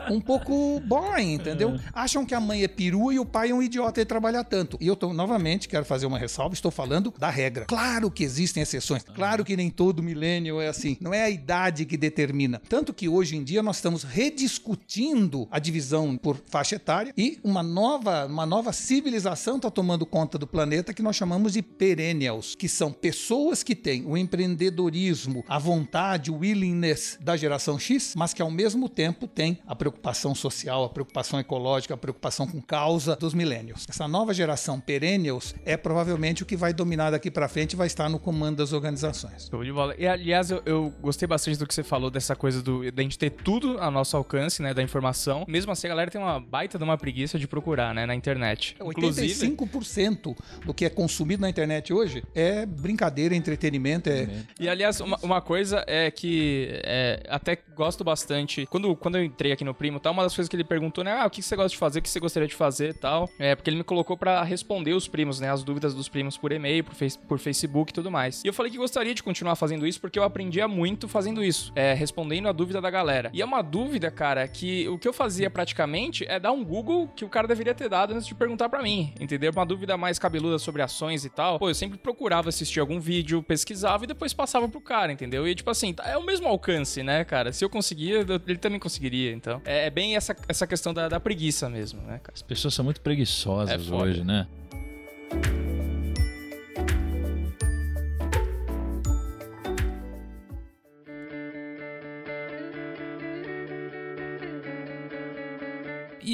um 0.09 0.21
pouco 0.21 0.79
boring, 0.81 1.33
entendeu? 1.33 1.75
É. 1.75 1.79
Acham 1.93 2.25
que 2.25 2.33
a 2.33 2.39
mãe 2.39 2.63
é 2.63 2.67
perua 2.67 3.13
e 3.13 3.19
o 3.19 3.25
pai 3.25 3.51
é 3.51 3.53
um 3.53 3.61
idiota 3.61 4.01
e 4.01 4.05
trabalhar 4.05 4.43
tanto. 4.43 4.77
E 4.79 4.87
eu 4.87 4.95
tô, 4.95 5.13
novamente, 5.13 5.67
quero 5.67 5.85
fazer 5.85 6.05
uma 6.05 6.17
ressalva, 6.17 6.53
estou 6.53 6.71
falando 6.71 7.13
da 7.17 7.29
regra. 7.29 7.65
Claro 7.65 8.11
que 8.11 8.23
existem 8.23 8.61
exceções. 8.63 9.03
Claro 9.03 9.43
que 9.43 9.55
nem 9.55 9.69
todo 9.69 10.03
milênio 10.03 10.59
é 10.61 10.67
assim. 10.67 10.97
Não 10.99 11.13
é 11.13 11.23
a 11.23 11.29
idade 11.29 11.85
que 11.85 11.97
determina. 11.97 12.61
Tanto 12.67 12.93
que 12.93 13.07
hoje 13.09 13.35
em 13.35 13.43
dia 13.43 13.61
nós 13.63 13.77
estamos 13.77 14.03
rediscutindo 14.03 15.47
a 15.51 15.59
divisão 15.59 16.17
por 16.17 16.41
faixa 16.47 16.75
etária 16.75 17.13
e 17.17 17.39
uma 17.43 17.63
nova, 17.63 18.25
uma 18.25 18.45
nova 18.45 18.73
civilização 18.73 19.57
está 19.57 19.69
tomando 19.69 20.05
conta 20.05 20.37
do 20.37 20.47
planeta 20.47 20.93
que 20.93 21.01
nós 21.01 21.15
chamamos 21.15 21.53
de 21.53 21.61
perennials, 21.61 22.55
que 22.55 22.67
são 22.67 22.91
pessoas 22.91 23.63
que 23.63 23.75
têm 23.75 24.05
o 24.05 24.17
empreendedorismo, 24.25 25.45
a 25.47 25.57
vontade, 25.57 26.31
o 26.31 26.39
willingness 26.39 27.17
da 27.21 27.37
geração 27.37 27.79
X, 27.79 28.13
mas 28.15 28.33
que 28.33 28.41
ao 28.41 28.51
mesmo 28.51 28.89
tempo 28.89 29.27
têm 29.27 29.59
a 29.65 29.75
preocupação 29.75 30.35
social, 30.35 30.83
a 30.83 30.89
preocupação 30.89 31.39
ecológica, 31.39 31.93
a 31.93 31.97
preocupação 31.97 32.47
com 32.47 32.61
causa 32.61 33.15
dos 33.15 33.33
millennials. 33.33 33.85
Essa 33.89 34.07
nova 34.07 34.33
geração 34.33 34.79
perennials 34.79 35.55
é 35.65 35.77
provavelmente 35.77 36.43
o 36.43 36.45
que 36.45 36.55
vai 36.55 36.73
dominar 36.73 37.11
daqui 37.11 37.31
para 37.31 37.47
frente 37.47 37.73
e 37.73 37.75
vai 37.75 37.87
estar 37.87 38.09
no 38.09 38.19
comando 38.19 38.57
das 38.57 38.73
organizações. 38.73 39.47
Show 39.49 39.63
de 39.63 39.71
bola. 39.71 39.95
E 39.97 40.07
aliás, 40.07 40.51
eu, 40.51 40.61
eu, 40.65 40.93
gostei 41.01 41.27
bastante 41.27 41.57
do 41.57 41.67
que 41.67 41.73
você 41.73 41.83
falou 41.83 42.09
dessa 42.09 42.35
coisa 42.35 42.61
do 42.61 42.91
da 42.91 43.03
gente 43.03 43.17
ter 43.17 43.29
tudo 43.29 43.77
a 43.79 43.89
nosso 43.89 44.15
alcance, 44.17 44.61
né, 44.61 44.73
da 44.73 44.81
informação. 44.81 45.45
Mesmo 45.47 45.71
assim, 45.71 45.87
a 45.87 45.89
galera 45.89 46.11
tem 46.11 46.19
uma 46.19 46.39
baita 46.39 46.77
de 46.77 46.83
uma 46.83 46.97
preguiça 46.97 47.37
de 47.37 47.47
procurar, 47.47 47.93
né, 47.93 48.05
na 48.05 48.15
internet. 48.15 48.75
85% 48.79 50.35
do 50.65 50.73
que 50.73 50.85
é 50.85 50.89
consumido 50.89 51.41
na 51.41 51.49
internet 51.49 51.93
hoje 51.93 52.23
é 52.33 52.65
brincadeira, 52.65 53.35
entretenimento. 53.35 54.09
É... 54.09 54.14
E 54.59 54.69
aliás, 54.69 54.99
uma, 54.99 55.17
uma 55.21 55.41
coisa 55.41 55.83
é 55.87 56.09
que 56.11 56.69
é, 56.83 57.23
até 57.29 57.57
gosto 57.75 58.03
bastante. 58.03 58.65
Quando, 58.67 58.95
quando 58.95 59.17
eu 59.17 59.23
entrei 59.23 59.51
aqui 59.51 59.63
no 59.63 59.73
primo 59.73 59.99
tal, 59.99 60.13
uma 60.13 60.23
das 60.23 60.35
coisas 60.35 60.49
que 60.49 60.55
ele 60.55 60.63
perguntou, 60.63 61.03
né? 61.03 61.11
Ah, 61.11 61.25
o 61.25 61.29
que 61.29 61.41
você 61.41 61.55
gosta 61.55 61.69
de 61.69 61.77
fazer, 61.77 61.99
o 61.99 62.01
que 62.01 62.09
você 62.09 62.19
gostaria 62.19 62.47
de 62.47 62.55
fazer 62.55 62.89
e 62.89 62.93
tal. 62.93 63.29
É, 63.39 63.55
porque 63.55 63.69
ele 63.69 63.77
me 63.77 63.83
colocou 63.83 64.17
para 64.17 64.41
responder 64.43 64.93
os 64.93 65.07
primos, 65.07 65.39
né? 65.39 65.51
As 65.51 65.63
dúvidas 65.63 65.93
dos 65.93 66.07
primos 66.07 66.37
por 66.37 66.51
e-mail, 66.51 66.83
por, 66.83 66.95
face, 66.95 67.17
por 67.17 67.39
Facebook 67.39 67.91
e 67.91 67.93
tudo 67.93 68.09
mais. 68.09 68.43
E 68.43 68.47
eu 68.47 68.53
falei 68.53 68.71
que 68.71 68.77
gostaria 68.77 69.13
de 69.13 69.21
continuar 69.21 69.55
fazendo 69.55 69.85
isso 69.85 69.99
porque 69.99 70.17
eu 70.17 70.23
aprendia 70.23 70.67
muito 70.67 71.07
fazendo 71.07 71.43
isso, 71.43 71.71
é, 71.75 71.93
respondendo 71.93 72.47
a 72.47 72.51
dúvida 72.51 72.81
da 72.81 72.89
galera. 72.89 73.29
E 73.33 73.41
é 73.41 73.45
uma 73.45 73.61
dúvida, 73.61 74.09
cara, 74.11 74.47
que 74.47 74.87
o 74.87 74.97
que 74.97 75.07
eu 75.07 75.13
fazia 75.13 75.49
praticamente 75.49 76.25
é 76.27 76.39
dar 76.39 76.51
um 76.51 76.63
Google 76.63 77.07
que 77.15 77.25
o 77.25 77.29
cara 77.29 77.47
deveria 77.47 77.73
ter 77.73 77.89
dado 77.89 78.13
antes 78.13 78.27
de 78.27 78.35
perguntar 78.35 78.69
para 78.69 78.81
mim, 78.81 79.13
entendeu? 79.19 79.51
Uma 79.51 79.65
dúvida 79.65 79.97
mais 79.97 80.19
cabeluda 80.19 80.59
sobre 80.59 80.81
ações 80.81 81.25
e 81.25 81.29
tal. 81.29 81.59
Pô, 81.59 81.69
eu 81.69 81.75
sempre 81.75 81.97
procurava 81.97 82.49
assistir 82.49 82.79
algum 82.79 82.99
vídeo, 82.99 83.43
pesquisava 83.43 84.04
e 84.05 84.07
depois 84.07 84.33
passava 84.33 84.69
pro 84.69 84.79
cara, 84.79 85.11
entendeu? 85.11 85.47
E 85.47 85.53
tipo 85.53 85.69
assim, 85.69 85.93
é 86.03 86.17
o 86.17 86.23
mesmo 86.23 86.47
alcance, 86.47 87.03
né, 87.03 87.23
cara? 87.25 87.51
Se 87.51 87.65
eu 87.65 87.69
conseguia, 87.69 88.25
ele 88.47 88.57
também 88.57 88.79
conseguiria, 88.79 89.31
então. 89.31 89.61
É, 89.65 89.87
é 89.87 89.89
bem 89.89 90.15
essa, 90.15 90.35
essa 90.47 90.65
questão 90.65 90.93
da, 90.93 91.09
da 91.09 91.19
preguiça 91.19 91.69
mesmo, 91.69 92.01
né, 92.01 92.19
cara? 92.23 92.33
As 92.33 92.41
pessoas 92.41 92.73
são 92.73 92.85
muito 92.85 93.01
preguiçosas 93.01 93.91
é 93.91 93.93
hoje, 93.93 94.23
né? 94.23 94.47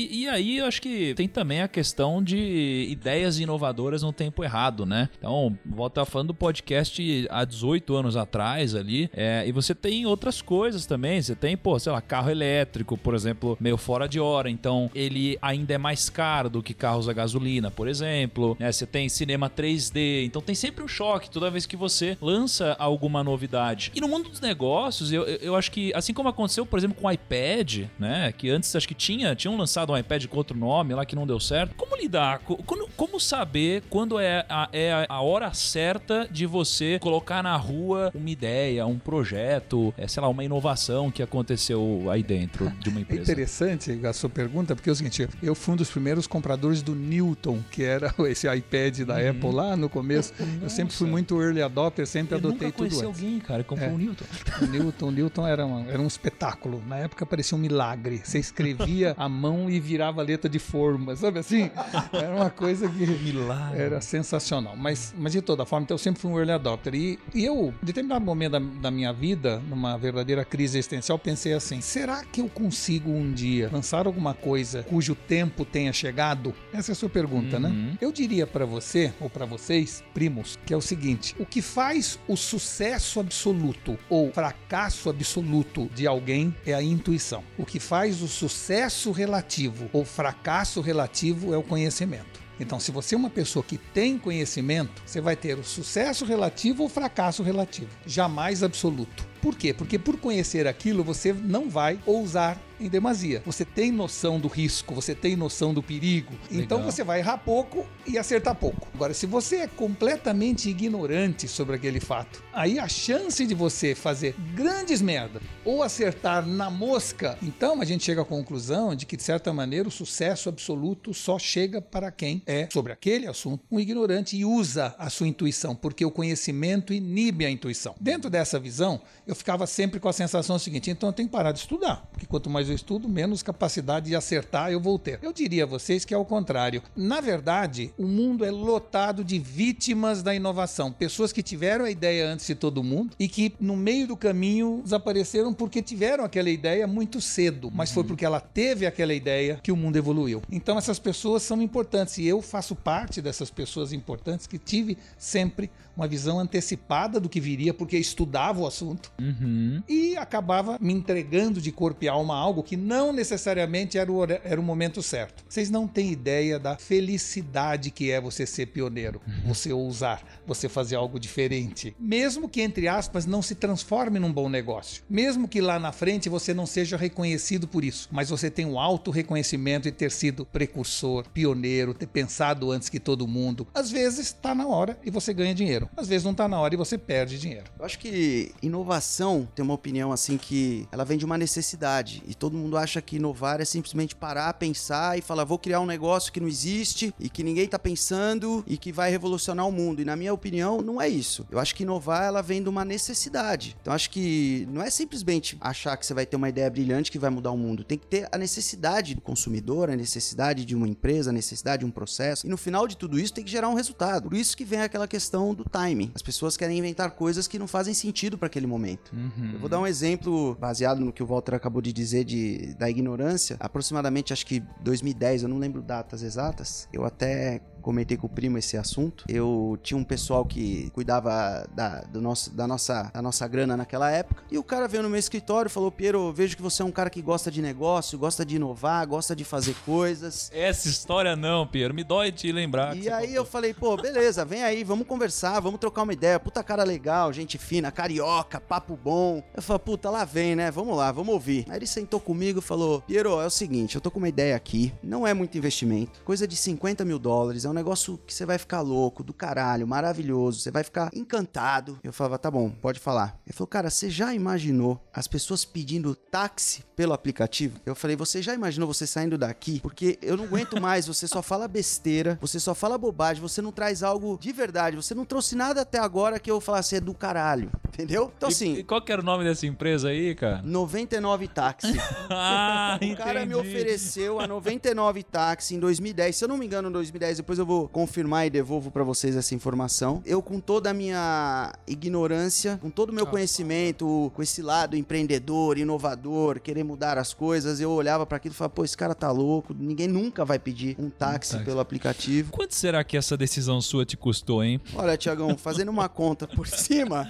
E, 0.10 0.28
aí 0.28 0.58
eu 0.58 0.66
acho 0.66 0.82
que 0.82 1.14
tem 1.16 1.28
também 1.28 1.62
a 1.62 1.68
questão 1.68 2.24
de 2.24 2.88
ideias 2.90 3.40
inovadoras 3.40 4.02
no 4.02 4.14
tempo 4.14 4.44
errado, 4.44 4.86
né? 4.86 5.10
Então, 5.18 5.58
volta 5.66 6.06
falando 6.06 6.28
do 6.28 6.34
podcast 6.34 7.28
há 7.30 7.44
18 7.44 7.96
anos 7.96 8.16
atrás 8.16 8.76
ali, 8.76 9.10
é, 9.14 9.44
e 9.46 9.52
você 9.52 9.76
tem 9.76 10.06
outras 10.06 10.42
coisas 10.42 10.86
também. 10.86 11.22
Você 11.22 11.36
tem, 11.36 11.58
pô, 11.58 11.78
sei 11.80 11.92
lá, 11.92 12.02
carro 12.02 12.30
elétrico, 12.30 12.98
por 12.98 13.14
exemplo, 13.16 13.58
meio 13.60 13.78
fora 13.78 14.08
de 14.08 14.20
hora. 14.20 14.50
Então, 14.50 14.90
ele 14.96 15.38
ainda 15.42 15.74
é 15.74 15.78
mais 15.78 16.10
caro 16.10 16.50
do 16.50 16.64
que 16.64 16.74
carros 16.74 17.10
a 17.10 17.14
gasolina, 17.14 17.70
por 17.70 17.88
exemplo. 17.88 18.56
Né? 18.60 18.72
Você 18.72 18.86
tem 18.86 19.10
cinema 19.10 19.50
3D. 19.50 20.26
Então, 20.26 20.42
tem 20.42 20.56
sempre 20.56 20.84
um 20.84 20.88
choque 20.88 21.30
toda 21.30 21.50
vez 21.50 21.66
que 21.66 21.76
você 21.76 22.18
lança 22.22 22.76
alguma 22.80 23.24
novidade. 23.24 23.92
E 23.94 24.02
no 24.02 24.08
mundo 24.08 24.30
dos 24.30 24.40
negócios, 24.40 25.12
eu, 25.12 25.24
eu 25.24 25.56
acho 25.56 25.72
que, 25.72 25.94
assim 25.94 26.14
como 26.14 26.30
aconteceu, 26.30 26.66
por 26.66 26.80
exemplo, 26.80 26.98
com 27.00 27.08
o 27.08 27.12
iPad, 27.12 27.86
né? 28.00 28.32
Que 28.32 28.50
antes 28.50 28.76
acho 28.76 28.88
que 28.88 28.96
tinha, 28.96 29.36
tinham 29.36 29.58
lançado 29.58 29.91
lançado 29.92 29.94
um 29.94 29.98
iPad 29.98 30.26
com 30.28 30.38
outro 30.38 30.58
nome 30.58 30.94
lá 30.94 31.06
que 31.06 31.16
não 31.16 31.28
deu 31.28 31.40
certo. 31.40 31.76
Como 31.76 31.96
lidar? 31.96 32.40
Como, 32.40 32.90
como 32.96 33.20
saber 33.20 33.84
quando 33.90 34.20
é 34.20 34.46
a, 34.50 34.70
é 34.72 35.06
a 35.08 35.22
hora 35.22 35.54
certa 35.54 36.28
de 36.32 36.46
você 36.46 36.98
colocar 37.00 37.44
na 37.44 37.56
rua 37.56 38.12
uma 38.14 38.30
ideia, 38.30 38.86
um 38.86 38.98
projeto, 38.98 39.94
é, 39.98 40.08
sei 40.08 40.22
lá, 40.22 40.30
uma 40.30 40.44
inovação 40.44 41.12
que 41.12 41.22
aconteceu 41.22 42.10
aí 42.10 42.24
dentro 42.24 42.70
de 42.80 42.90
uma 42.90 43.00
é 43.00 43.02
empresa? 43.02 43.22
É 43.22 43.24
interessante 43.24 44.06
a 44.06 44.14
sua 44.14 44.30
pergunta, 44.30 44.76
porque 44.76 44.90
é 44.90 44.94
o 44.94 44.96
seguinte, 44.96 45.28
eu 45.42 45.54
fui 45.54 45.74
um 45.74 45.78
dos 45.78 45.90
primeiros 45.90 46.28
compradores 46.28 46.82
do 46.82 46.96
Newton, 46.96 47.60
que 47.70 47.84
era 47.84 48.14
esse 48.30 48.48
iPad 48.48 49.00
da 49.02 49.16
uhum. 49.16 49.30
Apple 49.30 49.52
lá 49.52 49.76
no 49.76 49.90
começo. 49.90 50.34
Nossa. 50.40 50.52
Eu 50.64 50.70
sempre 50.70 50.94
fui 50.94 51.08
muito 51.08 51.42
early 51.42 51.62
adopter, 51.62 52.08
sempre 52.08 52.36
eu 52.36 52.40
adotei 52.40 52.72
tudo 52.72 52.86
antes. 52.86 53.02
alguém, 53.02 53.40
cara, 53.40 53.64
que 53.64 53.70
comprou 53.70 53.90
é. 53.90 53.94
o 53.94 53.98
Newton. 53.98 54.26
O 54.62 54.66
Newton, 54.66 55.08
o 55.08 55.12
Newton 55.12 55.48
era, 55.48 55.66
uma, 55.66 55.90
era 55.90 56.02
um 56.02 56.08
espetáculo. 56.08 56.82
Na 56.88 56.98
época 56.98 57.26
parecia 57.26 57.58
um 57.58 57.62
milagre. 57.62 58.22
Você 58.24 58.40
escrevia 58.40 59.14
a 59.18 59.28
mão 59.28 59.70
e 59.72 59.80
virava 59.80 60.22
letra 60.22 60.50
de 60.50 60.60
forma, 60.60 61.16
sabe 61.16 61.40
assim? 61.40 61.72
Era 62.12 62.36
uma 62.36 62.50
coisa 62.50 62.90
que 62.90 63.06
Milagre. 63.06 63.82
era 63.82 64.02
sensacional. 64.02 64.76
Mas, 64.76 65.14
mas 65.18 65.32
de 65.32 65.42
toda 65.42 65.66
forma, 65.66 65.86
então 65.86 65.96
eu 65.96 66.00
sempre 66.00 66.22
fui 66.22 66.32
um 66.32 66.38
early 66.38 66.52
adopter. 66.52 66.94
E, 66.94 67.20
e 67.34 67.46
eu, 67.46 67.74
em 67.82 67.86
determinado 67.86 68.26
momento 68.26 68.52
da, 68.52 68.60
da, 68.60 68.92
minha 68.92 69.14
vida, 69.14 69.62
numa 69.70 69.98
verdadeira 69.98 70.44
crise 70.44 70.78
existencial, 70.78 71.18
pensei 71.18 71.54
assim: 71.54 71.80
será 71.82 72.24
que 72.26 72.42
eu 72.42 72.50
consigo 72.50 73.10
um 73.12 73.32
dia 73.32 73.70
lançar 73.72 74.06
alguma 74.06 74.34
coisa 74.34 74.84
cujo 74.84 75.16
tempo 75.16 75.64
tenha 75.64 75.94
chegado? 75.94 76.54
Essa 76.74 76.92
é 76.92 76.94
a 76.94 76.96
sua 76.96 77.10
pergunta, 77.10 77.60
né? 77.60 77.70
uhum. 77.70 77.76
né? 77.76 77.98
Eu 78.02 78.12
diria 78.12 78.46
para 78.46 78.66
você, 78.66 79.14
ou 79.20 79.30
para 79.30 79.46
vocês, 79.46 80.04
primos, 80.14 80.60
que 80.66 80.74
é 80.74 80.78
o 80.78 80.82
seguinte: 80.82 81.36
o 81.40 81.46
que 81.46 81.62
faz 81.62 82.20
o 82.28 82.36
sucesso 82.36 83.20
absoluto 83.20 83.98
ou 84.10 84.32
fracasso 84.32 85.10
absoluto 85.10 85.90
de 85.94 86.06
alguém 86.06 86.54
é 86.66 86.74
a 86.74 86.82
intuição. 86.82 87.44
O 87.58 87.66
que 87.66 87.80
faz 87.80 88.22
o 88.22 88.28
sucesso 88.28 89.12
relativo 89.12 89.61
relativo 89.62 89.90
ou 89.94 90.06
fracasso 90.06 90.82
relativo 90.82 91.54
é 91.54 91.58
o 91.58 91.64
conhecimento. 91.64 92.42
Então, 92.60 92.80
se 92.80 92.92
você 92.92 93.16
é 93.16 93.18
uma 93.18 93.30
pessoa 93.30 93.64
que 93.64 93.78
tem 93.78 94.18
conhecimento, 94.18 95.02
você 95.06 95.20
vai 95.20 95.36
ter 95.36 95.58
o 95.58 95.64
sucesso 95.64 96.26
relativo 96.26 96.84
ou 96.84 96.90
fracasso 96.90 97.42
relativo, 97.42 97.90
jamais 98.06 98.62
absoluto. 98.62 99.26
Por 99.42 99.56
quê? 99.56 99.74
Porque 99.74 99.98
por 99.98 100.18
conhecer 100.18 100.68
aquilo, 100.68 101.04
você 101.04 101.34
não 101.34 101.70
vai 101.70 102.00
ousar 102.06 102.60
em 102.86 102.90
demasia. 102.90 103.42
Você 103.46 103.64
tem 103.64 103.92
noção 103.92 104.40
do 104.40 104.48
risco, 104.48 104.94
você 104.94 105.14
tem 105.14 105.36
noção 105.36 105.74
do 105.74 105.84
perigo. 105.84 106.34
Então 106.46 106.52
Legal. 106.52 106.64
Então 106.64 106.84
você 106.84 107.04
vai 107.04 107.20
errar 107.20 107.38
pouco 107.38 107.86
e 108.08 108.18
acertar 108.18 108.56
pouco. 108.56 108.88
Agora, 108.94 109.14
se 109.14 109.26
você 109.26 109.58
é 109.58 109.68
completamente 109.68 110.70
ignorante 110.70 111.48
sobre 111.48 111.76
aquele 111.76 112.00
fato, 112.00 112.44
aí 112.54 112.80
a 112.80 112.88
chance 112.88 113.46
de 113.46 113.54
você 113.54 113.94
fazer 113.94 114.36
grandes 114.56 115.02
merda 115.02 115.42
ou 115.64 115.84
acertar 115.84 116.46
na 116.46 116.70
mosca, 116.70 117.38
então 117.42 117.82
a 117.82 117.86
gente 117.86 118.04
chega 118.04 118.22
à 118.22 118.26
conclusão 118.26 118.96
de 118.96 119.06
que, 119.06 119.18
de 119.18 119.24
certa 119.24 119.54
maneira, 119.54 119.88
o 119.88 119.92
sucesso 119.92 120.50
absoluto 120.50 121.14
só 121.14 121.38
chega 121.38 121.82
para 121.82 122.12
quem 122.12 122.42
é, 122.46 122.68
sobre 122.72 122.94
aquele 122.94 123.28
assunto, 123.28 123.64
um 123.72 123.80
ignorante 123.80 124.38
e 124.38 124.46
usa 124.46 124.96
a 124.98 125.10
sua 125.10 125.28
intuição, 125.28 125.76
porque 125.76 126.06
o 126.06 126.12
conhecimento 126.12 126.94
inibe 126.94 127.46
a 127.46 127.50
intuição. 127.50 127.96
Dentro 128.00 128.30
dessa 128.30 128.60
visão, 128.60 129.02
eu 129.28 129.36
ficava 129.36 129.68
sempre 129.68 130.00
com 130.00 130.08
a 130.08 130.14
sensação 130.14 130.58
seguinte: 130.58 130.90
então 130.90 131.10
eu 131.10 131.14
tenho 131.14 131.28
que 131.28 131.34
parar 131.34 131.52
de 131.52 131.60
estudar, 131.60 132.08
porque 132.12 132.26
quanto 132.26 132.50
mais 132.50 132.70
eu 132.72 132.76
estudo, 132.76 133.08
menos 133.08 133.44
capacidade 133.44 134.08
de 134.08 134.16
acertar 134.16 134.72
eu 134.72 134.80
vou 134.80 134.98
ter. 134.98 135.20
Eu 135.22 135.34
diria 135.34 135.64
a 135.64 135.68
vocês 135.68 136.06
que 136.06 136.14
é 136.14 136.18
o 136.18 136.26
contrário. 136.26 136.82
Na 136.96 137.22
verdade, 137.22 137.94
o 137.98 138.06
mundo 138.06 138.46
é 138.46 138.52
lotado 138.52 139.24
de 139.24 139.38
vítimas 139.38 140.24
da 140.24 140.34
inovação, 140.34 140.92
pessoas 140.92 141.32
que 141.32 141.44
tiveram 141.44 141.86
a 141.86 141.92
ideia 141.92 142.28
antes 142.28 142.48
de 142.48 142.56
todo 142.56 142.84
mundo 142.84 143.16
e 143.20 143.28
que 143.28 143.54
no 143.60 143.76
meio 143.76 144.08
do 144.08 144.18
caminho 144.18 144.82
desapareceram 144.84 145.54
porque 145.54 145.82
tiveram 145.82 146.24
aquela 146.24 146.50
ideia 146.50 146.88
muito 146.88 147.22
cedo, 147.22 147.70
mas 147.74 147.92
foi 147.92 148.04
porque 148.04 148.26
ela 148.26 148.40
teve 148.40 148.86
aquela 148.86 149.14
ideia 149.14 149.60
que 149.62 149.72
o 149.72 149.76
mundo 149.76 149.98
evoluiu. 149.98 150.42
Então 150.52 150.78
essas 150.78 151.00
pessoas 151.00 151.44
são 151.44 151.62
importantes 151.62 152.18
e 152.18 152.26
eu 152.26 152.42
faço 152.42 152.76
parte 152.76 153.22
dessas 153.22 153.50
pessoas 153.50 153.94
importantes 153.94 154.48
que 154.48 154.58
tive 154.58 154.98
sempre 155.18 155.70
uma 155.96 156.08
visão 156.08 156.40
antecipada 156.40 157.20
do 157.20 157.30
que 157.30 157.40
viria 157.40 157.74
porque 157.74 157.98
estudava 157.98 158.62
o 158.62 158.68
assunto 158.68 159.12
uhum. 159.20 159.82
e 159.88 160.16
acabava 160.16 160.78
me 160.80 160.94
entregando 160.94 161.62
de 161.62 161.72
corpo 161.72 162.04
e 162.04 162.08
alma 162.08 162.34
a 162.34 162.38
algo 162.38 162.61
que 162.64 162.78
não 162.78 163.14
necessariamente 163.14 163.98
era 163.98 164.12
o, 164.12 164.24
era 164.24 164.60
o 164.60 164.64
momento 164.64 165.02
certo. 165.02 165.44
Vocês 165.48 165.70
não 165.70 165.88
têm 165.88 166.12
ideia 166.12 166.60
da 166.60 166.78
felicidade 166.78 167.92
que 167.92 168.12
é 168.12 168.20
você 168.20 168.46
ser 168.46 168.68
pioneiro, 168.68 169.22
uhum. 169.28 169.54
você 169.54 169.72
ousar, 169.72 170.24
você 170.46 170.68
fazer 170.70 170.96
algo 170.96 171.20
diferente. 171.20 171.96
Mesmo 172.00 172.50
que, 172.50 172.62
entre 172.62 172.88
aspas, 172.88 173.26
não 173.26 173.42
se 173.42 173.56
transforme 173.56 174.20
num 174.20 174.32
bom 174.32 174.50
negócio. 174.50 175.04
Mesmo 175.10 175.48
que 175.48 175.62
lá 175.62 175.80
na 175.80 175.92
frente 175.92 176.30
você 176.30 176.54
não 176.54 176.66
seja 176.66 176.98
reconhecido 176.98 177.68
por 177.68 177.84
isso, 177.84 178.10
mas 178.12 178.30
você 178.30 178.50
tem 178.50 178.66
um 178.66 178.80
alto 178.80 179.12
reconhecimento 179.12 179.88
e 179.88 179.92
ter 179.92 180.12
sido 180.12 180.46
precursor, 180.46 181.28
pioneiro, 181.30 181.94
ter 181.94 182.08
pensado 182.08 182.72
antes 182.72 182.90
que 182.90 183.00
todo 183.00 183.28
mundo. 183.28 183.68
Às 183.74 183.92
vezes 183.92 184.28
está 184.28 184.54
na 184.54 184.68
hora 184.68 184.98
e 185.04 185.10
você 185.10 185.34
ganha 185.34 185.54
dinheiro. 185.54 185.90
Às 185.96 186.08
vezes 186.08 186.24
não 186.24 186.32
está 186.32 186.48
na 186.48 186.60
hora 186.60 186.74
e 186.74 186.78
você 186.78 186.98
perde 186.98 187.40
dinheiro. 187.40 187.66
Eu 187.78 187.86
acho 187.86 188.00
que 188.00 188.52
inovação 188.62 189.48
tem 189.56 189.64
uma 189.64 189.74
opinião 189.74 190.12
assim 190.12 190.38
que 190.38 190.88
ela 190.92 191.06
vem 191.06 191.18
de 191.18 191.26
uma 191.26 191.38
necessidade 191.38 192.24
e 192.28 192.34
todo 192.34 192.51
mundo 192.58 192.78
acha 192.78 193.02
que 193.02 193.18
inovar 193.18 193.62
é 193.62 193.66
simplesmente 193.66 194.16
parar, 194.16 194.54
pensar 194.54 195.18
e 195.18 195.22
falar 195.22 195.44
vou 195.44 195.58
criar 195.58 195.80
um 195.82 195.86
negócio 195.86 196.32
que 196.32 196.40
não 196.40 196.48
existe 196.48 197.14
e 197.20 197.30
que 197.30 197.44
ninguém 197.44 197.66
está 197.66 197.78
pensando 197.80 198.64
e 198.68 198.78
que 198.78 198.92
vai 198.92 199.10
revolucionar 199.12 199.68
o 199.68 199.72
mundo. 199.72 200.02
E 200.02 200.06
na 200.06 200.16
minha 200.16 200.34
opinião, 200.34 200.82
não 200.82 201.02
é 201.02 201.08
isso. 201.08 201.46
Eu 201.52 201.60
acho 201.60 201.76
que 201.76 201.84
inovar 201.84 202.24
ela 202.24 202.42
vem 202.42 202.62
de 202.62 202.70
uma 202.70 202.86
necessidade. 202.86 203.76
Então 203.82 203.94
acho 203.94 204.10
que 204.10 204.68
não 204.72 204.82
é 204.82 204.90
simplesmente 204.90 205.58
achar 205.60 205.98
que 205.98 206.06
você 206.06 206.14
vai 206.14 206.26
ter 206.26 206.36
uma 206.36 206.50
ideia 206.50 206.70
brilhante 206.70 207.12
que 207.12 207.20
vai 207.20 207.30
mudar 207.30 207.52
o 207.52 207.58
mundo. 207.58 207.84
Tem 207.84 207.98
que 207.98 208.08
ter 208.08 208.28
a 208.32 208.38
necessidade 208.38 209.16
do 209.16 209.22
consumidor, 209.22 209.90
a 209.90 209.96
necessidade 209.96 210.66
de 210.66 210.76
uma 210.76 210.88
empresa, 210.88 211.30
a 211.30 211.34
necessidade 211.34 211.82
de 211.82 211.86
um 211.86 211.92
processo. 211.92 212.46
E 212.46 212.50
no 212.50 212.58
final 212.58 212.88
de 212.88 212.98
tudo 212.98 213.20
isso 213.20 213.34
tem 213.34 213.44
que 213.44 213.52
gerar 213.52 213.70
um 213.70 213.74
resultado. 213.74 214.30
Por 214.30 214.38
isso 214.38 214.56
que 214.56 214.66
vem 214.66 214.82
aquela 214.82 215.08
questão 215.08 215.54
do 215.54 215.64
timing. 215.64 216.12
As 216.16 216.22
pessoas 216.22 216.56
querem 216.56 216.78
inventar 216.78 217.12
coisas 217.12 217.48
que 217.48 217.60
não 217.60 217.68
fazem 217.68 217.94
sentido 217.94 218.38
para 218.38 218.48
aquele 218.48 218.68
momento. 218.68 219.12
Uhum. 219.14 219.52
Eu 219.54 219.60
vou 219.60 219.70
dar 219.70 219.80
um 219.80 219.88
exemplo 219.88 220.56
baseado 220.60 221.00
no 221.00 221.12
que 221.12 221.24
o 221.24 221.26
Walter 221.26 221.56
acabou 221.56 221.82
de 221.82 221.92
dizer 221.92 222.24
de, 222.32 222.74
da 222.76 222.90
ignorância. 222.90 223.58
Aproximadamente, 223.60 224.32
acho 224.32 224.46
que 224.46 224.64
2010, 224.82 225.44
eu 225.44 225.50
não 225.50 225.58
lembro 225.58 225.82
datas 225.82 226.24
exatas. 226.24 226.88
Eu 226.94 227.04
até 227.06 227.60
comentei 227.82 228.18
com 228.18 228.28
o 228.28 228.30
primo 228.30 228.58
esse 228.58 228.78
assunto. 228.78 229.26
Eu 229.28 229.78
tinha 229.82 229.98
um 229.98 230.04
pessoal 230.04 230.46
que 230.46 230.90
cuidava 230.92 231.68
da, 231.74 232.02
do 232.02 232.22
nosso, 232.22 232.52
da, 232.52 232.68
nossa, 232.68 233.12
da 233.14 233.22
nossa 233.22 233.48
grana 233.48 233.76
naquela 233.76 234.10
época. 234.12 234.44
E 234.52 234.58
o 234.58 234.64
cara 234.64 234.88
veio 234.88 235.04
no 235.04 235.10
meu 235.10 235.20
escritório 235.20 235.68
e 235.68 235.72
falou: 235.72 235.92
Piero, 235.92 236.32
vejo 236.32 236.56
que 236.56 236.62
você 236.62 236.82
é 236.82 236.86
um 236.86 236.92
cara 236.92 237.10
que 237.10 237.22
gosta 237.22 237.52
de 237.52 237.62
negócio, 237.62 238.18
gosta 238.18 238.46
de 238.46 238.56
inovar, 238.56 239.06
gosta 239.08 239.36
de 239.36 239.44
fazer 239.44 239.76
coisas. 239.86 240.50
Essa 240.54 240.88
história 240.88 241.36
não, 241.36 241.66
Piero. 241.66 241.94
Me 241.94 242.04
dói 242.04 242.32
te 242.32 242.52
lembrar. 242.52 242.96
E 242.96 243.10
aí 243.10 243.34
eu 243.34 243.46
falei: 243.46 243.74
pô, 243.74 243.98
beleza, 243.98 244.46
vem 244.46 244.64
aí, 244.64 244.84
vamos 244.84 245.08
conversar, 245.08 245.60
vamos 245.60 245.80
trocar 245.80 246.04
uma 246.04 246.14
ideia. 246.14 246.40
Puta 246.40 246.64
cara 246.64 246.84
legal, 246.84 247.32
gente 247.34 247.58
fina, 247.58 247.92
carioca, 247.92 248.60
papo 248.60 248.98
bom. 249.02 249.44
Eu 249.56 249.62
falei: 249.62 249.80
puta, 249.80 250.10
lá 250.10 250.26
vem, 250.26 250.56
né? 250.56 250.72
Vamos 250.72 250.96
lá, 250.96 251.12
vamos 251.12 251.34
ouvir. 251.34 251.66
Aí 251.70 251.78
ele 251.78 251.88
sentou 251.88 252.20
comigo 252.20 252.60
e 252.60 252.62
falou: 252.62 253.02
Piero, 253.02 253.40
é 253.40 253.46
o 253.46 253.50
seguinte, 253.50 253.96
eu 253.96 254.02
tô 254.02 254.12
com 254.12 254.20
uma 254.20 254.30
ideia 254.30 254.56
aqui, 254.56 254.94
não 255.02 255.26
é 255.26 255.34
muito 255.34 255.58
investimento, 255.58 256.22
coisa 256.24 256.48
de 256.48 256.56
50 256.56 257.04
mil 257.06 257.18
dólares, 257.18 257.66
é 257.66 257.70
um 257.72 257.76
negócio 257.76 258.18
que 258.26 258.34
você 258.34 258.46
vai 258.46 258.58
ficar 258.58 258.82
louco, 258.82 259.24
do 259.24 259.34
caralho, 259.34 259.88
maravilhoso, 259.88 260.60
você 260.60 260.72
vai 260.72 260.84
ficar 260.84 261.10
encantado. 261.14 261.98
Eu 262.04 262.14
falava: 262.14 262.38
tá 262.38 262.50
bom, 262.52 262.70
pode 262.70 263.00
falar. 263.00 263.40
Ele 263.46 263.54
falou: 263.54 263.68
cara, 263.68 263.90
você 263.90 264.10
já 264.10 264.34
imaginou 264.34 265.02
as 265.14 265.28
pessoas 265.28 265.66
pedindo 265.66 266.14
táxi 266.16 266.84
pelo 266.96 267.14
aplicativo? 267.14 267.80
Eu 267.86 267.96
falei: 267.96 268.16
você 268.16 268.42
já 268.42 268.54
imaginou 268.54 268.88
você 268.88 269.08
saindo 269.08 269.38
daqui? 269.38 269.80
Porque 269.82 270.18
eu 270.22 270.38
não 270.38 270.46
aguento 270.46 270.80
mais, 270.82 271.08
você 271.08 271.28
só 271.28 271.42
fala 271.42 271.68
besteira, 271.68 272.38
você 272.42 272.60
só 272.60 272.74
fala 272.76 272.98
bobagem, 272.98 273.42
você 273.42 273.62
não 273.62 273.72
traz 273.72 274.04
algo 274.04 274.38
de 274.40 274.52
verdade, 274.52 274.96
você 274.96 275.14
não 275.16 275.26
trouxe 275.26 275.56
nada 275.56 275.82
até 275.82 276.00
agora 276.00 276.40
que 276.40 276.52
eu 276.52 276.60
falasse 276.62 276.96
é 276.96 277.00
do 277.02 277.14
caralho, 277.14 277.72
entendeu? 277.88 278.32
Então 278.38 278.50
E- 278.50 278.52
assim. 278.52 278.74
E 278.76 278.84
qual 278.84 279.02
que 279.02 279.12
era 279.12 279.22
o 279.22 279.26
nome 279.26 279.44
dessa 279.44 279.66
empresa 279.66 280.10
aí, 280.10 280.36
cara? 280.36 280.62
99 280.64 281.48
táxi. 281.48 281.88
Ah, 282.30 282.98
O 283.02 283.16
cara 283.18 283.46
me 283.46 283.54
entendi. 283.54 283.70
ofereceu 283.70 284.40
a 284.40 284.48
99 284.48 285.24
táxi 285.24 285.76
em 285.76 285.80
2010. 285.80 286.36
Se 286.36 286.44
eu 286.44 286.48
não 286.48 286.58
me 286.58 286.66
engano, 286.66 286.90
em 286.90 286.92
2010, 286.92 287.38
depois 287.38 287.60
eu 287.60 287.61
vou 287.66 287.88
confirmar 287.88 288.48
e 288.48 288.50
devolvo 288.50 288.92
pra 288.92 289.04
vocês 289.04 289.36
essa 289.36 289.54
informação. 289.56 290.22
Eu, 290.26 290.42
com 290.42 290.60
toda 290.60 290.90
a 290.90 290.94
minha 290.94 291.74
ignorância, 291.88 292.78
com 292.82 292.90
todo 292.90 293.10
o 293.10 293.14
meu 293.14 293.26
conhecimento, 293.26 294.32
com 294.36 294.42
esse 294.42 294.62
lado 294.62 294.96
empreendedor, 294.98 295.78
inovador, 295.78 296.60
querer 296.60 296.84
mudar 296.84 297.18
as 297.18 297.34
coisas, 297.34 297.80
eu 297.80 297.92
olhava 297.92 298.26
pra 298.26 298.38
aquilo 298.38 298.54
e 298.54 298.58
falava, 298.58 298.74
pô, 298.74 298.84
esse 298.84 298.98
cara 298.98 299.14
tá 299.16 299.32
louco, 299.32 299.74
ninguém 299.78 300.08
nunca 300.08 300.44
vai 300.46 300.60
pedir 300.60 300.96
um 301.00 301.10
táxi 301.10 301.52
táxi. 301.54 301.66
pelo 301.66 301.80
aplicativo. 301.80 302.52
Quanto 302.52 302.74
será 302.76 303.04
que 303.04 303.16
essa 303.18 303.38
decisão 303.38 303.82
sua 303.82 304.06
te 304.06 304.18
custou, 304.18 304.64
hein? 304.64 304.80
Olha, 304.96 305.18
Tiagão, 305.18 305.58
fazendo 305.58 305.90
uma 305.90 306.10
conta 306.10 306.48
por 306.48 306.68
cima, 306.68 307.28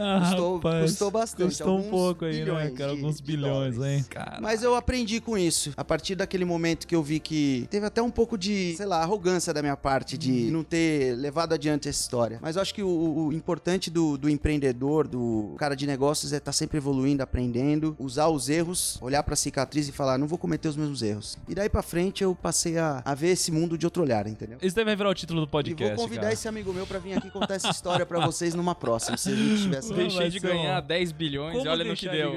Ah, 0.00 0.20
Custou- 0.30 0.56
rapaz, 0.56 0.90
custou 0.90 1.10
bastante, 1.10 1.48
Custou 1.48 1.78
um 1.78 1.82
pouco 1.90 2.24
aí, 2.24 2.44
né, 2.44 2.70
cara? 2.70 2.92
de- 2.94 2.96
Alguns 2.96 3.20
bilhões, 3.20 3.76
hein? 3.78 4.04
Cara. 4.08 4.38
Mas 4.40 4.62
eu 4.62 4.74
aprendi 4.74 5.20
com 5.20 5.36
isso. 5.36 5.72
A 5.76 5.84
partir 5.84 6.14
daquele 6.14 6.44
momento 6.44 6.86
que 6.86 6.94
eu 6.94 7.02
vi 7.02 7.20
que 7.20 7.66
teve 7.70 7.84
até 7.86 8.00
um 8.02 8.10
pouco 8.10 8.36
de, 8.38 8.74
sei 8.76 8.86
lá, 8.86 9.02
arrogância 9.02 9.52
da 9.56 9.62
minha 9.62 9.76
parte 9.76 10.18
de 10.18 10.50
não 10.50 10.62
ter 10.62 11.16
levado 11.16 11.54
adiante 11.54 11.88
essa 11.88 12.00
história. 12.00 12.38
Mas 12.42 12.56
eu 12.56 12.62
acho 12.62 12.74
que 12.74 12.82
o, 12.82 13.28
o 13.28 13.32
importante 13.32 13.90
do, 13.90 14.16
do 14.16 14.28
empreendedor, 14.28 15.08
do 15.08 15.54
cara 15.58 15.74
de 15.74 15.86
negócios, 15.86 16.32
é 16.32 16.36
estar 16.36 16.52
sempre 16.52 16.76
evoluindo, 16.76 17.22
aprendendo, 17.22 17.96
usar 17.98 18.28
os 18.28 18.48
erros, 18.48 18.98
olhar 19.00 19.22
pra 19.22 19.34
cicatriz 19.34 19.88
e 19.88 19.92
falar, 19.92 20.18
não 20.18 20.26
vou 20.26 20.38
cometer 20.38 20.68
os 20.68 20.76
mesmos 20.76 21.02
erros. 21.02 21.38
E 21.48 21.54
daí 21.54 21.68
pra 21.68 21.82
frente 21.82 22.22
eu 22.22 22.34
passei 22.34 22.76
a, 22.78 23.02
a 23.04 23.14
ver 23.14 23.28
esse 23.28 23.50
mundo 23.50 23.78
de 23.78 23.86
outro 23.86 24.02
olhar, 24.02 24.26
entendeu? 24.26 24.58
Daí 24.60 24.84
vai 24.84 24.94
virar 24.94 25.08
o 25.08 25.14
título 25.14 25.40
do 25.40 25.46
E 25.46 25.50
podcast, 25.50 25.96
vou 25.96 26.04
convidar 26.04 26.22
cara. 26.22 26.34
esse 26.34 26.46
amigo 26.46 26.72
meu 26.72 26.86
pra 26.86 26.98
vir 26.98 27.14
aqui 27.14 27.30
contar 27.30 27.54
essa 27.54 27.70
história 27.70 28.04
pra 28.04 28.20
vocês 28.26 28.54
numa 28.54 28.74
próxima, 28.74 29.16
se 29.16 29.30
a 29.30 29.34
gente 29.34 29.62
tivesse 29.62 29.94
Deixei 29.94 30.28
de 30.28 30.38
ganhar 30.38 30.80
10 30.80 31.12
bilhões 31.12 31.64
e 31.64 31.68
olha 31.68 31.84
no 31.84 31.96
que 31.96 32.08
deu. 32.08 32.34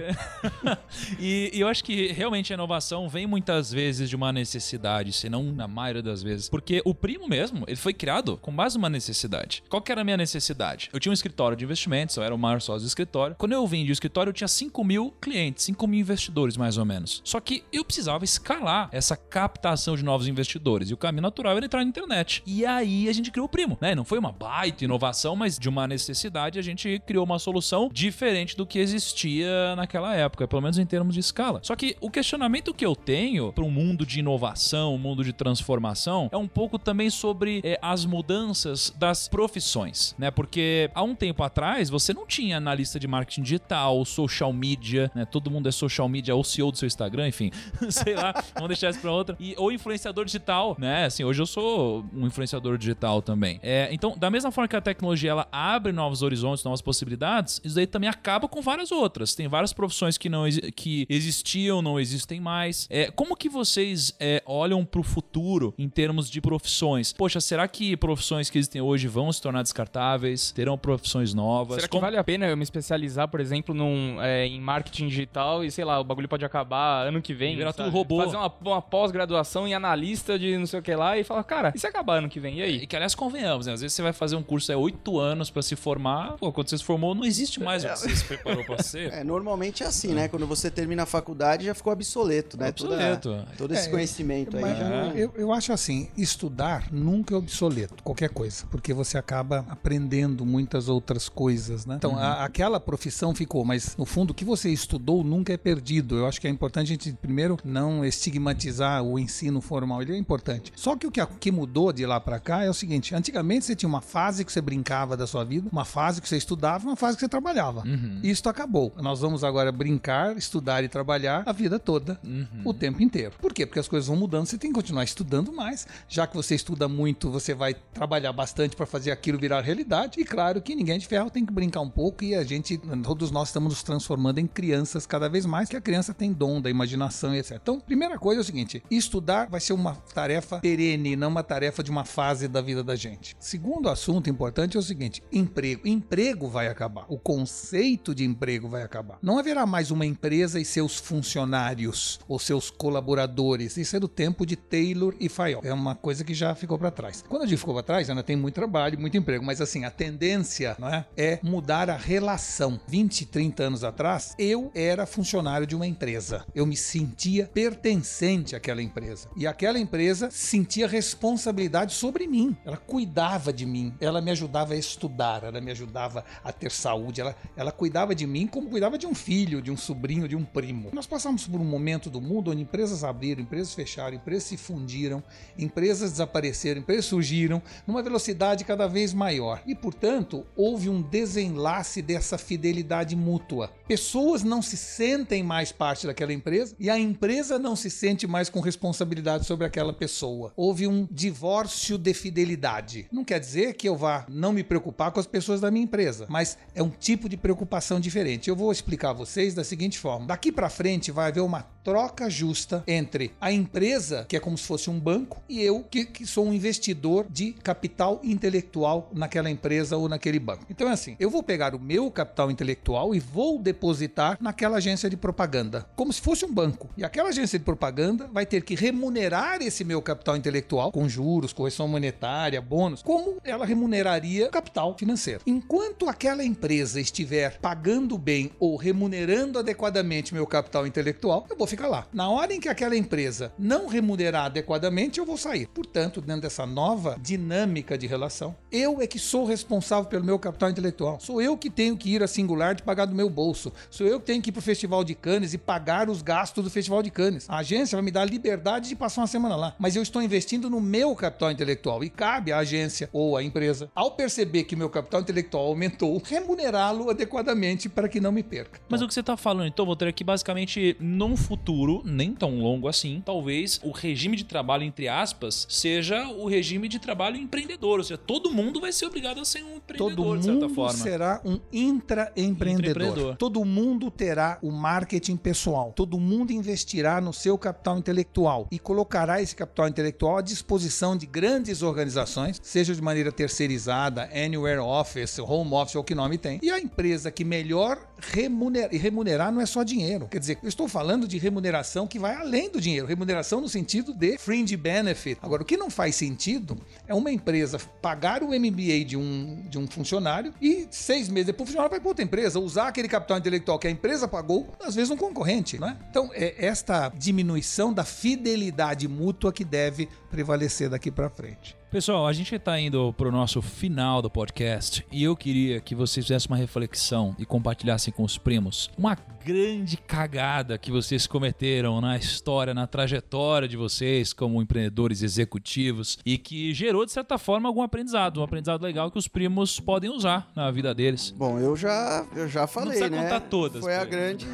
e, 1.20 1.52
e 1.54 1.60
eu 1.60 1.68
acho 1.68 1.84
que 1.84 2.14
realmente 2.14 2.54
a 2.54 2.56
inovação 2.56 3.10
vem 3.10 3.28
muitas 3.28 3.72
vezes 3.72 4.10
de 4.10 4.16
uma 4.16 4.32
necessidade, 4.32 5.12
se 5.12 5.30
não 5.30 5.44
na 5.52 5.68
maioria 5.68 6.02
das 6.02 6.24
vezes. 6.24 6.50
Porque 6.50 6.82
o 6.86 6.96
primo 7.10 7.28
mesmo, 7.28 7.64
ele 7.68 7.76
foi 7.76 7.92
criado 7.92 8.38
com 8.38 8.56
base 8.56 8.78
numa 8.78 8.88
necessidade. 8.88 9.64
Qual 9.68 9.82
que 9.82 9.92
era 9.92 10.02
a 10.02 10.04
minha 10.04 10.16
necessidade? 10.16 10.92
Eu 10.94 11.00
tinha 11.00 11.10
um 11.10 11.14
escritório 11.14 11.58
de 11.58 11.66
investimentos, 11.66 12.16
eu 12.16 12.22
era 12.22 12.36
o 12.36 12.38
maior 12.38 12.62
sócio 12.62 12.82
do 12.82 12.88
escritório. 12.88 13.36
Quando 13.36 13.54
eu 13.54 13.66
vendi 13.66 13.92
o 13.92 13.94
escritório, 13.94 14.30
eu 14.30 14.34
tinha 14.34 14.48
5 14.48 14.84
mil 14.84 15.12
clientes, 15.20 15.66
5 15.66 15.88
mil 15.88 16.00
investidores 16.00 16.56
mais 16.56 16.78
ou 16.78 16.86
menos. 16.86 17.20
Só 17.26 17.40
que 17.40 17.64
eu 17.74 17.84
precisava 17.84 18.24
escalar 18.24 18.90
essa 18.92 19.18
captação 19.18 19.96
de 19.96 20.04
novos 20.04 20.28
investidores. 20.28 20.92
E 20.92 20.94
o 20.94 20.98
caminho 20.98 21.24
natural 21.24 21.58
era 21.58 21.66
entrar 21.66 21.80
na 21.80 21.90
internet. 21.90 22.44
E 22.46 22.64
aí 22.64 23.10
a 23.10 23.14
gente 23.14 23.32
criou 23.32 23.48
o 23.48 23.50
primo, 23.50 23.76
né? 23.82 23.96
Não 23.96 24.06
foi 24.06 24.20
uma 24.20 24.32
baita 24.32 24.86
inovação, 24.86 25.36
mas 25.36 25.58
de 25.58 25.68
uma 25.68 25.88
necessidade 25.88 26.60
a 26.60 26.62
gente 26.62 27.02
criou 27.08 27.26
uma 27.26 27.40
solução 27.40 27.90
diferente 27.92 28.56
do 28.56 28.68
que 28.68 28.78
existia 28.78 29.76
naquela 29.76 30.16
época, 30.16 30.48
pelo 30.48 30.62
menos 30.62 30.78
em 30.78 30.86
termos 30.86 31.16
de 31.16 31.22
escala. 31.22 31.60
Só 31.64 31.76
que 31.76 31.98
o 32.00 32.12
questionamento 32.12 32.72
que 32.72 32.86
eu 32.86 32.96
tenho 32.96 33.52
para 33.52 33.64
um 33.64 33.72
mundo 33.72 34.06
de 34.06 34.20
inovação, 34.20 34.94
um 34.94 35.00
mundo 35.00 35.24
de 35.24 35.34
transformação, 35.34 36.30
é 36.32 36.38
um 36.38 36.48
pouco 36.48 36.78
também 36.78 36.99
sobre 37.08 37.62
eh, 37.64 37.78
as 37.84 38.04
mudanças 38.04 38.92
das 38.98 39.28
profissões, 39.28 40.16
né? 40.18 40.32
Porque 40.32 40.90
há 40.96 41.04
um 41.04 41.14
tempo 41.14 41.44
atrás 41.44 41.88
você 41.88 42.16
não 42.16 42.26
tinha 42.26 42.58
analista 42.58 43.00
de 43.00 43.08
marketing 43.08 43.44
digital, 43.44 44.04
social 44.06 44.52
media, 44.52 45.12
né? 45.14 45.24
Todo 45.24 45.52
mundo 45.52 45.70
é 45.70 45.72
social 45.72 46.10
media, 46.10 46.34
ou 46.34 46.44
CEO 46.44 46.72
do 46.72 46.78
seu 46.80 46.88
Instagram, 46.88 47.28
enfim, 47.28 47.52
sei 47.90 48.16
lá, 48.16 48.34
vamos 48.56 48.70
deixar 48.70 48.90
isso 48.90 49.00
pra 49.00 49.12
outra. 49.12 49.38
E, 49.40 49.54
ou 49.56 49.72
influenciador 49.72 50.26
digital, 50.26 50.76
né? 50.80 51.06
Assim, 51.06 51.24
hoje 51.24 51.40
eu 51.40 51.46
sou 51.46 52.04
um 52.12 52.26
influenciador 52.26 52.78
digital 52.78 53.22
também. 53.22 53.60
É, 53.62 53.90
então, 53.92 54.18
da 54.18 54.32
mesma 54.32 54.52
forma 54.52 54.68
que 54.68 54.76
a 54.76 54.82
tecnologia 54.82 55.30
ela 55.30 55.48
abre 55.52 55.92
novos 55.92 56.24
horizontes, 56.24 56.64
novas 56.64 56.82
possibilidades, 56.82 57.62
isso 57.64 57.76
daí 57.76 57.86
também 57.86 58.10
acaba 58.10 58.48
com 58.48 58.62
várias 58.62 58.92
outras. 58.92 59.36
Tem 59.36 59.48
várias 59.48 59.74
profissões 59.74 60.18
que 60.18 60.30
não 60.30 60.46
que 60.76 61.06
existiam, 61.10 61.82
não 61.82 62.00
existem 62.00 62.40
mais. 62.40 62.88
É, 62.90 63.12
como 63.12 63.36
que 63.36 63.50
vocês 63.50 64.16
é, 64.20 64.42
olham 64.46 64.84
pro 64.86 65.04
futuro 65.04 65.74
em 65.78 65.88
termos 65.88 66.30
de 66.30 66.42
profissões? 66.42 66.89
Poxa, 67.18 67.40
será 67.42 67.68
que 67.68 67.96
profissões 67.98 68.50
que 68.50 68.58
existem 68.58 68.82
hoje 68.82 69.08
vão 69.08 69.32
se 69.32 69.42
tornar 69.42 69.62
descartáveis? 69.64 70.52
Terão 70.52 70.78
profissões 70.78 71.34
novas? 71.34 71.76
Será 71.76 71.88
que 71.88 71.92
Como- 71.92 72.02
vale 72.02 72.18
a 72.18 72.24
pena 72.24 72.48
eu 72.48 72.58
me 72.58 72.64
especializar, 72.64 73.28
por 73.28 73.40
exemplo, 73.40 73.74
num, 73.76 74.18
é, 74.22 74.46
em 74.46 74.60
marketing 74.60 75.08
digital 75.08 75.64
e, 75.64 75.72
sei 75.72 75.84
lá, 75.86 76.00
o 76.00 76.04
bagulho 76.04 76.28
pode 76.28 76.46
acabar 76.46 77.08
ano 77.08 77.22
que 77.22 77.34
vem? 77.34 77.56
Virar 77.56 77.74
tudo 77.74 77.90
robô. 77.90 78.24
Fazer 78.24 78.38
uma, 78.38 78.54
uma 78.62 78.82
pós-graduação 78.82 79.68
em 79.68 79.74
analista 79.74 80.38
de 80.38 80.58
não 80.58 80.66
sei 80.66 80.80
o 80.80 80.84
que 80.84 80.94
lá 80.96 81.18
e 81.18 81.24
falar, 81.24 81.44
cara, 81.44 81.72
e 81.76 81.80
se 81.80 81.88
acabar 81.88 82.16
ano 82.20 82.30
que 82.30 82.40
vem? 82.40 82.56
E 82.56 82.60
E 82.60 82.64
aí? 82.64 82.88
que, 82.88 82.96
aliás, 82.96 83.16
convenhamos, 83.16 83.66
né? 83.66 83.74
Às 83.74 83.82
vezes 83.82 83.96
você 83.96 84.02
vai 84.02 84.14
fazer 84.14 84.36
um 84.36 84.44
curso 84.44 84.72
é 84.72 84.76
oito 84.78 85.20
anos 85.20 85.50
pra 85.50 85.62
se 85.62 85.76
formar. 85.76 86.34
Pô, 86.38 86.52
quando 86.52 86.70
você 86.70 86.78
se 86.78 86.84
formou, 86.84 87.14
não 87.16 87.24
existe 87.26 87.60
mais 87.62 87.84
o 87.84 87.88
que 87.90 87.96
você 87.98 88.16
se 88.16 88.26
preparou 88.26 88.64
pra 88.66 88.82
ser. 88.84 89.14
É, 89.14 89.24
normalmente 89.24 89.84
é 89.84 89.86
assim, 89.88 90.14
né? 90.14 90.28
Quando 90.28 90.46
você 90.48 90.70
termina 90.72 91.04
a 91.04 91.06
faculdade 91.06 91.66
já 91.66 91.74
ficou 91.74 91.92
obsoleto, 91.94 92.58
né? 92.58 92.72
Toda- 92.72 92.94
Obsoleto. 92.96 93.46
todo 93.58 93.74
esse 93.74 93.88
É, 93.88 93.92
conhecimento 93.92 94.56
aí 94.58 94.62
Mas 94.62 94.78
já. 94.78 94.86
eu, 95.16 95.34
eu 95.36 95.52
acho 95.54 95.72
assim, 95.74 96.10
estudar 96.18 96.79
nunca 96.92 97.34
é 97.34 97.38
obsoleto, 97.38 98.04
qualquer 98.04 98.30
coisa, 98.30 98.66
porque 98.72 98.94
você 98.94 99.18
acaba 99.18 99.66
aprendendo 99.70 100.46
muitas 100.46 100.88
outras 100.90 101.28
coisas, 101.30 101.86
né? 101.86 101.96
Então, 101.98 102.18
a- 102.18 102.44
aquela 102.44 102.80
profissão 102.80 103.34
ficou, 103.36 103.64
mas 103.66 103.96
no 103.98 104.06
fundo, 104.06 104.32
o 104.32 104.34
que 104.34 104.46
você 104.46 104.70
estudou 104.70 105.24
nunca 105.24 105.54
é 105.54 105.58
perdido. 105.58 106.16
Eu 106.18 106.26
acho 106.28 106.40
que 106.40 106.48
é 106.48 106.50
importante 106.50 106.88
a 106.88 106.90
gente, 106.94 107.12
primeiro, 107.14 107.58
não 107.64 108.04
estigmatizar 108.06 109.04
o 109.04 109.18
ensino 109.20 109.60
formal, 109.62 110.02
ele 110.02 110.14
é 110.14 110.18
importante. 110.18 110.72
Só 110.76 110.96
que 110.96 111.06
o 111.08 111.12
que, 111.12 111.26
que 111.40 111.52
mudou 111.52 111.92
de 111.92 112.06
lá 112.06 112.20
pra 112.20 112.40
cá 112.40 112.64
é 112.64 112.70
o 112.70 112.74
seguinte, 112.74 113.14
antigamente 113.16 113.66
você 113.66 113.76
tinha 113.76 113.90
uma 113.90 114.02
fase 114.02 114.46
que 114.46 114.52
você 114.52 114.62
brincava 114.62 115.18
da 115.18 115.28
sua 115.28 115.44
vida, 115.44 115.68
uma 115.72 115.86
fase 115.86 116.22
que 116.22 116.30
você 116.30 116.38
estudava 116.38 116.86
uma 116.88 116.96
fase 116.96 117.18
que 117.18 117.22
você 117.22 117.30
trabalhava. 117.30 117.84
Isso 118.24 118.48
acabou. 118.48 118.94
Nós 119.02 119.20
vamos 119.22 119.44
agora 119.44 119.72
brincar, 119.72 120.38
estudar 120.38 120.84
e 120.84 120.88
trabalhar 120.88 121.44
a 121.46 121.52
vida 121.52 121.78
toda, 121.80 122.20
o 122.64 122.74
tempo 122.74 123.02
inteiro. 123.02 123.34
Por 123.42 123.54
quê? 123.54 123.66
Porque 123.66 123.80
as 123.80 123.88
coisas 123.88 124.08
vão 124.08 124.16
mudando, 124.18 124.46
você 124.46 124.58
tem 124.58 124.72
que 124.72 124.76
continuar 124.76 125.04
estudando 125.04 125.52
mais. 125.52 125.88
Já 126.08 126.26
que 126.28 126.36
você 126.36 126.56
estuda 126.60 126.88
muito, 126.88 127.32
você 127.32 127.54
vai 127.54 127.74
trabalhar 127.74 128.32
bastante 128.32 128.76
para 128.76 128.86
fazer 128.86 129.12
aquilo 129.12 129.40
virar 129.40 129.62
realidade. 129.62 130.20
E 130.20 130.26
claro 130.26 130.62
que 130.62 130.76
ninguém 130.76 131.00
de 131.00 131.08
ferro 131.08 131.30
tem 131.30 131.46
que 131.46 131.52
brincar 131.52 131.82
um 131.82 131.90
pouco 131.90 132.24
e 132.24 132.36
a 132.36 132.44
gente, 132.44 132.78
todos 133.04 133.32
nós 133.32 133.50
estamos 133.50 133.74
nos 133.74 133.84
transformando 133.84 134.40
em 134.40 134.48
crianças 134.48 135.06
cada 135.06 135.28
vez 135.28 135.46
mais, 135.46 135.70
que 135.70 135.76
a 135.76 135.82
criança 135.82 136.14
tem 136.14 136.32
dom 136.32 136.62
da 136.62 136.70
imaginação 136.70 137.34
e 137.34 137.40
etc. 137.40 137.58
Então, 137.62 137.80
primeira 137.80 138.18
coisa 138.18 138.42
é 138.42 138.44
o 138.44 138.46
seguinte: 138.46 138.84
estudar 138.92 139.50
vai 139.50 139.60
ser 139.60 139.74
uma 139.74 139.96
tarefa 140.14 140.60
perene, 140.60 141.16
não 141.16 141.30
uma 141.30 141.44
tarefa 141.44 141.84
de 141.84 141.92
uma 141.92 142.06
fase 142.06 142.48
da 142.48 142.62
vida 142.62 142.84
da 142.84 142.96
gente. 142.96 143.36
Segundo 143.40 143.90
assunto 143.90 144.30
importante 144.30 144.76
é 144.78 144.80
o 144.80 144.84
seguinte: 144.84 145.24
emprego. 145.32 145.88
Emprego 145.88 146.48
vai 146.48 146.68
acabar. 146.68 147.06
O 147.08 147.18
conceito 147.18 148.14
de 148.14 148.26
emprego 148.26 148.68
vai 148.68 148.84
acabar. 148.84 149.18
Não 149.22 149.38
haverá 149.38 149.66
mais 149.66 149.92
uma 149.92 150.06
empresa 150.06 150.60
e 150.60 150.66
seus 150.66 150.98
funcionários 150.98 152.20
ou 152.28 152.40
seus 152.40 152.70
colaboradores. 152.70 153.78
Isso 153.78 153.96
é 153.96 154.00
do 154.00 154.08
tempo 154.08 154.46
de 154.46 154.56
Taylor 154.56 155.16
e 155.20 155.30
Fayol. 155.30 155.62
É 155.64 155.74
uma 155.74 155.96
coisa 155.96 156.24
que 156.24 156.34
já 156.34 156.49
ficou 156.56 156.78
para 156.78 156.92
trás. 156.92 157.24
Quando 157.28 157.44
eu 157.44 157.48
digo 157.48 157.60
ficou 157.60 157.74
para 157.74 157.84
trás, 157.84 158.10
ainda 158.10 158.24
tem 158.24 158.36
muito 158.36 158.56
trabalho, 158.56 159.00
muito 159.00 159.18
emprego, 159.18 159.46
mas 159.46 159.62
assim, 159.62 159.86
a 159.86 159.92
tendência 159.92 160.76
não 160.80 160.88
é, 160.88 161.06
é 161.16 161.40
mudar 161.44 161.90
a 161.90 161.98
relação. 161.98 162.80
20, 162.88 163.26
30 163.26 163.64
anos 163.64 163.84
atrás, 163.84 164.36
eu 164.38 164.72
era 164.74 165.06
funcionário 165.06 165.68
de 165.68 165.76
uma 165.76 165.86
empresa. 165.86 166.46
Eu 166.56 166.66
me 166.66 166.76
sentia 166.76 167.50
pertencente 167.54 168.56
àquela 168.56 168.82
empresa. 168.82 169.30
E 169.36 169.46
aquela 169.46 169.80
empresa 169.80 170.30
sentia 170.32 170.88
responsabilidade 170.88 171.94
sobre 171.94 172.28
mim. 172.28 172.56
Ela 172.66 172.78
cuidava 172.78 173.54
de 173.54 173.66
mim, 173.66 173.94
ela 174.00 174.22
me 174.22 174.32
ajudava 174.32 174.74
a 174.74 174.78
estudar, 174.78 175.44
ela 175.44 175.62
me 175.62 175.72
ajudava 175.72 176.24
a 176.44 176.52
ter 176.52 176.72
saúde, 176.72 177.22
ela, 177.22 177.36
ela 177.56 177.72
cuidava 177.72 178.16
de 178.16 178.26
mim 178.26 178.48
como 178.48 178.70
cuidava 178.70 178.98
de 178.98 179.06
um 179.06 179.14
filho, 179.14 179.62
de 179.62 179.72
um 179.72 179.78
sobrinho, 179.78 180.28
de 180.28 180.36
um 180.36 180.44
primo. 180.44 180.90
Nós 180.94 181.08
passamos 181.08 181.48
por 181.48 181.60
um 181.60 181.66
momento 181.66 182.10
do 182.10 182.22
mundo 182.22 182.52
onde 182.52 182.62
empresas 182.62 183.04
abriram, 183.04 183.42
empresas 183.42 183.74
fecharam, 183.74 184.16
empresas 184.16 184.44
se 184.44 184.58
fundiram, 184.58 185.24
empresas 185.58 186.12
desapareceram 186.12 186.39
apareceram, 186.40 186.84
surgiram 187.02 187.62
numa 187.86 188.02
velocidade 188.02 188.64
cada 188.64 188.88
vez 188.88 189.14
maior. 189.14 189.62
E, 189.66 189.76
portanto, 189.76 190.46
houve 190.56 190.90
um 190.90 191.02
desenlace 191.02 192.02
dessa 192.02 192.38
fidelidade 192.38 193.16
mútua. 193.16 193.72
Pessoas 193.88 194.44
não 194.44 194.62
se 194.62 194.78
sentem 194.78 195.44
mais 195.44 195.72
parte 195.72 196.08
daquela 196.08 196.34
empresa 196.34 196.76
e 196.80 196.90
a 196.90 196.98
empresa 196.98 197.60
não 197.60 197.76
se 197.76 197.90
sente 197.90 198.26
mais 198.26 198.50
com 198.50 198.60
responsabilidade 198.60 199.46
sobre 199.46 199.66
aquela 199.66 199.94
pessoa. 199.94 200.54
Houve 200.56 200.88
um 200.88 201.08
divórcio 201.12 201.98
de 201.98 202.14
fidelidade. 202.14 203.08
Não 203.12 203.26
quer 203.26 203.40
dizer 203.40 203.74
que 203.74 203.88
eu 203.90 203.96
vá 203.96 204.26
não 204.30 204.54
me 204.54 204.64
preocupar 204.64 205.12
com 205.12 205.20
as 205.20 205.28
pessoas 205.28 205.62
da 205.62 205.72
minha 205.72 205.84
empresa, 205.84 206.26
mas 206.30 206.58
é 206.74 206.82
um 206.82 206.90
tipo 206.90 207.28
de 207.28 207.36
preocupação 207.38 208.00
diferente. 208.00 208.50
Eu 208.50 208.56
vou 208.56 208.72
explicar 208.72 209.10
a 209.10 209.14
vocês 209.14 209.54
da 209.54 209.64
seguinte 209.64 209.98
forma: 210.00 210.28
daqui 210.28 210.52
para 210.52 210.70
frente 210.70 211.12
vai 211.12 211.30
haver 211.30 211.42
uma 211.42 211.64
troca 211.84 212.30
justa 212.30 212.84
entre 212.88 213.32
a 213.42 213.52
empresa, 213.52 214.26
que 214.28 214.38
é 214.38 214.40
como 214.40 214.58
se 214.58 214.66
fosse 214.66 214.90
um 214.90 215.00
banco, 215.00 215.42
e 215.50 215.62
eu, 215.62 215.84
que, 215.84 216.06
que 216.06 216.26
sou 216.30 216.48
um 216.48 216.54
investidor 216.54 217.26
de 217.30 217.52
capital 217.52 218.22
intelectual 218.24 219.10
naquela 219.14 219.50
empresa 219.50 219.98
ou 219.98 220.08
naquele 220.08 220.40
banco. 220.40 220.66
Então 220.70 220.88
é 220.88 220.94
assim: 220.94 221.16
eu 221.20 221.30
vou 221.30 221.44
pegar 221.44 221.76
o 221.76 221.80
meu 221.80 222.10
capital 222.12 222.50
intelectual 222.52 223.14
e 223.14 223.20
vou 223.20 223.60
depositar 223.60 224.38
naquela 224.40 224.78
agência 224.78 225.10
de 225.10 225.18
propaganda, 225.18 225.86
como 225.96 226.14
se 226.14 226.22
fosse 226.22 226.46
um 226.46 226.54
banco. 226.54 226.90
E 226.96 227.04
aquela 227.04 227.30
agência 227.30 227.58
de 227.58 227.66
propaganda 227.66 228.30
vai 228.32 228.46
ter 228.46 228.64
que 228.64 228.76
remunerar 228.76 229.62
esse 229.62 229.84
meu 229.84 230.02
capital 230.02 230.38
intelectual 230.38 230.92
com 230.92 231.10
juros, 231.10 231.54
correção 231.54 231.88
monetária, 231.88 232.62
bônus, 232.62 233.02
como 233.02 233.38
ela 233.44 233.66
remuneraria 233.66 234.50
capital 234.50 234.96
financeiro. 234.98 235.42
Enquanto 235.46 236.08
aquela 236.08 236.44
empresa 236.44 237.02
estiver 237.02 237.60
pagando 237.60 238.18
bem 238.18 238.52
ou 238.60 238.76
remunerando 238.76 239.60
adequadamente 239.60 240.34
meu 240.34 240.46
capital 240.46 240.86
intelectual, 240.86 241.46
eu 241.50 241.58
vou 241.58 241.68
ficar 241.68 241.88
lá. 241.88 242.08
Na 242.14 242.30
hora 242.30 242.54
em 242.54 242.60
que 242.60 242.70
aquela 242.70 242.96
empresa 242.96 243.52
não 243.58 243.88
remunerar 243.88 244.46
adequadamente, 244.46 245.20
eu 245.20 245.26
vou 245.26 245.38
sair. 245.38 245.68
Portanto, 245.68 246.19
dentro 246.28 246.42
dessa 246.42 246.66
nova 246.66 247.18
dinâmica 247.22 247.98
de 247.98 248.08
relação, 248.08 248.56
eu 248.72 249.02
é 249.02 249.08
que 249.08 249.20
sou 249.20 249.46
responsável 249.46 250.06
pelo 250.06 250.24
meu 250.24 250.40
capital 250.40 250.70
intelectual. 250.70 251.20
Sou 251.20 251.42
eu 251.42 251.58
que 251.58 251.70
tenho 251.70 251.98
que 251.98 252.10
ir 252.10 252.24
a 252.24 252.28
Singular 252.28 252.76
de 252.76 252.84
pagar 252.84 253.06
do 253.06 253.16
meu 253.16 253.30
bolso. 253.30 253.72
Sou 253.90 254.06
eu 254.08 254.20
que 254.20 254.26
tenho 254.26 254.42
que 254.42 254.50
ir 254.50 254.52
para 254.52 254.60
o 254.60 254.64
Festival 254.64 255.04
de 255.04 255.16
Cannes 255.16 255.54
e 255.54 255.58
pagar 255.58 256.10
os 256.10 256.22
gastos 256.22 256.64
do 256.64 256.70
Festival 256.70 257.02
de 257.02 257.10
Cannes. 257.10 257.50
A 257.50 257.58
agência 257.58 257.96
vai 257.96 258.04
me 258.04 258.12
dar 258.12 258.22
a 258.22 258.26
liberdade 258.26 258.90
de 258.90 258.96
passar 258.96 259.22
uma 259.22 259.28
semana 259.28 259.56
lá, 259.56 259.76
mas 259.80 259.96
eu 259.96 260.04
estou 260.04 260.22
investindo 260.22 260.70
no 260.70 260.80
meu 260.80 261.16
capital 261.16 261.52
intelectual 261.52 262.04
e 262.04 262.10
cabe 262.10 262.52
à 262.52 262.60
agência 262.60 263.10
ou 263.12 263.38
à 263.38 263.44
empresa, 263.44 263.90
ao 263.96 264.12
perceber 264.12 264.64
que 264.64 264.76
meu 264.76 264.90
capital 264.90 265.22
intelectual 265.22 265.66
aumentou, 265.66 266.22
remunerá-lo 266.24 267.10
adequadamente 267.10 267.90
para 267.90 268.10
que 268.10 268.20
não 268.20 268.32
me 268.32 268.44
perca. 268.44 268.80
Mas 268.90 269.02
o 269.02 269.08
que 269.08 269.14
você 269.14 269.20
está 269.20 269.38
falando, 269.38 269.68
então, 269.68 269.86
vou 269.86 269.96
ter 269.96 270.08
aqui 270.08 270.24
basicamente 270.24 270.96
num 271.00 271.36
futuro, 271.36 272.02
nem 272.06 272.34
tão 272.34 272.60
longo 272.60 272.88
assim, 272.88 273.22
talvez 273.26 273.80
o 273.84 273.92
regime 273.92 274.36
de 274.36 274.44
trabalho, 274.44 274.84
entre 274.84 275.08
aspas, 275.08 275.66
seja 275.70 276.09
o 276.18 276.48
regime 276.48 276.88
de 276.88 277.00
trabalho 277.00 277.38
empreendedor. 277.38 278.00
Ou 278.00 278.04
seja, 278.04 278.18
todo 278.18 278.52
mundo 278.52 278.82
vai 278.82 278.92
ser 278.92 279.06
obrigado 279.06 279.40
a 279.40 279.46
ser 279.46 279.64
um 279.64 279.76
empreendedor, 279.76 280.16
todo 280.16 280.38
de 280.38 280.46
certa 280.46 280.68
mundo 280.68 280.76
forma. 280.76 280.98
será 280.98 281.42
um 281.46 281.60
intraempreendedor. 281.72 282.90
Intraempreendedor. 282.90 283.36
Todo 283.38 283.64
mundo 283.64 284.12
terá 284.12 284.58
o 284.62 284.72
marketing 284.72 285.38
pessoal. 285.38 285.94
Todo 285.96 286.20
mundo 286.20 286.52
investirá 286.52 287.22
no 287.22 287.34
seu 287.34 287.58
capital 287.58 287.98
intelectual 287.98 288.68
e 288.72 288.80
colocará 288.80 289.42
esse 289.42 289.56
capital 289.56 289.88
intelectual 289.88 290.38
à 290.38 290.42
disposição 290.42 291.16
de 291.16 291.26
grandes 291.26 291.82
organizações, 291.82 292.60
seja 292.64 292.94
de 292.94 293.02
maneira 293.02 293.32
terceirizada, 293.32 294.30
anywhere 294.34 294.80
office, 294.80 295.40
home 295.40 295.74
office 295.74 295.96
ou 295.96 296.04
que 296.04 296.16
nome 296.16 296.38
tem. 296.38 296.60
E 296.62 296.70
a 296.70 296.80
empresa 296.80 297.32
que 297.32 297.44
melhor 297.44 298.00
remunerar, 298.20 298.94
e 298.94 298.98
remunerar 298.98 299.52
não 299.52 299.62
é 299.62 299.66
só 299.66 299.84
dinheiro. 299.84 300.28
Quer 300.28 300.40
dizer, 300.40 300.60
eu 300.62 300.70
estou 300.70 300.88
falando 300.88 301.28
de 301.28 301.38
remuneração 301.38 302.08
que 302.08 302.20
vai 302.20 302.36
além 302.36 302.70
do 302.70 302.80
dinheiro, 302.82 303.08
remuneração 303.08 303.62
no 303.62 303.70
sentido 303.70 304.14
de 304.14 304.38
fringe 304.38 304.76
benefit. 304.76 305.40
Agora, 305.42 305.62
o 305.62 305.66
que 305.66 305.78
não 305.78 305.90
faz 306.00 306.16
sentido 306.16 306.78
é 307.10 307.14
uma 307.14 307.30
empresa 307.30 307.78
pagar 308.02 308.42
o 308.42 308.58
MBA 308.58 309.04
de 309.06 309.18
um, 309.18 309.66
de 309.68 309.78
um 309.78 309.86
funcionário 309.86 310.54
e 310.62 310.88
seis 310.90 311.28
meses 311.28 311.48
depois 311.48 311.68
o 311.68 311.72
funcionário 311.72 311.92
vai 311.92 312.00
para 312.00 312.08
outra 312.08 312.24
empresa, 312.24 312.58
usar 312.58 312.88
aquele 312.88 313.10
capital 313.10 313.38
intelectual 313.38 313.78
que 313.78 313.86
a 313.86 313.92
empresa 313.92 314.26
pagou, 314.26 314.74
às 314.82 314.96
vezes 314.96 315.12
um 315.12 315.18
concorrente, 315.18 315.78
né? 315.78 315.98
Então, 316.10 316.30
é 316.34 316.66
esta 316.66 317.10
diminuição 317.10 317.92
da 317.92 318.06
fidelidade 318.06 319.10
mútua 319.10 319.52
que 319.52 319.66
deve 319.66 320.08
prevalecer 320.32 320.90
daqui 320.90 321.12
para 321.12 321.30
frente. 321.30 321.79
Pessoal, 321.92 322.28
a 322.28 322.34
gente 322.34 322.54
está 322.54 322.80
indo 322.80 323.12
para 323.14 323.28
o 323.28 323.32
nosso 323.32 323.64
final 323.64 324.22
do 324.22 324.30
podcast 324.30 325.04
e 325.12 325.24
eu 325.24 325.36
queria 325.36 325.82
que 325.82 325.96
vocês 325.96 326.24
fizessem 326.24 326.48
uma 326.52 326.56
reflexão 326.58 327.36
e 327.40 327.46
compartilhassem 327.48 328.14
com 328.14 328.24
os 328.24 328.38
primos 328.38 328.92
uma 328.96 329.18
grande 329.44 329.98
cagada 329.98 330.78
que 330.78 330.92
vocês 330.92 331.26
cometeram 331.26 332.00
na 332.00 332.16
história, 332.18 332.74
na 332.74 332.86
trajetória 332.86 333.68
de 333.68 333.76
vocês 333.76 334.34
como 334.34 334.62
empreendedores 334.62 335.24
executivos 335.24 336.20
e 336.24 336.38
que 336.38 336.74
gerou, 336.74 337.06
de 337.06 337.12
certa 337.12 337.38
forma, 337.40 337.68
algum 337.68 337.82
aprendizado, 337.82 338.42
um 338.42 338.44
aprendizado 338.44 338.84
legal 338.84 339.10
que 339.10 339.18
os 339.18 339.28
primos 339.28 339.80
podem 339.80 340.12
usar 340.12 340.52
na 340.56 340.70
vida 340.70 340.94
deles. 340.94 341.34
Bom, 341.36 341.58
eu 341.58 341.76
já, 341.76 342.24
eu 342.36 342.48
já 342.48 342.68
falei, 342.68 342.90
precisa 342.90 343.10
né? 343.10 343.24
contar 343.24 343.40
todas, 343.40 343.82
Foi 343.82 343.96
a 343.96 344.06
grande 344.06 344.46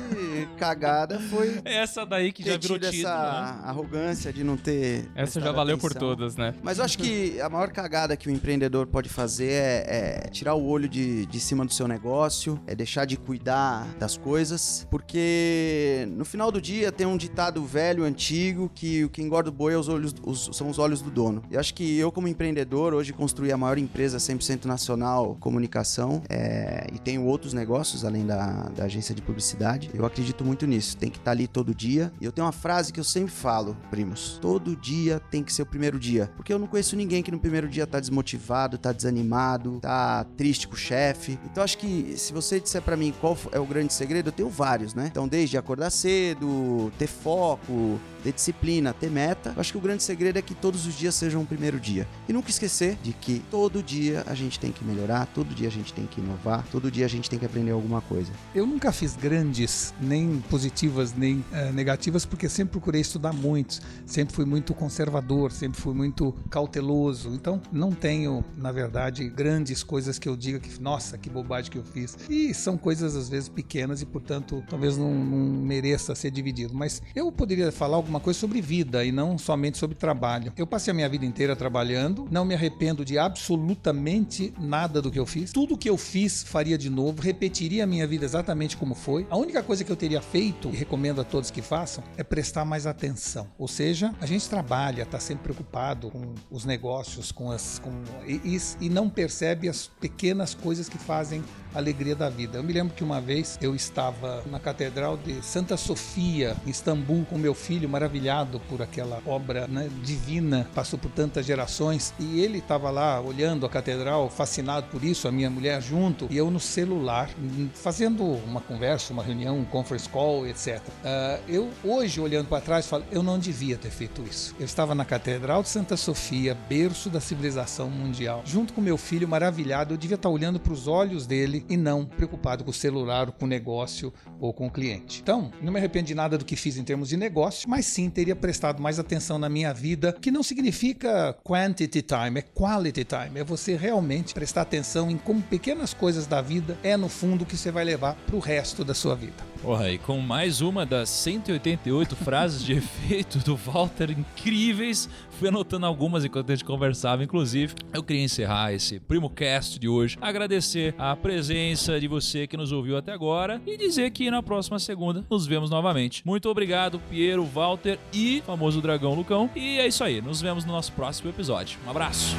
cagada, 0.57 1.19
foi 1.19 1.59
Essa 1.65 2.05
daí 2.05 2.31
que 2.31 2.43
já 2.43 2.55
virou 2.55 2.79
título, 2.79 2.99
essa 2.99 3.09
né? 3.09 3.61
arrogância 3.65 4.31
de 4.31 4.43
não 4.43 4.55
ter 4.55 5.09
Essa 5.15 5.41
já 5.41 5.51
valeu 5.51 5.77
por 5.77 5.91
atenção. 5.91 6.07
todas, 6.09 6.38
né? 6.38 6.53
Mas 6.63 6.77
eu 6.77 6.86
acho 6.86 6.97
que 6.97 7.24
a 7.41 7.49
maior 7.49 7.69
cagada 7.71 8.15
que 8.15 8.28
o 8.28 8.32
empreendedor 8.32 8.88
pode 8.88 9.09
fazer 9.09 9.51
é, 9.51 10.23
é 10.26 10.30
tirar 10.30 10.55
o 10.55 10.65
olho 10.65 10.88
de, 10.88 11.26
de 11.26 11.39
cima 11.39 11.65
do 11.65 11.73
seu 11.73 11.88
negócio, 11.88 12.59
é 12.67 12.76
deixar 12.76 13.05
de 13.05 13.17
cuidar 13.17 13.88
das 13.99 14.17
coisas, 14.17 14.88
porque 14.89 16.07
no 16.11 16.26
final 16.26 16.51
do 16.51 16.61
dia 16.61 16.91
tem 16.91 17.05
um 17.07 17.17
ditado 17.17 17.63
velho, 17.65 18.03
antigo, 18.03 18.69
que 18.73 19.03
o 19.03 19.09
que 19.09 19.21
engorda 19.21 19.49
o 19.49 19.53
boi 19.53 19.73
é 19.73 19.78
os 19.78 19.88
olhos, 19.88 20.13
os- 20.23 20.49
são 20.55 20.69
os 20.69 20.80
olhos 20.80 21.01
do 21.01 21.09
dono. 21.11 21.41
Eu 21.51 21.59
acho 21.59 21.73
que 21.73 21.97
eu, 21.97 22.11
como 22.11 22.28
empreendedor, 22.28 22.93
hoje 22.93 23.13
construí 23.13 23.51
a 23.51 23.57
maior 23.57 23.78
empresa 23.78 24.17
100% 24.17 24.65
nacional 24.65 25.38
comunicação 25.39 26.21
é, 26.30 26.88
e 26.93 26.99
tenho 26.99 27.23
outros 27.26 27.53
negócios 27.53 28.03
além 28.05 28.26
da, 28.26 28.69
da 28.76 28.86
agência 28.86 29.13
de 29.13 29.21
publicidade. 29.21 29.89
Eu 29.93 30.05
acredito 30.05 30.43
muito 30.43 30.65
nisso. 30.65 30.97
Tem 30.97 31.09
que 31.09 31.17
estar 31.17 31.32
ali 31.32 31.47
todo 31.47 31.73
dia. 31.73 32.11
E 32.19 32.26
eu 32.26 32.32
tenho 32.32 32.45
uma 32.45 32.51
frase 32.51 32.91
que 32.93 32.99
eu 32.99 33.03
sempre 33.03 33.32
falo, 33.32 33.76
primos: 33.89 34.38
todo 34.41 34.76
dia 34.76 35.19
tem 35.32 35.43
que 35.43 35.51
ser 35.53 35.61
o 35.63 35.65
primeiro 35.65 35.99
dia. 35.99 36.30
Porque 36.36 36.51
eu 36.53 36.59
não 36.59 36.67
conheço 36.67 36.95
ninguém 36.95 37.14
que 37.24 37.32
no 37.32 37.39
primeiro 37.39 37.68
dia 37.68 37.86
tá 37.86 37.99
desmotivado, 37.99 38.78
tá 38.78 38.91
desanimado, 38.91 39.80
tá 39.82 40.26
triste 40.38 40.68
com 40.68 40.74
o 40.74 40.78
chefe. 40.78 41.39
Então 41.45 41.63
acho 41.63 41.78
que 41.78 42.16
se 42.18 42.34
você 42.34 42.59
disser 42.59 42.82
pra 42.82 42.95
mim 42.95 43.13
qual 43.20 43.38
é 43.51 43.59
o 43.59 43.66
grande 43.66 43.93
segredo, 43.93 44.30
eu 44.30 44.34
tenho 44.34 44.49
vários, 44.49 44.93
né? 44.93 45.07
Então 45.11 45.28
desde 45.28 45.57
acordar 45.57 45.89
cedo, 45.89 46.91
ter 46.97 47.07
foco, 47.07 47.99
ter 48.26 48.34
disciplina, 48.34 48.91
ter 48.91 49.11
meta. 49.11 49.53
Eu 49.55 49.61
acho 49.61 49.71
que 49.71 49.78
o 49.78 49.82
grande 49.82 50.01
segredo 50.01 50.39
é 50.39 50.41
que 50.41 50.55
todos 50.55 50.88
os 50.88 50.97
dias 50.97 51.13
sejam 51.13 51.43
o 51.43 51.45
primeiro 51.45 51.80
dia. 51.80 52.07
E 52.28 52.34
nunca 52.34 52.49
esquecer 52.49 52.97
de 53.03 53.13
que 53.13 53.39
todo 53.51 53.84
dia 53.84 54.23
a 54.26 54.34
gente 54.34 54.59
tem 54.59 54.71
que 54.71 54.84
melhorar, 54.84 55.28
todo 55.28 55.53
dia 55.53 55.67
a 55.67 55.71
gente 55.71 55.93
tem 55.93 56.07
que 56.07 56.19
inovar, 56.19 56.65
todo 56.71 56.89
dia 56.89 57.05
a 57.05 57.09
gente 57.09 57.30
tem 57.30 57.38
que 57.38 57.45
aprender 57.45 57.71
alguma 57.71 58.01
coisa. 58.01 58.32
Eu 58.53 58.65
nunca 58.65 58.91
fiz 58.91 59.15
grandes, 59.15 59.93
nem 60.01 60.43
positivas, 60.49 61.13
nem 61.13 61.45
eh, 61.51 61.71
negativas, 61.71 62.26
porque 62.26 62.49
sempre 62.49 62.71
procurei 62.71 63.01
estudar 63.01 63.32
muito, 63.32 63.80
sempre 64.05 64.34
fui 64.34 64.45
muito 64.45 64.73
conservador, 64.73 65.51
sempre 65.51 65.80
fui 65.80 65.93
muito 65.93 66.34
cauteloso. 66.49 67.30
Então, 67.34 67.61
não 67.71 67.91
tenho, 67.91 68.43
na 68.57 68.71
verdade, 68.71 69.30
grandes 69.30 69.84
coisas 69.84 70.17
que 70.17 70.28
eu 70.28 70.36
diga 70.36 70.59
que, 70.59 70.82
nossa, 70.82 71.15
que 71.17 71.30
bobagem 71.30 71.71
que 71.71 71.78
eu 71.78 71.84
fiz. 71.84 72.17
E 72.28 72.53
são 72.55 72.76
coisas, 72.76 73.15
às 73.15 73.30
vezes, 73.30 73.49
pequenas 73.49 74.01
e, 74.01 74.05
portanto, 74.05 74.63
talvez 74.67 74.97
não, 74.97 75.13
não 75.13 75.63
mereça 75.63 76.15
ser 76.15 76.32
dividido. 76.32 76.73
Mas 76.73 77.03
eu 77.15 77.32
poderia 77.32 77.71
falar 77.71 77.97
alguma 77.97 78.14
coisa 78.20 78.39
sobre 78.39 78.61
vida 78.61 79.03
e 79.03 79.11
não 79.11 79.38
somente 79.38 79.78
sobre 79.78 79.95
trabalho. 79.97 80.51
Eu 80.57 80.68
passei 80.68 80.91
a 80.91 80.93
minha 80.93 81.09
vida 81.09 81.26
inteira 81.26 81.55
trabalhando, 81.55 82.28
não 82.32 82.45
me 82.45 82.53
arrependo 82.53 83.03
de 83.05 83.18
absolutamente 83.18 84.53
nada 84.59 85.01
do 85.01 85.11
que 85.11 85.20
eu 85.20 85.26
fiz. 85.26 85.51
Tudo 85.51 85.78
que 85.78 85.89
eu 85.89 85.97
fiz 85.97 86.43
faria 86.43 86.78
de 86.78 86.89
novo, 86.89 87.22
repetiria 87.22 87.84
a 87.84 87.88
minha 87.88 88.05
vida 88.07 88.26
exatamente 88.26 88.78
como 88.78 88.95
foi. 88.95 89.26
A 89.30 89.38
única 89.38 89.61
coisa 89.63 89.84
que 89.84 89.91
eu 89.91 89.95
teria 89.95 90.22
feito, 90.22 90.70
e 90.70 90.76
recomendo 90.76 91.22
a 91.22 91.24
todos 91.24 91.51
que 91.51 91.61
façam, 91.61 92.03
é 92.18 92.24
prestar 92.24 92.66
mais 92.66 92.86
atenção. 92.88 93.47
Ou 93.57 93.68
seja, 93.68 94.13
a 94.20 94.26
gente 94.26 94.47
trabalha, 94.49 95.03
está 95.03 95.20
sempre 95.20 95.43
preocupado 95.43 96.09
com 96.09 96.34
os 96.51 96.66
negócios, 96.66 97.32
com 97.32 97.51
as. 97.51 97.80
Com, 97.80 97.91
e, 98.26 98.34
e- 98.43 98.86
e 98.86 98.89
não 98.89 99.09
percebe 99.09 99.70
as 99.70 99.88
pequenas 99.99 100.53
coisas 100.53 100.89
que 100.89 100.97
fazem 100.97 101.43
alegria 101.76 102.15
da 102.15 102.30
vida. 102.30 102.57
Eu 102.57 102.63
me 102.63 102.73
lembro 102.73 102.93
que 102.93 103.03
uma 103.03 103.21
vez 103.21 103.57
eu 103.61 103.76
estava 103.76 104.43
na 104.49 104.59
Catedral 104.59 105.17
de 105.17 105.43
Santa 105.43 105.78
Sofia, 105.78 106.55
em 106.65 106.69
Istambul, 106.69 107.26
com 107.26 107.38
meu 107.38 107.53
filho, 107.53 107.88
maravilhado 107.89 108.59
por 108.69 108.82
aquela 108.82 109.21
obra 109.26 109.67
né, 109.67 109.89
divina, 110.03 110.67
passou 110.73 110.97
por 110.97 111.11
tantas 111.11 111.45
gerações, 111.45 112.13
e 112.19 112.39
ele 112.39 112.59
estava 112.59 112.89
lá 112.89 113.19
olhando 113.19 113.65
a 113.65 113.69
catedral, 113.69 114.30
fascinado 114.30 114.88
por 114.88 115.03
isso, 115.03 115.28
a 115.28 115.32
minha 115.32 115.49
mulher 115.49 115.82
junto, 115.82 116.28
e 116.30 116.38
eu 116.38 116.49
no 116.49 116.59
celular, 116.59 117.30
fazendo 117.73 118.23
uma 118.23 118.61
conversa, 118.61 119.13
uma 119.13 119.23
reunião, 119.23 119.57
um 119.59 119.65
conference 119.65 120.07
call, 120.07 120.47
etc. 120.47 120.82
Ah, 121.03 121.39
eu, 121.47 121.69
hoje, 121.84 122.19
olhando 122.19 122.47
para 122.47 122.61
trás, 122.61 122.88
falo, 122.88 123.03
eu 123.11 123.21
não 123.21 123.38
devia 123.38 123.78
ter 123.78 123.89
feito 123.89 124.23
isso. 124.23 124.55
Eu 124.59 124.65
estava 124.65 124.95
na 124.95 125.05
Catedral 125.05 125.63
de 125.63 125.69
Santa 125.69 125.97
Sofia, 125.97 126.55
berço 126.67 127.09
da 127.09 127.19
civilização 127.19 127.89
mundial, 127.89 128.43
junto 128.45 128.73
com 128.73 128.82
meu 128.82 128.97
filho, 128.97 129.28
maravilhado, 129.28 129.93
eu 129.93 129.97
devia 129.97 130.15
estar 130.15 130.30
olhando 130.30 130.59
para 130.59 130.73
os 130.73 130.88
olhos 130.88 131.26
dele 131.26 131.64
e 131.70 131.78
não 131.78 132.05
preocupado 132.05 132.63
com 132.63 132.72
o 132.72 132.74
celular, 132.74 133.32
com 133.32 133.45
o 133.45 133.47
negócio 133.47 134.13
ou 134.39 134.53
com 134.53 134.68
o 134.68 134.72
cliente. 134.72 135.22
Então, 135.22 135.51
não 135.61 135.72
me 135.72 135.80
arrependo 135.80 136.07
de 136.07 136.16
nada 136.16 136.38
do 136.38 136.45
que 136.45 136.55
fiz 136.55 136.78
em 136.78 136.84
termos 136.84 137.09
de 137.09 137.18
negócio, 137.18 137.70
mas 137.70 137.86
sim 137.86 138.09
teria 138.09 138.36
prestado 138.36 138.82
mais 138.82 138.99
atenção 138.99 139.38
na 139.38 139.49
minha 139.49 139.74
vida, 139.74 140.13
que 140.13 140.32
não 140.32 140.43
significa 140.43 141.36
quantity 141.43 142.01
time, 142.01 142.39
é 142.39 142.41
quality 142.41 143.03
time. 143.03 143.39
É 143.39 143.43
você 143.43 143.76
realmente 143.76 144.34
prestar 144.34 144.61
atenção 144.61 145.09
em 145.09 145.18
como 145.18 145.41
pequenas 145.41 145.93
coisas 145.93 146.28
da 146.28 146.41
vida 146.41 146.78
é 146.84 146.95
no 146.97 147.09
fundo 147.09 147.45
que 147.45 147.57
você 147.57 147.72
vai 147.72 147.84
levar 147.84 148.16
para 148.26 148.36
o 148.36 148.39
resto 148.39 148.84
da 148.84 148.93
sua 148.93 149.16
vida. 149.16 149.55
Porra, 149.61 149.89
e 149.89 149.97
com 149.97 150.20
mais 150.20 150.61
uma 150.61 150.86
das 150.86 151.09
188 151.09 152.16
frases 152.16 152.63
de 152.63 152.74
efeito 152.78 153.39
do 153.39 153.55
Walter 153.55 154.11
incríveis, 154.11 155.09
fui 155.36 155.49
anotando 155.49 155.86
algumas 155.86 156.25
enquanto 156.25 156.51
a 156.51 156.55
gente 156.55 156.65
conversava, 156.65 157.23
inclusive. 157.23 157.73
Eu 157.93 158.03
queria 158.03 158.23
encerrar 158.23 158.73
esse 158.73 158.99
Primo 158.99 159.29
Cast 159.29 159.77
de 159.77 159.88
hoje, 159.88 160.17
agradecer 160.21 160.95
a 160.97 161.15
presença 161.15 161.99
de 161.99 162.07
você 162.07 162.47
que 162.47 162.57
nos 162.57 162.71
ouviu 162.71 162.97
até 162.97 163.11
agora 163.11 163.61
e 163.65 163.77
dizer 163.77 164.11
que 164.11 164.31
na 164.31 164.41
próxima 164.41 164.79
segunda 164.79 165.25
nos 165.29 165.45
vemos 165.45 165.69
novamente. 165.69 166.25
Muito 166.25 166.49
obrigado, 166.49 166.99
Piero, 167.09 167.43
Walter 167.43 167.99
e 168.13 168.41
famoso 168.45 168.81
dragão 168.81 169.13
Lucão. 169.13 169.49
E 169.55 169.77
é 169.77 169.88
isso 169.88 170.03
aí, 170.03 170.21
nos 170.21 170.41
vemos 170.41 170.65
no 170.65 170.71
nosso 170.71 170.91
próximo 170.93 171.29
episódio. 171.29 171.77
Um 171.86 171.89
abraço. 171.89 172.36